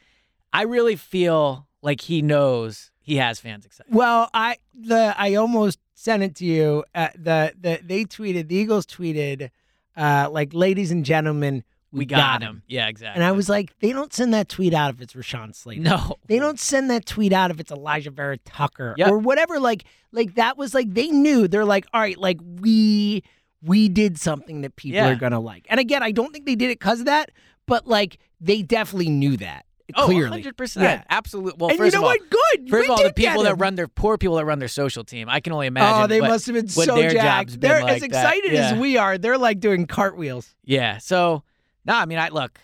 I 0.53 0.65
really 0.65 0.97
feel 0.97 1.67
like 1.81 2.03
he 2.03 2.21
knows 2.21 2.91
he 3.01 3.17
has 3.17 3.41
fans 3.41 3.65
excited. 3.65 3.93
Well, 3.95 4.29
I 4.35 4.59
the 4.75 5.15
I 5.17 5.35
almost 5.37 5.79
sent 6.03 6.23
it 6.23 6.35
to 6.37 6.45
you. 6.45 6.85
Uh, 6.95 7.09
the 7.15 7.53
the 7.61 7.81
they 7.85 8.05
tweeted 8.05 8.49
the 8.49 8.57
Eagles 8.57 8.87
tweeted, 8.87 9.51
uh, 9.97 10.29
like, 10.31 10.53
ladies 10.53 10.91
and 10.91 11.05
gentlemen, 11.05 11.63
we, 11.93 12.01
We 12.01 12.05
got, 12.07 12.43
him. 12.43 12.63
Yeah, 12.67 12.89
exactly. 12.89 13.17
And 13.17 13.25
I 13.25 13.33
was 13.33 13.49
like, 13.51 13.79
they 13.81 13.93
don't 13.93 14.13
send 14.15 14.33
that 14.33 14.49
tweet 14.49 14.73
out 14.73 14.95
if 14.95 15.01
it's 15.03 15.13
Rashawn 15.13 15.55
Slater. 15.55 15.83
no. 15.83 16.17
They 16.27 16.39
don't 16.39 16.59
send 16.59 16.91
that 16.91 17.05
tweet 17.05 17.33
out 17.35 17.51
if 17.51 17.61
it's 17.61 17.71
Elijah 17.71 18.11
Vera 18.11 18.39
Tucker 18.39 18.95
Yep. 18.97 19.11
or 19.11 19.19
whatever. 19.19 19.61
Like, 19.61 19.85
like 20.11 20.35
that 20.37 20.57
was 20.57 20.73
like 20.75 20.93
they 20.95 21.09
knew. 21.09 21.47
They're 21.49 21.67
like, 21.67 21.87
all 21.93 22.01
right, 22.01 22.17
like 22.19 22.39
we 22.61 23.23
we 23.63 23.89
did 23.89 24.19
something 24.19 24.63
that 24.63 24.75
people 24.75 24.97
Yeah. 24.97 25.11
are 25.11 25.17
gonna 25.17 25.39
like. 25.39 25.67
And 25.69 25.79
again, 25.79 26.03
I 26.03 26.11
don't 26.13 26.33
think 26.33 26.47
they 26.47 26.57
did 26.57 26.71
it 26.71 26.79
because 26.81 27.01
of 27.01 27.07
that, 27.07 27.31
but 27.67 27.87
like 27.87 28.19
they 28.41 28.63
definitely 28.63 29.11
knew 29.11 29.37
that 29.37 29.67
Oh, 29.97 30.07
clearly. 30.07 30.43
100%. 30.43 30.83
Yeah. 30.83 31.03
Absolutely. 31.09 31.53
Well, 31.59 31.71
and 31.71 31.79
first 31.79 31.95
you 31.95 32.01
know 32.01 32.07
of 32.07 32.11
all, 32.11 32.19
what? 32.19 32.31
Good. 32.31 32.71
First 32.71 32.81
We 32.81 32.85
of 32.87 32.91
all, 32.99 33.03
the 33.05 33.13
people 33.13 33.43
that 33.45 33.57
run 33.57 33.75
their 33.75 33.89
poor 33.89 34.19
people 34.19 34.37
that 34.37 34.45
run 34.45 34.59
their 34.59 34.69
social 34.69 35.05
team, 35.05 35.29
I 35.29 35.41
can 35.41 35.53
only 35.53 35.67
imagine. 35.67 36.03
Oh, 36.05 36.07
they 36.07 36.21
what- 36.21 36.31
must 36.31 36.47
have 36.47 36.55
been 36.55 36.69
so 36.69 36.95
their 36.95 37.11
jacked. 37.11 37.61
They're 37.61 37.83
like 37.83 37.97
as 37.97 38.03
excited 38.03 38.55
as 38.55 38.75
we 38.79 38.97
are. 38.97 39.19
They're 39.19 39.39
like 39.39 39.61
doing 39.61 39.87
cartwheels. 39.87 40.55
Yeah. 40.65 40.99
So, 40.99 41.43
no, 41.85 41.95
I 41.95 42.07
mean, 42.07 42.19
I 42.19 42.29
look. 42.29 42.59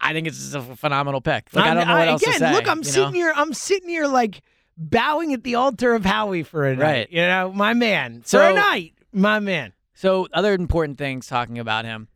I 0.00 0.12
think 0.12 0.28
it's 0.28 0.38
just 0.38 0.54
a 0.54 0.62
phenomenal 0.76 1.20
pick. 1.20 1.48
Like, 1.52 1.64
I 1.64 1.74
don't 1.74 1.88
know 1.88 1.94
what 1.96 2.08
else 2.08 2.22
again, 2.22 2.34
to 2.34 2.38
say. 2.38 2.52
look, 2.52 2.68
I'm 2.68 2.84
sitting 2.84 3.02
know? 3.10 3.10
here. 3.10 3.32
I'm 3.34 3.52
sitting 3.52 3.88
here 3.88 4.06
like 4.06 4.42
bowing 4.76 5.32
at 5.34 5.42
the 5.42 5.56
altar 5.56 5.92
of 5.94 6.04
Howie 6.04 6.44
for 6.44 6.66
a 6.66 6.76
night. 6.76 6.82
Right. 6.82 7.10
You 7.10 7.22
know, 7.22 7.52
my 7.52 7.74
man. 7.74 8.20
for 8.22 8.28
So- 8.28 8.50
a 8.50 8.54
night, 8.54 8.94
my 9.12 9.40
man. 9.40 9.72
So 9.94 10.28
other 10.32 10.54
important 10.54 10.98
things 10.98 11.26
talking 11.26 11.58
about 11.58 11.84
him, 11.84 12.06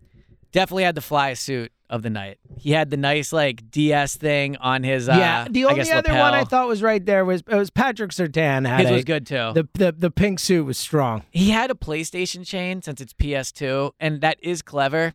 definitely 0.52 0.84
had 0.84 0.94
to 0.94 1.00
fly 1.00 1.30
a 1.30 1.36
suit 1.36 1.72
of 1.92 2.02
the 2.02 2.10
night. 2.10 2.38
He 2.56 2.72
had 2.72 2.90
the 2.90 2.96
nice 2.96 3.32
like 3.32 3.70
DS 3.70 4.16
thing 4.16 4.56
on 4.56 4.82
his. 4.82 5.08
Uh, 5.08 5.12
yeah. 5.18 5.46
The 5.48 5.64
I 5.66 5.68
only 5.68 5.84
guess, 5.84 5.92
other 5.92 6.08
lapel. 6.08 6.22
one 6.22 6.34
I 6.34 6.44
thought 6.44 6.66
was 6.66 6.82
right 6.82 7.04
there 7.04 7.24
was 7.24 7.42
it 7.46 7.54
was 7.54 7.68
Patrick 7.70 8.10
Surtain 8.12 8.66
had 8.66 8.80
his 8.80 8.90
a- 8.90 8.94
was 8.94 9.04
good 9.04 9.26
too. 9.26 9.52
The, 9.54 9.68
the 9.74 9.92
the 9.92 10.10
pink 10.10 10.40
suit 10.40 10.64
was 10.64 10.78
strong. 10.78 11.22
he 11.30 11.50
had 11.50 11.70
a 11.70 11.74
PlayStation 11.74 12.46
chain 12.46 12.80
since 12.82 13.00
it's 13.00 13.12
PS2, 13.12 13.92
and 14.00 14.22
that 14.22 14.38
is 14.42 14.62
clever. 14.62 15.12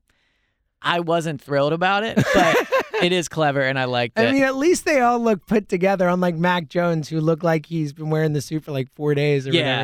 I 0.80 1.00
wasn't 1.00 1.42
thrilled 1.42 1.74
about 1.74 2.04
it, 2.04 2.16
but 2.36 2.56
it 3.04 3.12
is 3.12 3.28
clever, 3.28 3.62
and 3.62 3.80
I 3.80 3.86
liked 3.86 4.20
it. 4.20 4.28
I 4.28 4.32
mean, 4.32 4.44
at 4.44 4.56
least 4.56 4.86
they 4.86 5.02
all 5.02 5.20
look 5.20 5.48
put 5.48 5.68
together, 5.68 6.08
unlike 6.08 6.36
Mac 6.36 6.70
Jones, 6.70 7.10
who 7.10 7.20
looked 7.20 7.44
like 7.44 7.66
he's 7.66 7.92
been 7.94 8.12
wearing 8.12 8.34
the 8.34 8.42
suit 8.42 8.64
for 8.64 8.72
like 8.72 8.88
four 8.94 9.16
days 9.16 9.48
or 9.48 9.52
yeah, 9.52 9.78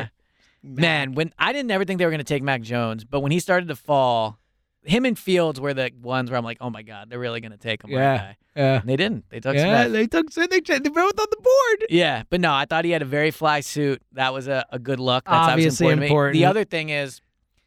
whatever. 0.62 0.80
man. 0.80 1.14
When 1.14 1.32
I 1.36 1.52
didn't 1.52 1.72
ever 1.72 1.84
think 1.84 1.98
they 1.98 2.04
were 2.04 2.12
going 2.12 2.18
to 2.18 2.24
take 2.24 2.44
Mac 2.44 2.62
Jones, 2.62 3.04
but 3.04 3.20
when 3.20 3.32
he 3.32 3.40
started 3.40 3.66
to 3.68 3.74
fall, 3.76 4.38
him 4.84 5.04
and 5.04 5.18
Fields 5.18 5.60
were 5.60 5.74
the 5.74 5.90
ones 6.02 6.30
where 6.30 6.38
I'm 6.38 6.44
like, 6.44 6.58
oh 6.60 6.70
my 6.70 6.82
god, 6.82 7.08
they're 7.10 7.18
really 7.18 7.40
going 7.40 7.52
to 7.52 7.58
take 7.58 7.82
him. 7.82 7.90
Yeah. 7.90 8.16
Guy. 8.18 8.36
Yeah. 8.56 8.80
And 8.80 8.88
they 8.88 8.96
didn't. 8.96 9.24
They 9.30 9.40
took 9.40 9.54
Yeah, 9.56 9.84
Smith. 9.86 9.92
they 9.92 10.06
took 10.06 10.30
they 10.32 10.46
they 10.60 10.88
both 10.88 11.18
on 11.20 11.26
the 11.30 11.36
board. 11.42 11.86
Yeah, 11.90 12.22
but 12.30 12.40
no, 12.40 12.52
I 12.54 12.66
thought 12.66 12.84
he 12.84 12.90
had 12.92 13.02
a 13.02 13.06
very 13.06 13.30
fly 13.30 13.60
suit. 13.60 14.00
That 14.12 14.32
was 14.32 14.46
a, 14.48 14.64
a 14.70 14.78
good 14.78 15.00
look. 15.00 15.24
That's 15.24 15.48
Obviously 15.50 15.86
important. 15.86 16.04
important. 16.04 16.32
The 16.34 16.44
other 16.46 16.64
thing 16.64 16.90
is, 16.90 17.20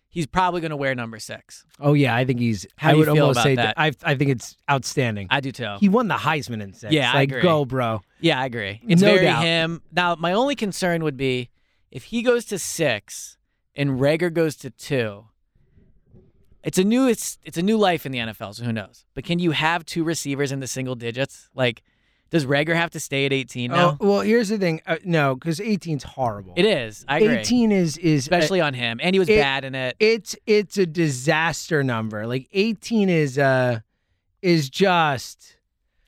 he's 0.10 0.25
probably 0.27 0.62
going 0.62 0.69
to 0.71 0.77
wear 0.77 0.95
number 0.95 1.19
six. 1.19 1.65
Oh 1.80 1.93
yeah, 1.93 2.15
I 2.15 2.23
think 2.23 2.39
he's. 2.39 2.65
How 2.77 2.89
I 2.89 2.91
do 2.93 2.97
you 2.99 3.06
would 3.06 3.13
feel 3.13 3.23
almost 3.23 3.38
about 3.39 3.43
say 3.43 3.56
that? 3.56 3.73
I 3.77 3.91
I 4.03 4.15
think 4.15 4.32
it's 4.32 4.56
outstanding. 4.71 5.27
I 5.30 5.41
do 5.41 5.51
too. 5.51 5.75
he 5.80 5.89
won 5.89 6.08
the 6.08 6.15
Heisman 6.15 6.62
in 6.62 6.71
six. 6.73 6.93
Yeah, 6.93 7.12
I 7.13 7.23
agree. 7.23 7.41
go, 7.41 7.65
bro. 7.65 8.01
yeah, 8.21 8.39
I 8.39 8.45
agree. 8.45 8.80
It's 8.88 9.01
No 9.01 9.13
very 9.13 9.25
doubt. 9.25 9.43
him. 9.43 9.82
Now, 9.91 10.15
my 10.15 10.32
only 10.34 10.56
concern 10.56 11.03
would 11.03 11.17
be 11.17 11.49
if 11.91 12.06
he 12.06 12.21
goes 12.21 12.45
to 12.45 12.58
six 12.60 13.38
and 13.75 13.99
Reagor 13.99 14.32
goes 14.32 14.56
to 14.58 14.69
two. 14.69 15.25
It's 16.63 16.78
a 16.78 16.84
new 16.84 17.08
it's 17.08 17.38
it's 17.43 17.58
a 17.58 17.62
new 17.62 17.78
life 17.78 18.06
in 18.06 18.12
the 18.12 18.20
NFL, 18.20 18.56
so 18.56 18.63
who 18.63 18.74
knows? 18.74 19.06
But 19.13 19.24
can 19.24 19.39
you 19.39 19.52
have 19.52 19.86
two 19.86 20.04
receivers 20.04 20.52
in 20.52 20.60
the 20.60 20.67
single 20.67 20.96
digits? 20.96 21.50
Like, 21.56 21.84
does 22.30 22.46
Reagor 22.46 22.76
have 22.76 22.89
to 22.91 23.00
stay 23.00 23.26
at 23.26 23.32
eighteen 23.32 23.72
now? 23.72 23.98
Oh, 24.02 24.08
well, 24.08 24.22
here's 24.22 24.50
the 24.50 24.58
thing. 24.58 24.82
Uh, 24.86 24.98
no, 25.06 25.36
because 25.36 25.60
18's 25.60 26.04
horrible. 26.04 26.54
It 26.58 26.65
is. 26.65 27.06
I 27.08 27.20
agree. 27.20 27.38
18 27.38 27.72
is 27.72 27.98
is 27.98 28.20
especially 28.22 28.60
on 28.60 28.74
him, 28.74 29.00
and 29.02 29.15
he 29.15 29.20
was 29.20 29.30
it- 29.30 29.38
bad 29.39 29.63
in 29.63 29.76
it. 29.76 29.96
it's 30.00 30.36
it's 30.46 30.78
a 30.78 30.86
disaster 30.86 31.84
number. 31.84 32.28
Like 32.28 32.48
18 32.54 33.08
is 33.10 33.38
uh 33.38 33.80
is 34.41 34.70
just 34.70 35.57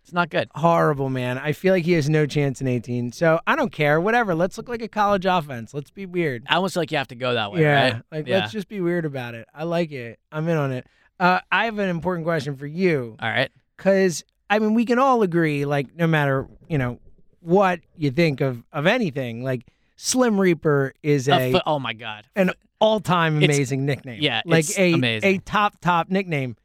It's 0.09 0.13
not 0.15 0.31
good. 0.31 0.49
horrible, 0.55 1.07
man. 1.11 1.37
I 1.37 1.51
feel 1.51 1.71
like 1.71 1.85
he 1.85 1.91
has 1.91 2.09
no 2.09 2.25
chance 2.25 2.61
in 2.61 2.67
18. 2.67 3.11
So 3.11 3.39
I 3.45 3.55
don't 3.55 3.71
care. 3.71 4.01
Whatever. 4.01 4.33
Let's 4.33 4.57
look 4.57 4.67
like 4.67 4.81
a 4.81 4.87
college 4.87 5.27
offense. 5.27 5.71
Let's 5.71 5.91
be 5.91 6.07
weird. 6.07 6.45
I 6.49 6.55
almost 6.55 6.73
feel 6.73 6.81
like 6.81 6.91
you 6.91 6.97
have 6.97 7.09
to 7.09 7.15
go 7.15 7.35
that 7.35 7.51
way, 7.51 7.61
yeah. 7.61 7.83
right? 7.93 8.03
Like 8.11 8.27
yeah. 8.27 8.39
let's 8.39 8.51
just 8.51 8.67
be 8.67 8.81
weird 8.81 9.05
about 9.05 9.35
it. 9.35 9.47
I 9.53 9.65
like 9.65 9.91
it. 9.91 10.17
I'm 10.31 10.47
in 10.47 10.57
on 10.57 10.71
it. 10.71 10.87
Uh, 11.19 11.41
I 11.51 11.65
have 11.65 11.77
an 11.77 11.89
important 11.89 12.25
question 12.25 12.55
for 12.55 12.65
you 12.65 13.17
All 13.19 13.29
right. 13.29 13.51
because 13.77 14.23
I 14.49 14.57
mean 14.57 14.73
we 14.73 14.83
can 14.85 14.97
all 14.97 15.21
agree, 15.21 15.65
like 15.65 15.95
no 15.95 16.07
matter 16.07 16.47
you 16.67 16.79
know 16.79 16.97
what 17.41 17.81
you 17.95 18.09
think 18.09 18.41
of 18.41 18.63
of 18.73 18.87
anything, 18.87 19.43
like 19.43 19.67
Slim 19.95 20.39
Reaper 20.39 20.93
is 21.03 21.27
A 21.27 21.49
a 21.49 21.51
fo- 21.51 21.61
oh 21.67 21.77
my 21.77 21.93
god. 21.93 22.25
an 22.35 22.51
all 22.79 22.99
time 22.99 23.43
It's- 23.43 23.55
amazing 23.55 23.85
nickname. 23.85 24.23
yeah, 24.23 24.41
like 24.45 24.61
it's 24.61 24.79
a 24.79 24.93
amazing. 24.93 25.35
a 25.35 25.37
top 25.39 25.79
top 25.81 26.09
nickname. 26.09 26.55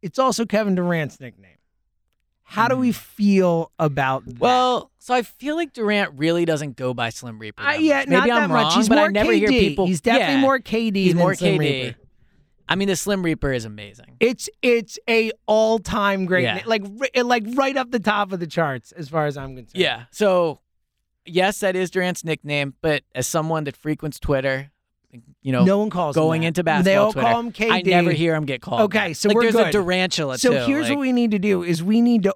It's 0.00 0.18
also 0.18 0.46
Kevin 0.46 0.74
Durant's 0.74 1.20
nickname. 1.20 1.56
How 2.50 2.66
do 2.68 2.76
we 2.76 2.90
feel 2.92 3.70
about 3.78 4.24
that? 4.26 4.38
Well, 4.40 4.90
so 4.98 5.14
I 5.14 5.22
feel 5.22 5.54
like 5.56 5.72
Durant 5.72 6.14
really 6.18 6.44
doesn't 6.44 6.76
go 6.76 6.92
by 6.92 7.10
Slim 7.10 7.38
Reaper. 7.38 7.62
Uh, 7.62 7.74
yeah, 7.74 7.98
much. 8.00 8.08
Maybe 8.08 8.28
not 8.28 8.42
I'm 8.42 8.48
that 8.50 8.54
wrong, 8.54 8.64
much. 8.64 8.74
He's 8.74 8.88
but 8.88 8.96
more 8.96 9.04
I 9.04 9.08
never 9.08 9.32
KD. 9.32 9.36
hear 9.38 9.48
people. 9.48 9.86
He's 9.86 10.00
definitely 10.00 10.34
Yeah, 10.34 10.40
more 10.40 10.58
KD 10.58 10.96
He's 10.96 11.12
than 11.12 11.18
more 11.18 11.34
Slim 11.36 11.54
KD. 11.54 11.58
Reaper. 11.58 11.98
I 12.68 12.74
mean, 12.76 12.88
the 12.88 12.96
Slim 12.96 13.22
Reaper 13.22 13.52
is 13.52 13.64
amazing. 13.64 14.16
It's 14.20 14.48
it's 14.62 14.98
a 15.08 15.30
all 15.46 15.78
time 15.78 16.26
great, 16.26 16.42
Yeah. 16.44 16.62
like 16.66 16.82
like 17.22 17.44
right 17.54 17.76
up 17.76 17.90
the 17.92 17.98
top 18.00 18.32
of 18.32 18.40
the 18.40 18.46
charts 18.46 18.92
as 18.92 19.08
far 19.08 19.26
as 19.26 19.36
I'm 19.36 19.54
concerned. 19.56 19.80
Yeah. 19.80 20.04
So, 20.10 20.60
yes, 21.24 21.60
that 21.60 21.76
is 21.76 21.90
Durant's 21.90 22.24
nickname, 22.24 22.74
but 22.80 23.02
as 23.14 23.26
someone 23.26 23.64
that 23.64 23.76
frequents 23.76 24.18
Twitter, 24.20 24.70
you 25.42 25.52
know, 25.52 25.64
no 25.64 25.78
one 25.78 25.90
calls 25.90 26.14
going 26.14 26.42
into 26.42 26.62
They 26.62 26.66
basketball 26.66 27.04
all 27.06 27.12
Twitter, 27.12 27.28
call 27.28 27.40
him 27.40 27.52
KD. 27.52 27.70
I 27.72 27.82
never 27.82 28.10
hear 28.12 28.34
him 28.34 28.44
get 28.44 28.60
called. 28.62 28.82
Okay, 28.82 29.14
so 29.14 29.28
like, 29.28 29.34
we're 29.36 29.42
there's 29.50 29.54
good. 29.54 29.74
a 29.74 29.78
Durantula 29.78 30.38
So 30.38 30.50
too. 30.52 30.66
here's 30.66 30.88
like, 30.88 30.96
what 30.98 31.02
we 31.02 31.12
need 31.12 31.30
to 31.32 31.38
do: 31.38 31.62
is 31.62 31.82
we 31.82 32.00
need 32.00 32.22
to 32.24 32.34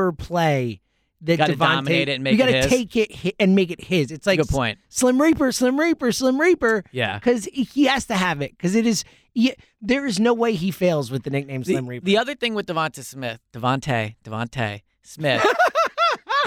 overplay 0.00 0.80
that 1.22 1.38
Gotta 1.38 1.54
DeVonta. 1.54 1.90
it 1.90 2.08
and 2.10 2.22
make 2.22 2.32
we 2.32 2.42
it 2.42 2.46
gotta 2.46 2.56
his. 2.58 2.66
take 2.66 2.96
it 2.96 3.14
hi- 3.14 3.32
and 3.40 3.54
make 3.54 3.70
it 3.70 3.80
his. 3.82 4.10
It's 4.10 4.26
like 4.26 4.38
good 4.38 4.48
point. 4.48 4.78
Slim 4.88 5.20
Reaper, 5.20 5.50
Slim 5.52 5.78
Reaper, 5.80 6.12
Slim 6.12 6.40
Reaper. 6.40 6.84
Yeah. 6.92 7.18
because 7.18 7.46
he 7.46 7.84
has 7.86 8.06
to 8.06 8.14
have 8.14 8.42
it 8.42 8.52
because 8.52 8.74
it 8.74 8.86
is. 8.86 9.04
He, 9.34 9.52
there 9.82 10.06
is 10.06 10.18
no 10.18 10.32
way 10.32 10.54
he 10.54 10.70
fails 10.70 11.10
with 11.10 11.24
the 11.24 11.30
nickname 11.30 11.60
The, 11.62 11.72
Slim 11.74 11.86
Reaper. 11.86 12.04
the 12.06 12.16
other 12.16 12.34
thing 12.34 12.54
with 12.54 12.66
DeVonta 12.66 13.04
Smith, 13.04 13.38
DeVonta, 13.52 14.14
DeVonta 14.24 14.80
Smith, 15.02 15.44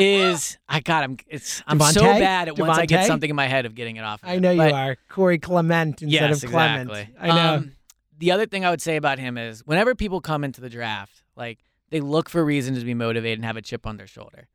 is 0.01 0.57
I 0.67 0.79
got 0.79 1.03
him. 1.03 1.17
It's 1.27 1.63
I'm 1.67 1.79
so 1.79 2.01
bad 2.01 2.47
at 2.47 2.57
once 2.57 2.77
I 2.77 2.85
get 2.85 3.05
something 3.05 3.29
in 3.29 3.35
my 3.35 3.47
head 3.47 3.65
of 3.65 3.75
getting 3.75 3.95
it 3.97 4.03
off. 4.03 4.23
of 4.23 4.29
I 4.29 4.33
it. 4.33 4.39
know 4.39 4.51
you 4.51 4.61
are 4.61 4.97
Corey 5.09 5.39
Clement 5.39 6.01
instead 6.01 6.29
yes, 6.29 6.43
of 6.43 6.49
Clement. 6.49 6.89
exactly. 6.89 7.15
I 7.19 7.27
know. 7.27 7.53
Um, 7.55 7.71
the 8.17 8.31
other 8.31 8.45
thing 8.45 8.65
I 8.65 8.69
would 8.69 8.81
say 8.81 8.97
about 8.97 9.17
him 9.17 9.37
is 9.37 9.65
whenever 9.65 9.95
people 9.95 10.21
come 10.21 10.43
into 10.43 10.61
the 10.61 10.69
draft, 10.69 11.23
like 11.35 11.59
they 11.89 12.01
look 12.01 12.29
for 12.29 12.43
reasons 12.43 12.79
to 12.79 12.85
be 12.85 12.93
motivated 12.93 13.39
and 13.39 13.45
have 13.45 13.57
a 13.57 13.61
chip 13.61 13.87
on 13.87 13.97
their 13.97 14.07
shoulder. 14.07 14.47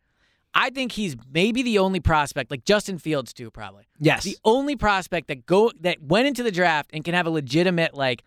I 0.54 0.70
think 0.70 0.92
he's 0.92 1.16
maybe 1.33 1.62
the 1.62 1.78
only 1.78 1.98
prospect, 1.98 2.50
like 2.50 2.64
Justin 2.64 2.98
Fields 2.98 3.33
too, 3.33 3.50
probably 3.50 3.88
yes. 3.98 4.22
the 4.22 4.37
only 4.44 4.76
prospect 4.76 5.26
that 5.28 5.46
go 5.46 5.72
that 5.80 6.00
went 6.00 6.28
into 6.28 6.42
the 6.44 6.52
draft 6.52 6.90
and 6.92 7.04
can 7.04 7.14
have 7.14 7.26
a 7.26 7.30
legitimate 7.30 7.94
like, 7.94 8.22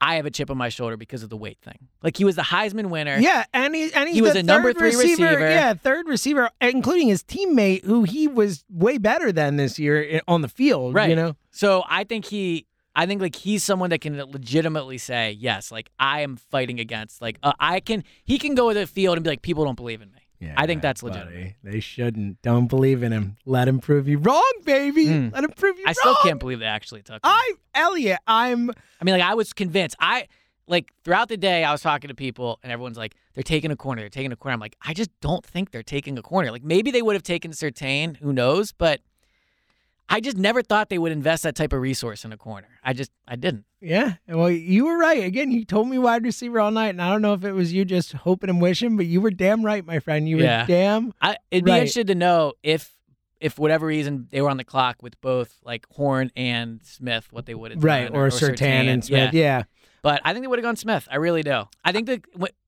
I 0.00 0.14
have 0.16 0.26
a 0.26 0.30
chip 0.30 0.50
on 0.50 0.56
my 0.56 0.68
shoulder 0.68 0.96
because 0.96 1.22
of 1.22 1.28
the 1.30 1.36
weight 1.36 1.58
thing. 1.60 1.88
Like 2.02 2.16
he 2.16 2.24
was 2.24 2.36
the 2.36 2.42
Heisman 2.42 2.86
winner. 2.90 3.16
yeah, 3.18 3.44
and 3.52 3.74
he 3.74 3.92
and 3.92 4.08
He 4.08 4.22
was 4.22 4.36
a 4.36 4.42
number 4.42 4.72
three 4.72 4.94
receiver. 4.94 5.40
Yeah, 5.40 5.74
third 5.74 6.06
receiver, 6.06 6.50
including 6.60 7.08
his 7.08 7.22
teammate, 7.24 7.84
who 7.84 8.04
he 8.04 8.28
was 8.28 8.64
way 8.70 8.98
better 8.98 9.32
than 9.32 9.56
this 9.56 9.78
year 9.78 10.20
on 10.28 10.42
the 10.42 10.48
field. 10.48 10.94
Right. 10.94 11.10
You 11.10 11.16
know. 11.16 11.36
So 11.50 11.82
I 11.88 12.04
think 12.04 12.26
he, 12.26 12.66
I 12.94 13.06
think 13.06 13.20
like 13.20 13.34
he's 13.34 13.64
someone 13.64 13.90
that 13.90 14.00
can 14.00 14.16
legitimately 14.16 14.98
say 14.98 15.32
yes, 15.32 15.72
like 15.72 15.90
I 15.98 16.20
am 16.20 16.36
fighting 16.36 16.78
against, 16.78 17.20
like 17.20 17.38
uh, 17.42 17.52
I 17.58 17.80
can. 17.80 18.04
He 18.24 18.38
can 18.38 18.54
go 18.54 18.68
to 18.72 18.78
the 18.78 18.86
field 18.86 19.16
and 19.16 19.24
be 19.24 19.30
like, 19.30 19.42
people 19.42 19.64
don't 19.64 19.76
believe 19.76 20.00
in 20.00 20.12
me. 20.12 20.20
Yeah, 20.40 20.54
I 20.56 20.66
think 20.66 20.82
that's 20.82 21.02
buddy. 21.02 21.18
legitimate. 21.18 21.54
They 21.64 21.80
shouldn't. 21.80 22.40
Don't 22.42 22.66
believe 22.68 23.02
in 23.02 23.12
him. 23.12 23.36
Let 23.44 23.66
him 23.66 23.80
prove 23.80 24.06
you 24.06 24.18
wrong, 24.18 24.52
baby. 24.64 25.06
Mm. 25.06 25.32
Let 25.32 25.42
him 25.44 25.50
prove 25.50 25.78
you 25.78 25.84
wrong. 25.84 25.94
I 25.96 26.06
wrong. 26.06 26.14
still 26.14 26.30
can't 26.30 26.38
believe 26.40 26.60
they 26.60 26.66
actually 26.66 27.02
took 27.02 27.16
him. 27.16 27.20
I 27.24 27.52
Elliot, 27.74 28.20
I'm 28.26 28.70
I 29.00 29.04
mean, 29.04 29.14
like 29.18 29.22
I 29.28 29.34
was 29.34 29.52
convinced. 29.52 29.96
I 29.98 30.28
like 30.68 30.92
throughout 31.02 31.28
the 31.28 31.36
day, 31.36 31.64
I 31.64 31.72
was 31.72 31.80
talking 31.80 32.08
to 32.08 32.14
people, 32.14 32.60
and 32.62 32.70
everyone's 32.70 32.98
like, 32.98 33.16
"They're 33.34 33.42
taking 33.42 33.70
a 33.70 33.76
corner. 33.76 34.02
They're 34.02 34.10
taking 34.10 34.32
a 34.32 34.36
corner." 34.36 34.54
I'm 34.54 34.60
like, 34.60 34.76
I 34.82 34.94
just 34.94 35.10
don't 35.20 35.44
think 35.44 35.70
they're 35.72 35.82
taking 35.82 36.16
a 36.18 36.22
corner. 36.22 36.52
Like 36.52 36.62
maybe 36.62 36.90
they 36.90 37.02
would 37.02 37.14
have 37.16 37.22
taken 37.22 37.50
Surtain. 37.52 38.16
Who 38.18 38.32
knows? 38.32 38.72
But 38.72 39.00
I 40.08 40.20
just 40.20 40.36
never 40.38 40.62
thought 40.62 40.88
they 40.88 40.98
would 40.98 41.12
invest 41.12 41.42
that 41.42 41.54
type 41.54 41.72
of 41.72 41.80
resource 41.80 42.24
in 42.24 42.32
a 42.32 42.36
corner. 42.36 42.68
I 42.82 42.92
just, 42.94 43.10
I 43.26 43.36
didn't. 43.36 43.64
yeah. 43.80 44.14
Well, 44.26 44.50
you 44.50 44.86
were 44.86 44.96
right. 44.96 45.22
Again, 45.22 45.50
you 45.50 45.64
told 45.64 45.88
me 45.88 45.98
wide 45.98 46.24
receiver 46.24 46.60
all 46.60 46.70
night, 46.70 46.88
and 46.88 47.02
I 47.02 47.10
don't 47.10 47.20
know 47.22 47.34
if 47.34 47.44
it 47.44 47.52
was 47.52 47.72
you 47.72 47.84
just 47.84 48.12
hoping 48.12 48.48
and 48.48 48.60
wishing, 48.60 48.96
but 48.96 49.04
you 49.06 49.20
were 49.20 49.30
damn 49.30 49.62
right, 49.64 49.84
my 49.84 49.98
friend. 49.98 50.28
You 50.28 50.38
Yeah. 50.38 50.62
were 50.62 50.66
damn 50.66 51.12
I, 51.20 51.36
it'd 51.50 51.64
be 51.64 51.70
Right. 51.70 51.78
interested 51.78 52.06
to 52.06 52.14
know 52.14 52.54
if, 52.62 52.96
if 53.40 53.58
whatever 53.58 53.86
reason 53.86 54.28
they 54.30 54.40
were 54.40 54.48
on 54.48 54.56
the 54.56 54.64
clock 54.64 55.02
with 55.02 55.20
both 55.20 55.54
like 55.62 55.86
Horn 55.92 56.30
and 56.34 56.80
Smith, 56.84 57.28
what 57.30 57.44
they 57.46 57.54
would 57.54 57.72
have 57.72 57.84
right. 57.84 58.08
done, 58.10 58.16
Or, 58.16 58.28
Surtain 58.28 58.88
and 58.88 59.04
Smith. 59.04 59.34
Yeah. 59.34 59.58
Yeah. 59.58 59.62
But 60.00 60.22
I 60.24 60.32
think 60.32 60.42
they 60.44 60.48
would 60.48 60.58
have 60.58 60.64
gone 60.64 60.76
Smith. 60.76 61.06
I 61.10 61.16
really 61.16 61.42
do. 61.42 61.64
I 61.84 61.92
think 61.92 62.06
that 62.06 62.22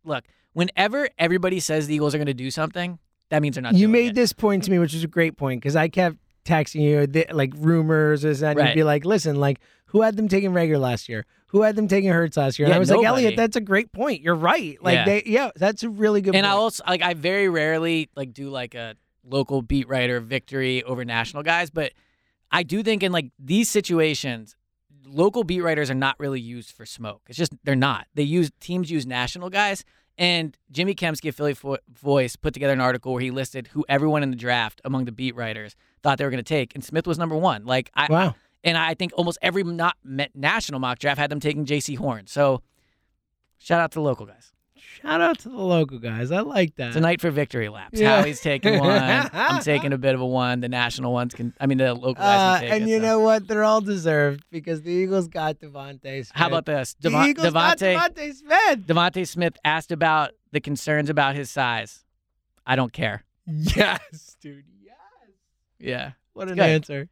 look, 0.04 0.24
whenever 0.52 1.08
everybody 1.18 1.60
says 1.60 1.86
the 1.86 1.94
Eagles 1.94 2.14
are 2.14 2.18
going 2.18 2.26
to 2.26 2.34
do 2.34 2.50
something, 2.50 2.98
that 3.30 3.40
means 3.40 3.54
they're 3.54 3.62
not. 3.62 3.74
You 3.74 3.88
made 3.88 4.08
it. 4.10 4.14
this 4.14 4.32
point 4.32 4.64
to 4.64 4.70
me, 4.70 4.78
which 4.78 4.92
was 4.92 5.04
a 5.04 5.08
great 5.08 5.36
point 5.36 5.60
because 5.60 5.76
I 5.76 5.88
kept 5.88 6.16
texting 6.44 6.80
you 6.80 7.06
the, 7.06 7.26
like 7.32 7.52
rumors, 7.56 8.24
and 8.24 8.58
you'd 8.58 8.74
be 8.74 8.84
like, 8.84 9.04
"Listen, 9.04 9.36
like 9.36 9.60
who 9.86 10.02
had 10.02 10.16
them 10.16 10.28
taking 10.28 10.52
Reagor 10.52 10.78
last 10.80 11.08
year? 11.08 11.26
Who 11.48 11.62
had 11.62 11.76
them 11.76 11.88
taking 11.88 12.10
Hurts 12.10 12.36
last 12.36 12.58
year?" 12.58 12.66
And 12.66 12.72
Yeah, 12.72 12.76
I 12.76 12.78
was 12.78 12.90
like, 12.90 13.02
nobody. 13.02 13.24
"Elliot, 13.24 13.36
that's 13.36 13.56
a 13.56 13.60
great 13.60 13.92
point. 13.92 14.22
You're 14.22 14.34
right. 14.36 14.76
Like 14.82 14.94
Yeah. 14.94 15.04
they, 15.04 15.22
yeah, 15.26 15.50
that's 15.56 15.82
a 15.82 15.88
really 15.90 16.20
good 16.20 16.34
and 16.34 16.46
I 16.46 16.50
also 16.50 16.82
like 16.86 17.02
I 17.02 17.14
very 17.14 17.48
rarely 17.48 18.08
like 18.14 18.32
do 18.32 18.48
like 18.50 18.74
a 18.74 18.94
local 19.24 19.62
beat 19.62 19.88
writer 19.88 20.20
victory 20.20 20.82
over 20.84 21.04
national 21.04 21.42
guys, 21.42 21.70
but 21.70 21.92
I 22.50 22.62
do 22.62 22.82
think 22.82 23.02
in 23.02 23.12
like 23.12 23.30
these 23.38 23.68
situations, 23.68 24.56
local 25.06 25.44
beat 25.44 25.60
writers 25.60 25.90
are 25.90 25.94
not 25.94 26.16
really 26.18 26.40
used 26.40 26.72
for 26.72 26.86
smoke. 26.86 27.22
It's 27.28 27.38
just 27.38 27.52
they're 27.64 27.76
not. 27.76 28.06
They 28.14 28.22
use 28.22 28.50
teams 28.60 28.90
use 28.90 29.06
national 29.06 29.50
guys. 29.50 29.84
And 30.18 30.56
Jimmy 30.70 30.94
Kempski 30.94 31.32
Philly 31.32 31.54
Fo- 31.54 31.78
Voice 31.88 32.36
put 32.36 32.52
together 32.52 32.72
an 32.72 32.80
article 32.80 33.12
where 33.12 33.22
he 33.22 33.30
listed 33.30 33.68
who 33.68 33.84
everyone 33.88 34.22
in 34.22 34.30
the 34.30 34.36
draft 34.36 34.80
among 34.84 35.06
the 35.06 35.12
beat 35.12 35.34
writers 35.34 35.76
thought 36.02 36.18
they 36.18 36.24
were 36.24 36.30
going 36.30 36.42
to 36.42 36.48
take, 36.48 36.74
and 36.74 36.84
Smith 36.84 37.06
was 37.06 37.18
number 37.18 37.36
one. 37.36 37.64
Like 37.64 37.90
I, 37.94 38.06
wow. 38.10 38.34
and 38.62 38.76
I 38.76 38.94
think 38.94 39.12
almost 39.14 39.38
every 39.40 39.62
not 39.62 39.96
national 40.04 40.80
mock 40.80 40.98
draft 40.98 41.18
had 41.18 41.30
them 41.30 41.40
taking 41.40 41.64
Jaycee 41.64 41.96
Horn. 41.96 42.26
So 42.26 42.62
shout 43.58 43.80
out 43.80 43.92
to 43.92 43.96
the 43.96 44.02
local 44.02 44.26
guys. 44.26 44.52
Shout 45.02 45.20
out 45.20 45.38
to 45.40 45.48
the 45.48 45.56
local 45.56 45.98
guys. 45.98 46.30
I 46.32 46.40
like 46.40 46.74
that. 46.76 46.88
It's 46.88 46.96
a 46.96 47.00
night 47.00 47.20
for 47.20 47.30
victory 47.30 47.68
laps. 47.68 47.98
Yeah. 48.00 48.20
Howie's 48.20 48.40
taking 48.40 48.78
one. 48.78 48.90
I'm 49.32 49.62
taking 49.62 49.92
a 49.92 49.98
bit 49.98 50.14
of 50.14 50.20
a 50.20 50.26
one. 50.26 50.60
The 50.60 50.68
national 50.68 51.12
ones 51.12 51.34
can. 51.34 51.54
I 51.60 51.66
mean, 51.66 51.78
the 51.78 51.94
local 51.94 52.14
guys 52.14 52.24
Uh, 52.24 52.60
can 52.60 52.60
take 52.60 52.72
and 52.72 52.82
it, 52.84 52.92
you 52.92 52.96
so. 52.98 53.02
know 53.02 53.20
what? 53.20 53.46
They're 53.46 53.64
all 53.64 53.80
deserved 53.80 54.44
because 54.50 54.82
the 54.82 54.90
Eagles 54.92 55.28
got 55.28 55.58
DeVonta 55.60 56.00
Smith. 56.02 56.30
How 56.34 56.48
about 56.48 56.66
this? 56.66 56.94
The 57.00 57.10
Devon- 57.10 57.28
Eagles 57.28 57.52
got 57.52 57.78
DeVonta 57.78 58.14
DeVonta 58.14 58.34
Smith. 58.34 58.86
DeVonta 58.86 59.28
Smith 59.28 59.56
asked 59.64 59.92
about 59.92 60.32
the 60.52 60.60
concerns 60.60 61.08
about 61.08 61.34
his 61.36 61.50
size. 61.50 62.04
I 62.66 62.76
don't 62.76 62.92
care. 62.92 63.24
Yes, 63.46 64.36
dude. 64.40 64.64
Yes. 64.82 64.94
Yeah. 65.78 66.12
What 66.34 66.48
an 66.48 66.60
answer. 66.60 67.08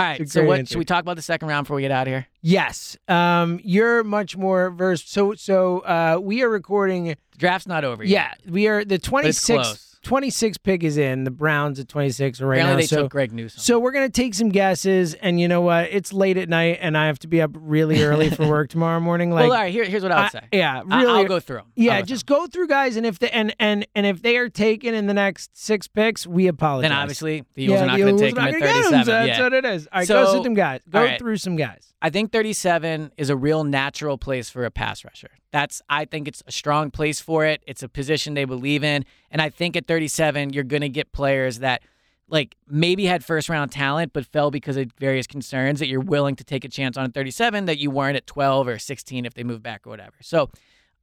All 0.00 0.06
right. 0.06 0.28
So 0.28 0.44
what 0.44 0.60
answer. 0.60 0.72
should 0.72 0.78
we 0.78 0.84
talk 0.86 1.02
about 1.02 1.16
the 1.16 1.22
second 1.22 1.48
round 1.48 1.66
before 1.66 1.76
we 1.76 1.82
get 1.82 1.90
out 1.90 2.06
of 2.06 2.10
here? 2.10 2.26
Yes. 2.40 2.96
Um, 3.06 3.60
you're 3.62 4.02
much 4.02 4.36
more 4.36 4.70
versed. 4.70 5.12
So, 5.12 5.34
so 5.34 5.80
uh, 5.80 6.18
we 6.22 6.42
are 6.42 6.48
recording. 6.48 7.04
The 7.04 7.16
draft's 7.36 7.66
not 7.66 7.84
over 7.84 8.02
Yeah, 8.02 8.32
we 8.48 8.66
are. 8.66 8.82
The 8.82 8.98
it's 9.26 9.89
26, 10.02 10.58
pick 10.58 10.82
is 10.82 10.96
in. 10.96 11.24
The 11.24 11.30
Browns 11.30 11.78
at 11.78 11.88
26 11.88 12.40
are 12.40 12.46
right 12.46 12.56
Apparently 12.58 12.74
now. 12.74 12.80
they 12.80 12.86
so, 12.86 13.02
took 13.02 13.12
Greg 13.12 13.32
Newsome. 13.32 13.60
so 13.60 13.78
we're 13.78 13.90
gonna 13.92 14.08
take 14.08 14.34
some 14.34 14.48
guesses, 14.48 15.14
and 15.14 15.38
you 15.40 15.46
know 15.46 15.60
what? 15.60 15.88
It's 15.90 16.12
late 16.12 16.36
at 16.36 16.48
night, 16.48 16.78
and 16.80 16.96
I 16.96 17.06
have 17.06 17.18
to 17.20 17.28
be 17.28 17.42
up 17.42 17.50
really 17.54 18.02
early 18.02 18.30
for 18.30 18.48
work 18.48 18.68
tomorrow 18.70 19.00
morning. 19.00 19.30
Like, 19.30 19.42
well, 19.44 19.52
all 19.52 19.62
right. 19.62 19.72
Here, 19.72 19.84
here's 19.84 20.02
what 20.02 20.12
I 20.12 20.22
would 20.22 20.32
say. 20.32 20.40
yeah, 20.52 20.82
I- 20.90 21.02
really. 21.02 21.22
I'll 21.22 21.28
go 21.28 21.40
through. 21.40 21.58
I'll 21.58 21.66
Yeah, 21.76 22.00
just 22.02 22.26
go 22.26 22.46
through 22.46 22.68
guys, 22.68 22.96
and 22.96 23.04
if 23.04 23.18
the 23.18 23.34
and 23.34 23.54
and 23.60 23.86
and 23.94 24.06
if 24.06 24.22
they 24.22 24.36
are 24.38 24.48
taken 24.48 24.94
in 24.94 25.06
the 25.06 25.14
next 25.14 25.56
six 25.56 25.86
picks, 25.86 26.26
we 26.26 26.46
apologize. 26.48 26.88
Then 26.88 26.96
obviously 26.98 27.44
the 27.54 27.64
Eagles 27.64 27.78
yeah, 27.80 27.84
are 27.84 27.86
not 27.88 27.98
going 27.98 28.16
to 28.16 28.22
take 28.22 28.34
not 28.34 28.48
at 28.48 28.52
gonna 28.52 28.64
get 28.64 28.74
37. 28.84 28.98
him, 29.00 29.04
so 29.04 29.12
yeah. 29.12 29.26
That's 29.26 29.40
what 29.40 29.52
it 29.52 29.64
is. 29.64 29.86
All 29.92 29.98
right, 30.00 30.08
so, 30.08 30.24
go 30.24 30.32
through 30.32 30.44
some 30.44 30.54
guys. 30.54 30.80
Go 30.88 31.02
right. 31.04 31.18
through 31.18 31.36
some 31.36 31.56
guys. 31.56 31.92
I 32.02 32.08
think 32.10 32.32
37 32.32 33.12
is 33.18 33.28
a 33.28 33.36
real 33.36 33.64
natural 33.64 34.16
place 34.16 34.48
for 34.48 34.64
a 34.64 34.70
pass 34.70 35.04
rusher. 35.04 35.28
That's 35.52 35.82
I 35.88 36.04
think 36.04 36.28
it's 36.28 36.42
a 36.46 36.52
strong 36.52 36.90
place 36.90 37.20
for 37.20 37.44
it. 37.44 37.62
It's 37.66 37.82
a 37.82 37.88
position 37.88 38.34
they 38.34 38.44
believe 38.44 38.84
in, 38.84 39.04
and 39.30 39.42
I 39.42 39.50
think 39.50 39.76
at 39.76 39.86
37 39.86 40.52
you're 40.52 40.64
going 40.64 40.82
to 40.82 40.88
get 40.88 41.12
players 41.12 41.58
that 41.58 41.82
like 42.28 42.56
maybe 42.68 43.06
had 43.06 43.24
first 43.24 43.48
round 43.48 43.72
talent 43.72 44.12
but 44.12 44.24
fell 44.24 44.52
because 44.52 44.76
of 44.76 44.92
various 45.00 45.26
concerns 45.26 45.80
that 45.80 45.88
you're 45.88 46.00
willing 46.00 46.36
to 46.36 46.44
take 46.44 46.64
a 46.64 46.68
chance 46.68 46.96
on 46.96 47.04
at 47.04 47.12
37 47.12 47.64
that 47.64 47.78
you 47.78 47.90
weren't 47.90 48.16
at 48.16 48.26
12 48.26 48.68
or 48.68 48.78
16 48.78 49.24
if 49.24 49.34
they 49.34 49.42
move 49.42 49.62
back 49.62 49.84
or 49.86 49.90
whatever. 49.90 50.14
So 50.22 50.50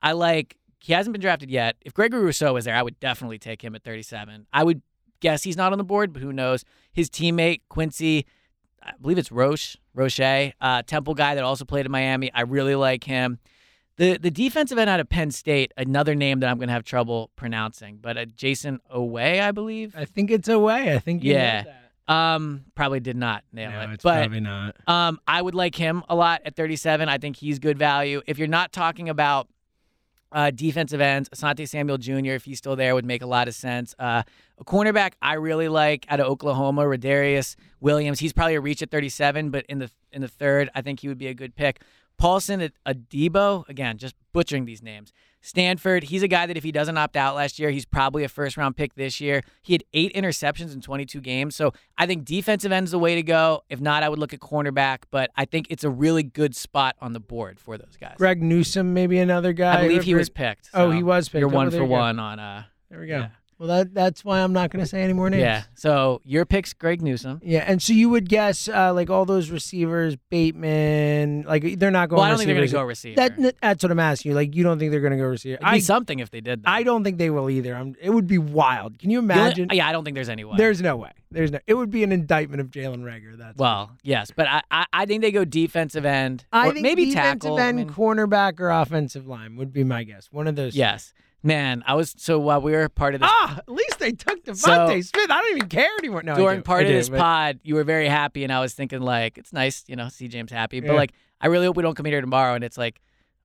I 0.01 0.13
like 0.13 0.55
he 0.79 0.93
hasn't 0.93 1.13
been 1.13 1.21
drafted 1.21 1.49
yet. 1.51 1.75
If 1.81 1.93
Gregory 1.93 2.23
Rousseau 2.23 2.53
was 2.53 2.65
there, 2.65 2.75
I 2.75 2.83
would 2.83 2.99
definitely 2.99 3.39
take 3.39 3.61
him 3.61 3.75
at 3.75 3.83
37. 3.83 4.47
I 4.53 4.63
would 4.63 4.81
guess 5.19 5.43
he's 5.43 5.57
not 5.57 5.71
on 5.73 5.77
the 5.77 5.83
board, 5.83 6.13
but 6.13 6.21
who 6.21 6.31
knows? 6.31 6.63
His 6.93 7.09
teammate 7.09 7.61
Quincy 7.67 8.25
I 8.87 8.93
believe 9.01 9.17
it's 9.17 9.31
Roche, 9.31 9.75
Roche, 9.93 10.19
uh, 10.61 10.81
Temple 10.83 11.13
guy 11.13 11.35
that 11.35 11.43
also 11.43 11.65
played 11.65 11.85
in 11.85 11.91
Miami. 11.91 12.31
I 12.33 12.41
really 12.41 12.75
like 12.75 13.03
him. 13.03 13.39
The 13.97 14.17
the 14.17 14.31
defensive 14.31 14.77
end 14.77 14.89
out 14.89 14.99
of 14.99 15.09
Penn 15.09 15.31
State, 15.31 15.73
another 15.75 16.13
name 16.15 16.39
that 16.41 16.49
I'm 16.49 16.57
going 16.57 16.67
to 16.67 16.73
have 16.73 16.83
trouble 16.83 17.31
pronouncing, 17.35 17.97
but 18.01 18.17
uh, 18.17 18.25
Jayson 18.25 18.79
Oweh, 18.93 19.41
I 19.41 19.51
believe. 19.51 19.95
I 19.95 20.05
think 20.05 20.29
it's 20.31 20.47
away. 20.47 20.93
I 20.93 20.99
think 20.99 21.23
you 21.23 21.33
Yeah. 21.33 21.63
that. 21.63 21.73
Um, 22.13 22.63
probably 22.73 23.01
did 23.01 23.17
not 23.17 23.43
nail 23.51 23.69
No, 23.71 23.81
it, 23.81 23.89
it's 23.95 24.03
but 24.03 24.19
probably 24.19 24.39
not. 24.39 24.77
um, 24.87 25.19
I 25.27 25.41
would 25.41 25.55
like 25.55 25.75
him 25.75 26.03
a 26.07 26.15
lot 26.15 26.41
at 26.45 26.55
37. 26.55 27.09
I 27.09 27.17
think 27.17 27.35
he's 27.35 27.59
good 27.59 27.77
value. 27.77 28.21
If 28.25 28.37
you're 28.37 28.47
not 28.47 28.71
talking 28.71 29.09
about 29.09 29.49
uh, 30.31 30.51
defensive 30.51 31.01
ends, 31.01 31.27
Asante 31.29 31.67
Samuel 31.67 31.97
Jr., 31.97 32.31
if 32.31 32.45
he's 32.45 32.59
still 32.59 32.77
there, 32.77 32.95
would 32.95 33.03
make 33.05 33.21
a 33.21 33.25
lot 33.27 33.49
of 33.49 33.55
sense. 33.55 33.93
Uh, 33.99 34.23
a 34.57 34.63
cornerback 34.63 35.13
I 35.21 35.33
really 35.33 35.67
like 35.67 36.05
out 36.07 36.21
of 36.21 36.27
Oklahoma, 36.27 36.83
Rodarius 36.83 37.55
Williams. 37.81 38.19
He's 38.19 38.31
probably 38.31 38.55
a 38.55 38.61
reach 38.61 38.81
at 38.81 38.89
37, 38.89 39.49
but 39.49 39.65
in 39.67 39.79
the 39.79 39.89
in 40.13 40.21
the 40.21 40.27
third, 40.29 40.69
I 40.73 40.81
think 40.81 41.01
he 41.01 41.09
would 41.09 41.17
be 41.17 41.27
a 41.27 41.33
good 41.33 41.55
pick. 41.55 41.81
Paulson 42.18 42.61
at 42.61 42.72
Adebo, 42.86 43.68
again, 43.70 43.97
just 43.97 44.15
butchering 44.34 44.65
these 44.65 44.82
names. 44.82 45.11
Stanford, 45.41 46.03
he's 46.05 46.24
a 46.24 46.28
guy 46.28 46.45
that 46.45 46.57
if 46.57 46.63
he 46.63 46.72
doesn't 46.72 46.97
opt 46.97 47.15
out 47.15 47.36
last 47.36 47.57
year, 47.59 47.70
he's 47.70 47.86
probably 47.86 48.24
a 48.24 48.28
first 48.30 48.57
round 48.57 48.76
pick 48.76 48.95
this 48.95 49.22
year. 49.22 49.43
He 49.61 49.74
had 49.74 49.84
eight 49.93 50.13
interceptions 50.13 50.74
in 50.74 50.82
22 50.82 51.22
games. 51.22 51.55
So 51.55 51.74
I 51.97 52.05
think 52.05 52.26
defensive 52.26 52.72
end 52.72 52.86
is 52.86 52.91
the 52.91 52.99
way 52.99 53.15
to 53.15 53.24
go. 53.24 53.61
If 53.70 53.80
not, 53.80 54.03
I 54.03 54.09
would 54.09 54.20
look 54.20 54.34
at 54.34 54.39
cornerback, 54.39 55.03
but 55.11 55.30
I 55.38 55.45
think 55.45 55.68
it's 55.70 55.84
a 55.84 55.89
really 55.89 56.24
good 56.24 56.55
spot 56.55 56.95
on 56.99 57.13
the 57.13 57.20
board 57.20 57.59
for 57.59 57.78
those 57.78 57.95
guys. 58.01 58.15
Greg 58.18 58.41
Newsome, 58.41 58.93
maybe 58.93 59.20
another 59.20 59.53
guy. 59.53 59.80
I 59.80 59.88
believe 59.88 60.03
he 60.03 60.15
was 60.15 60.30
picked. 60.30 60.70
Oh, 60.74 60.91
he 60.91 61.03
was 61.03 61.30
picked. 61.30 61.39
You're 61.39 61.49
Oh, 61.51 61.55
one 61.55 61.70
there 61.70 61.80
for 61.80 61.86
go. 61.88 61.91
one 61.91 62.20
on 62.20 62.39
uh 62.39 62.63
There 62.89 62.99
we 62.99 63.07
go. 63.07 63.20
Yeah. 63.20 63.28
Well, 63.60 63.70
that 63.70 63.93
that's 63.93 64.24
why 64.24 64.41
I'm 64.41 64.53
not 64.53 64.70
going 64.70 64.84
to 64.84 64.89
say 64.89 65.01
any 65.01 65.14
more 65.14 65.30
names. 65.30 65.41
Yeah. 65.41 65.64
So 65.74 66.22
your 66.24 66.45
pick's 66.45 66.74
Greg 66.74 67.01
Newsome. 67.01 67.41
Yeah, 67.43 67.64
and 67.66 67.82
so 67.82 67.91
you 67.93 68.10
would 68.10 68.30
guess 68.30 68.70
uh, 68.70 68.93
like 68.93 69.10
all 69.10 69.26
those 69.26 69.49
receivers, 69.49 70.16
Bateman, 70.30 71.43
like 71.47 71.80
they're 71.80 71.89
not 71.89 72.10
going. 72.10 72.18
Well, 72.18 72.26
I 72.26 72.30
don't 72.30 72.38
think 72.38 72.47
they're 72.47 72.55
gonna 72.55 72.68
go 72.68 72.84
receiver. 72.84 73.16
That 73.16 73.55
that's 73.62 73.84
what 73.84 73.91
I'm 73.91 73.99
asking 73.99 74.32
you. 74.32 74.36
Like 74.36 74.55
you 74.55 74.64
don't 74.64 74.78
think 74.78 74.91
they're 74.91 75.01
going 75.01 75.12
to 75.14 75.18
go 75.18 75.26
receiver? 75.26 75.55
It'd 75.55 75.66
be 75.66 75.66
I 75.66 75.80
something 75.80 76.20
if 76.20 76.30
they 76.30 76.41
did. 76.41 76.64
That. 76.64 76.70
I 76.70 76.84
don't 76.84 77.03
think 77.03 77.18
they 77.18 77.30
will 77.30 77.49
either. 77.49 77.76
I'm, 77.76 77.95
it 77.99 78.12
would 78.12 78.28
be 78.28 78.38
wild. 78.38 78.99
Can 78.99 79.10
you 79.10 79.20
imagine? 79.20 79.70
yeah, 79.72 79.88
I 79.88 79.91
don't 79.91 80.03
think 80.03 80.16
there's 80.16 80.30
any 80.30 80.43
way. 80.43 80.55
There's 80.58 80.82
no 80.82 80.95
way. 80.95 81.12
There's 81.32 81.51
no. 81.51 81.60
It 81.66 81.74
would 81.74 81.89
be 81.89 82.03
an 82.03 82.12
indictment 82.12 82.62
of 82.62 82.68
Jalen 82.68 83.03
Reagor. 83.03 83.38
That's 83.38 83.58
well, 83.58 83.91
yes, 84.03 84.32
but 84.36 84.47
I, 84.47 84.62
I 84.72 84.86
I 84.93 85.05
think 85.05 85.22
they 85.22 85.32
go 85.32 85.45
defensive 85.45 86.05
end. 86.05 86.45
I 86.53 86.70
think 86.70 86.84
maybe 86.84 87.05
defensive 87.05 87.41
tackle. 87.41 87.60
end, 87.60 87.80
I 87.80 87.84
mean, 87.84 87.93
cornerback, 87.93 88.60
or 88.60 88.70
offensive 88.70 89.28
line 89.28 89.55
would 89.58 89.74
be 89.74 89.84
my 89.84 90.03
guess. 90.03 90.32
One 90.32 90.47
of 90.47 90.55
those. 90.55 90.76
yes, 90.76 91.14
man. 91.47 91.83
I 91.87 91.93
was 91.95 92.13
so 92.17 92.37
while 92.39 92.61
we 92.61 92.73
were 92.73 92.87
part 92.89 93.15
of 93.15 93.21
this 93.21 93.29
Ah, 93.31 93.57
at 93.59 93.69
least 93.69 93.99
they 93.99 94.11
took 94.11 94.43
DeVonta 94.45 94.57
So- 94.57 95.01
Smith. 95.01 95.31
I 95.31 95.41
don't 95.41 95.57
even 95.57 95.69
care 95.69 95.89
anymore. 95.99 96.21
No, 96.23 96.33
I 96.33 96.35
during 96.35 96.59
do. 96.59 96.63
part 96.63 96.79
I 96.81 96.83
of 96.83 96.87
do, 96.89 96.93
this 96.93 97.09
but- 97.09 97.19
pod, 97.19 97.59
you 97.63 97.75
were 97.75 97.83
very 97.83 98.07
happy, 98.07 98.43
and 98.43 98.51
I 98.53 98.59
was 98.59 98.73
thinking 98.73 99.01
like, 99.01 99.37
it's 99.37 99.53
nice, 99.53 99.83
you 99.87 99.95
know, 99.95 100.09
see 100.09 100.27
James 100.27 100.51
happy, 100.51 100.79
but 100.79 100.91
Yeah. 100.91 100.97
like, 100.97 101.13
I 101.41 101.47
really 101.47 101.65
hope 101.65 101.75
we 101.77 101.83
don't 101.83 101.95
come 101.95 102.05
in 102.05 102.11
here 102.11 102.21
tomorrow, 102.21 102.53
and 102.55 102.63
it's 102.63 102.77
like, 102.77 102.99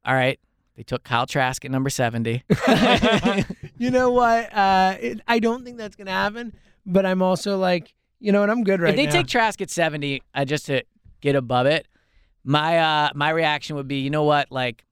all 0.05 0.14
right, 0.14 0.38
they 0.76 0.82
took 0.82 1.05
Kyle 1.05 1.26
Trask 1.26 1.64
at 1.64 1.70
number 1.70 1.90
seventy. 1.90 2.42
you 3.78 3.90
know 3.90 4.11
what? 4.11 4.53
Uh, 4.55 4.96
it, 5.00 5.20
I 5.28 5.38
don't 5.38 5.64
think 5.64 5.76
that's 5.78 5.96
gonna 5.96 6.11
happen. 6.11 6.55
But 6.86 7.07
I'm 7.07 7.22
also 7.22 7.59
like, 7.59 7.94
you 8.20 8.32
know 8.32 8.40
what? 8.40 8.50
I'm 8.50 8.64
good 8.64 8.80
right 8.80 8.88
now. 8.88 8.90
if 8.92 8.96
they 8.96 9.07
now. 9.07 9.12
take 9.22 9.26
Trask 9.28 9.61
at 9.61 9.70
seventy, 9.70 10.22
uh, 10.34 10.44
just 10.44 10.66
to 10.66 10.82
get 11.20 11.36
above 11.36 11.66
it, 11.66 11.86
my 12.44 12.78
uh 12.78 13.11
my 13.14 13.30
reaction 13.30 13.76
would 13.76 13.86
be, 13.86 13.96
you 14.00 14.11
know 14.11 14.24
what, 14.24 14.50
like, 14.50 14.84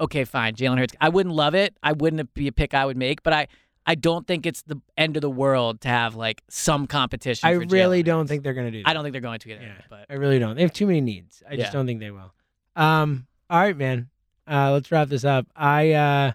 okay, 0.00 0.24
fine, 0.24 0.54
Jalen 0.54 0.78
Hurts. 0.78 0.94
I 1.00 1.08
wouldn't 1.08 1.34
love 1.34 1.54
it. 1.54 1.76
I 1.82 1.92
wouldn't 1.92 2.32
be 2.34 2.48
a 2.48 2.52
pick 2.52 2.74
I 2.74 2.84
would 2.86 2.96
make, 2.96 3.22
but 3.22 3.32
I. 3.32 3.48
I 3.90 3.94
don't 3.94 4.26
think 4.26 4.44
it's 4.44 4.60
the 4.64 4.78
end 4.98 5.16
of 5.16 5.22
the 5.22 5.30
world 5.30 5.80
to 5.80 5.88
have 5.88 6.14
like 6.14 6.42
some 6.50 6.86
competition. 6.86 7.48
I 7.48 7.52
really 7.52 8.02
Jalen 8.02 8.04
don't 8.04 8.18
Hurts. 8.20 8.28
think 8.28 8.42
they're 8.42 8.52
gonna 8.52 8.70
do 8.70 8.82
that. 8.82 8.88
I 8.90 8.92
don't 8.92 9.02
think 9.02 9.12
they're 9.12 9.22
going 9.22 9.38
to 9.38 9.50
either. 9.50 9.62
Yeah, 9.62 9.72
But 9.88 10.04
I 10.10 10.14
really 10.16 10.38
don't. 10.38 10.56
They 10.56 10.60
have 10.60 10.74
too 10.74 10.86
many 10.86 11.00
needs. 11.00 11.42
I 11.48 11.56
just 11.56 11.72
don't 11.72 11.86
think 11.86 12.00
they 12.00 12.10
will. 12.10 12.34
Um. 12.76 13.26
All 13.48 13.58
right, 13.58 13.74
man. 13.74 14.10
Uh, 14.46 14.72
let's 14.72 14.92
wrap 14.92 15.08
this 15.08 15.24
up. 15.24 15.46
I. 15.56 15.92
Uh, 15.92 16.32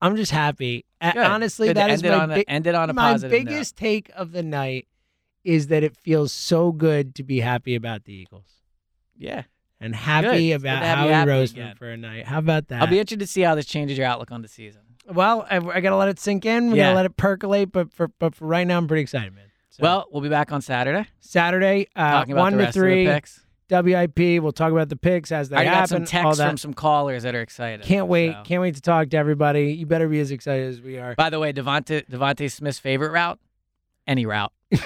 I'm 0.00 0.16
just 0.16 0.32
happy. 0.32 0.86
Good. 1.02 1.18
Honestly, 1.18 1.68
Good 1.68 1.76
that 1.76 1.90
is 1.90 2.02
my 2.02 2.08
on 2.10 2.30
a, 2.30 2.36
end 2.48 2.66
it 2.66 2.74
on 2.74 2.88
a 2.88 2.94
my 2.94 3.12
positive 3.12 3.32
note. 3.44 3.50
biggest 3.50 3.76
take 3.76 4.10
of 4.14 4.32
the 4.32 4.42
night 4.42 4.88
is 5.44 5.66
that 5.66 5.82
it 5.82 5.94
feels 5.94 6.32
so 6.32 6.72
good 6.72 7.14
to 7.16 7.22
be 7.22 7.40
happy 7.40 7.74
about 7.74 8.04
the 8.04 8.14
Eagles 8.14 8.48
Yeah. 9.18 9.42
And 9.80 9.94
happy 9.94 10.26
Good. 10.26 10.34
It's 10.56 10.62
good 10.62 10.68
about 10.68 10.80
to 10.80 10.86
have 10.86 10.98
Howie 10.98 11.08
happy 11.12 11.30
Roseman 11.30 11.50
again. 11.52 11.76
for 11.76 11.88
a 11.90 11.96
night. 11.96 12.26
How 12.26 12.38
about 12.38 12.68
that? 12.68 12.82
I'll 12.82 12.88
be 12.88 12.98
interested 12.98 13.20
to 13.20 13.26
see 13.26 13.40
how 13.40 13.54
this 13.54 13.66
changes 13.66 13.96
your 13.96 14.06
outlook 14.06 14.30
on 14.30 14.42
the 14.42 14.48
season. 14.48 14.82
well, 15.12 15.46
I, 15.50 15.56
I 15.56 15.80
gotta 15.80 15.96
let 15.96 16.08
it 16.08 16.18
sink 16.20 16.44
in. 16.44 16.70
We 16.70 16.78
Yeah. 16.78 16.88
gotta 16.88 16.96
let 16.96 17.06
it 17.06 17.16
percolate. 17.16 17.72
But 17.72 17.92
for 17.92 18.08
but 18.18 18.34
for 18.34 18.46
right 18.46 18.66
now, 18.66 18.76
I'm 18.76 18.86
pretty 18.88 19.02
excited, 19.02 19.34
man. 19.34 19.44
So, 19.70 19.80
Well, 19.82 20.06
we'll 20.10 20.20
be 20.22 20.28
back 20.28 20.52
on 20.52 20.60
Saturday 20.62 21.06
Saturday, 21.20 21.86
uh, 21.96 22.10
talking 22.10 22.32
about 22.32 22.40
one 22.42 22.56
the 22.58 22.66
to 22.66 22.72
three, 22.72 23.02
of 23.02 23.08
the 23.08 23.14
picks. 23.14 23.40
WIP. 23.70 24.42
We'll 24.42 24.50
talk 24.52 24.72
about 24.72 24.88
the 24.88 24.96
picks 24.96 25.30
as 25.30 25.48
they 25.48 25.54
I 25.56 25.60
already 25.60 25.70
got 25.76 25.88
some 25.88 26.04
texts 26.04 26.42
from 26.42 26.56
some 26.56 26.74
callers 26.74 27.22
that 27.22 27.34
are 27.36 27.40
excited. 27.40 27.86
Can't 27.86 28.08
wait. 28.08 28.32
so. 28.32 28.42
Can't 28.44 28.60
wait 28.62 28.74
to 28.74 28.80
talk 28.80 29.10
to 29.10 29.16
everybody. 29.16 29.72
You 29.74 29.86
better 29.86 30.08
be 30.08 30.18
as 30.18 30.32
excited 30.32 30.68
as 30.68 30.80
we 30.80 30.98
are. 30.98 31.14
By 31.14 31.30
the 31.30 31.38
way, 31.38 31.52
DeVonta 31.52 32.04
DeVonta 32.10 32.50
Smith's 32.50 32.80
favorite 32.80 33.12
route, 33.12 33.38
any 34.10 34.26
route. 34.26 34.52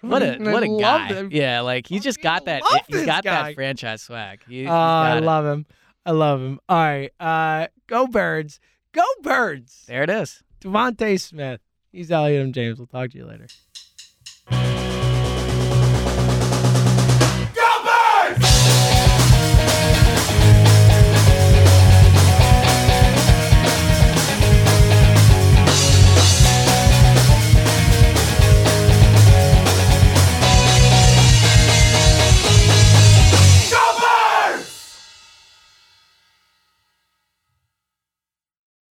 What 0.00 0.22
a 0.22 0.38
what 0.38 0.62
a 0.62 0.78
guy. 0.80 1.06
him. 1.08 1.28
Yeah, 1.30 1.60
like 1.60 1.86
he's 1.86 2.02
just 2.02 2.20
got 2.22 2.46
that. 2.46 2.62
love 2.62 2.80
He's 2.88 3.04
got 3.04 3.22
guy. 3.22 3.48
that 3.48 3.54
franchise 3.54 4.02
swag. 4.02 4.40
He, 4.48 4.66
Oh, 4.66 4.72
I 4.72 5.18
it. 5.18 5.22
love 5.22 5.44
him. 5.44 5.66
I 6.06 6.12
love 6.12 6.40
him. 6.40 6.58
All 6.68 6.78
right. 6.78 7.10
Uh, 7.20 7.66
go 7.86 8.06
birds. 8.06 8.58
Go 8.92 9.04
birds. 9.22 9.84
There 9.86 10.02
it 10.02 10.10
is. 10.10 10.42
DeVonta 10.62 11.20
Smith. 11.20 11.60
He's 11.92 12.10
Elliot 12.10 12.42
M. 12.42 12.52
James. 12.52 12.78
We'll 12.78 12.86
talk 12.86 13.10
to 13.10 13.18
you 13.18 13.26
later. 13.26 13.46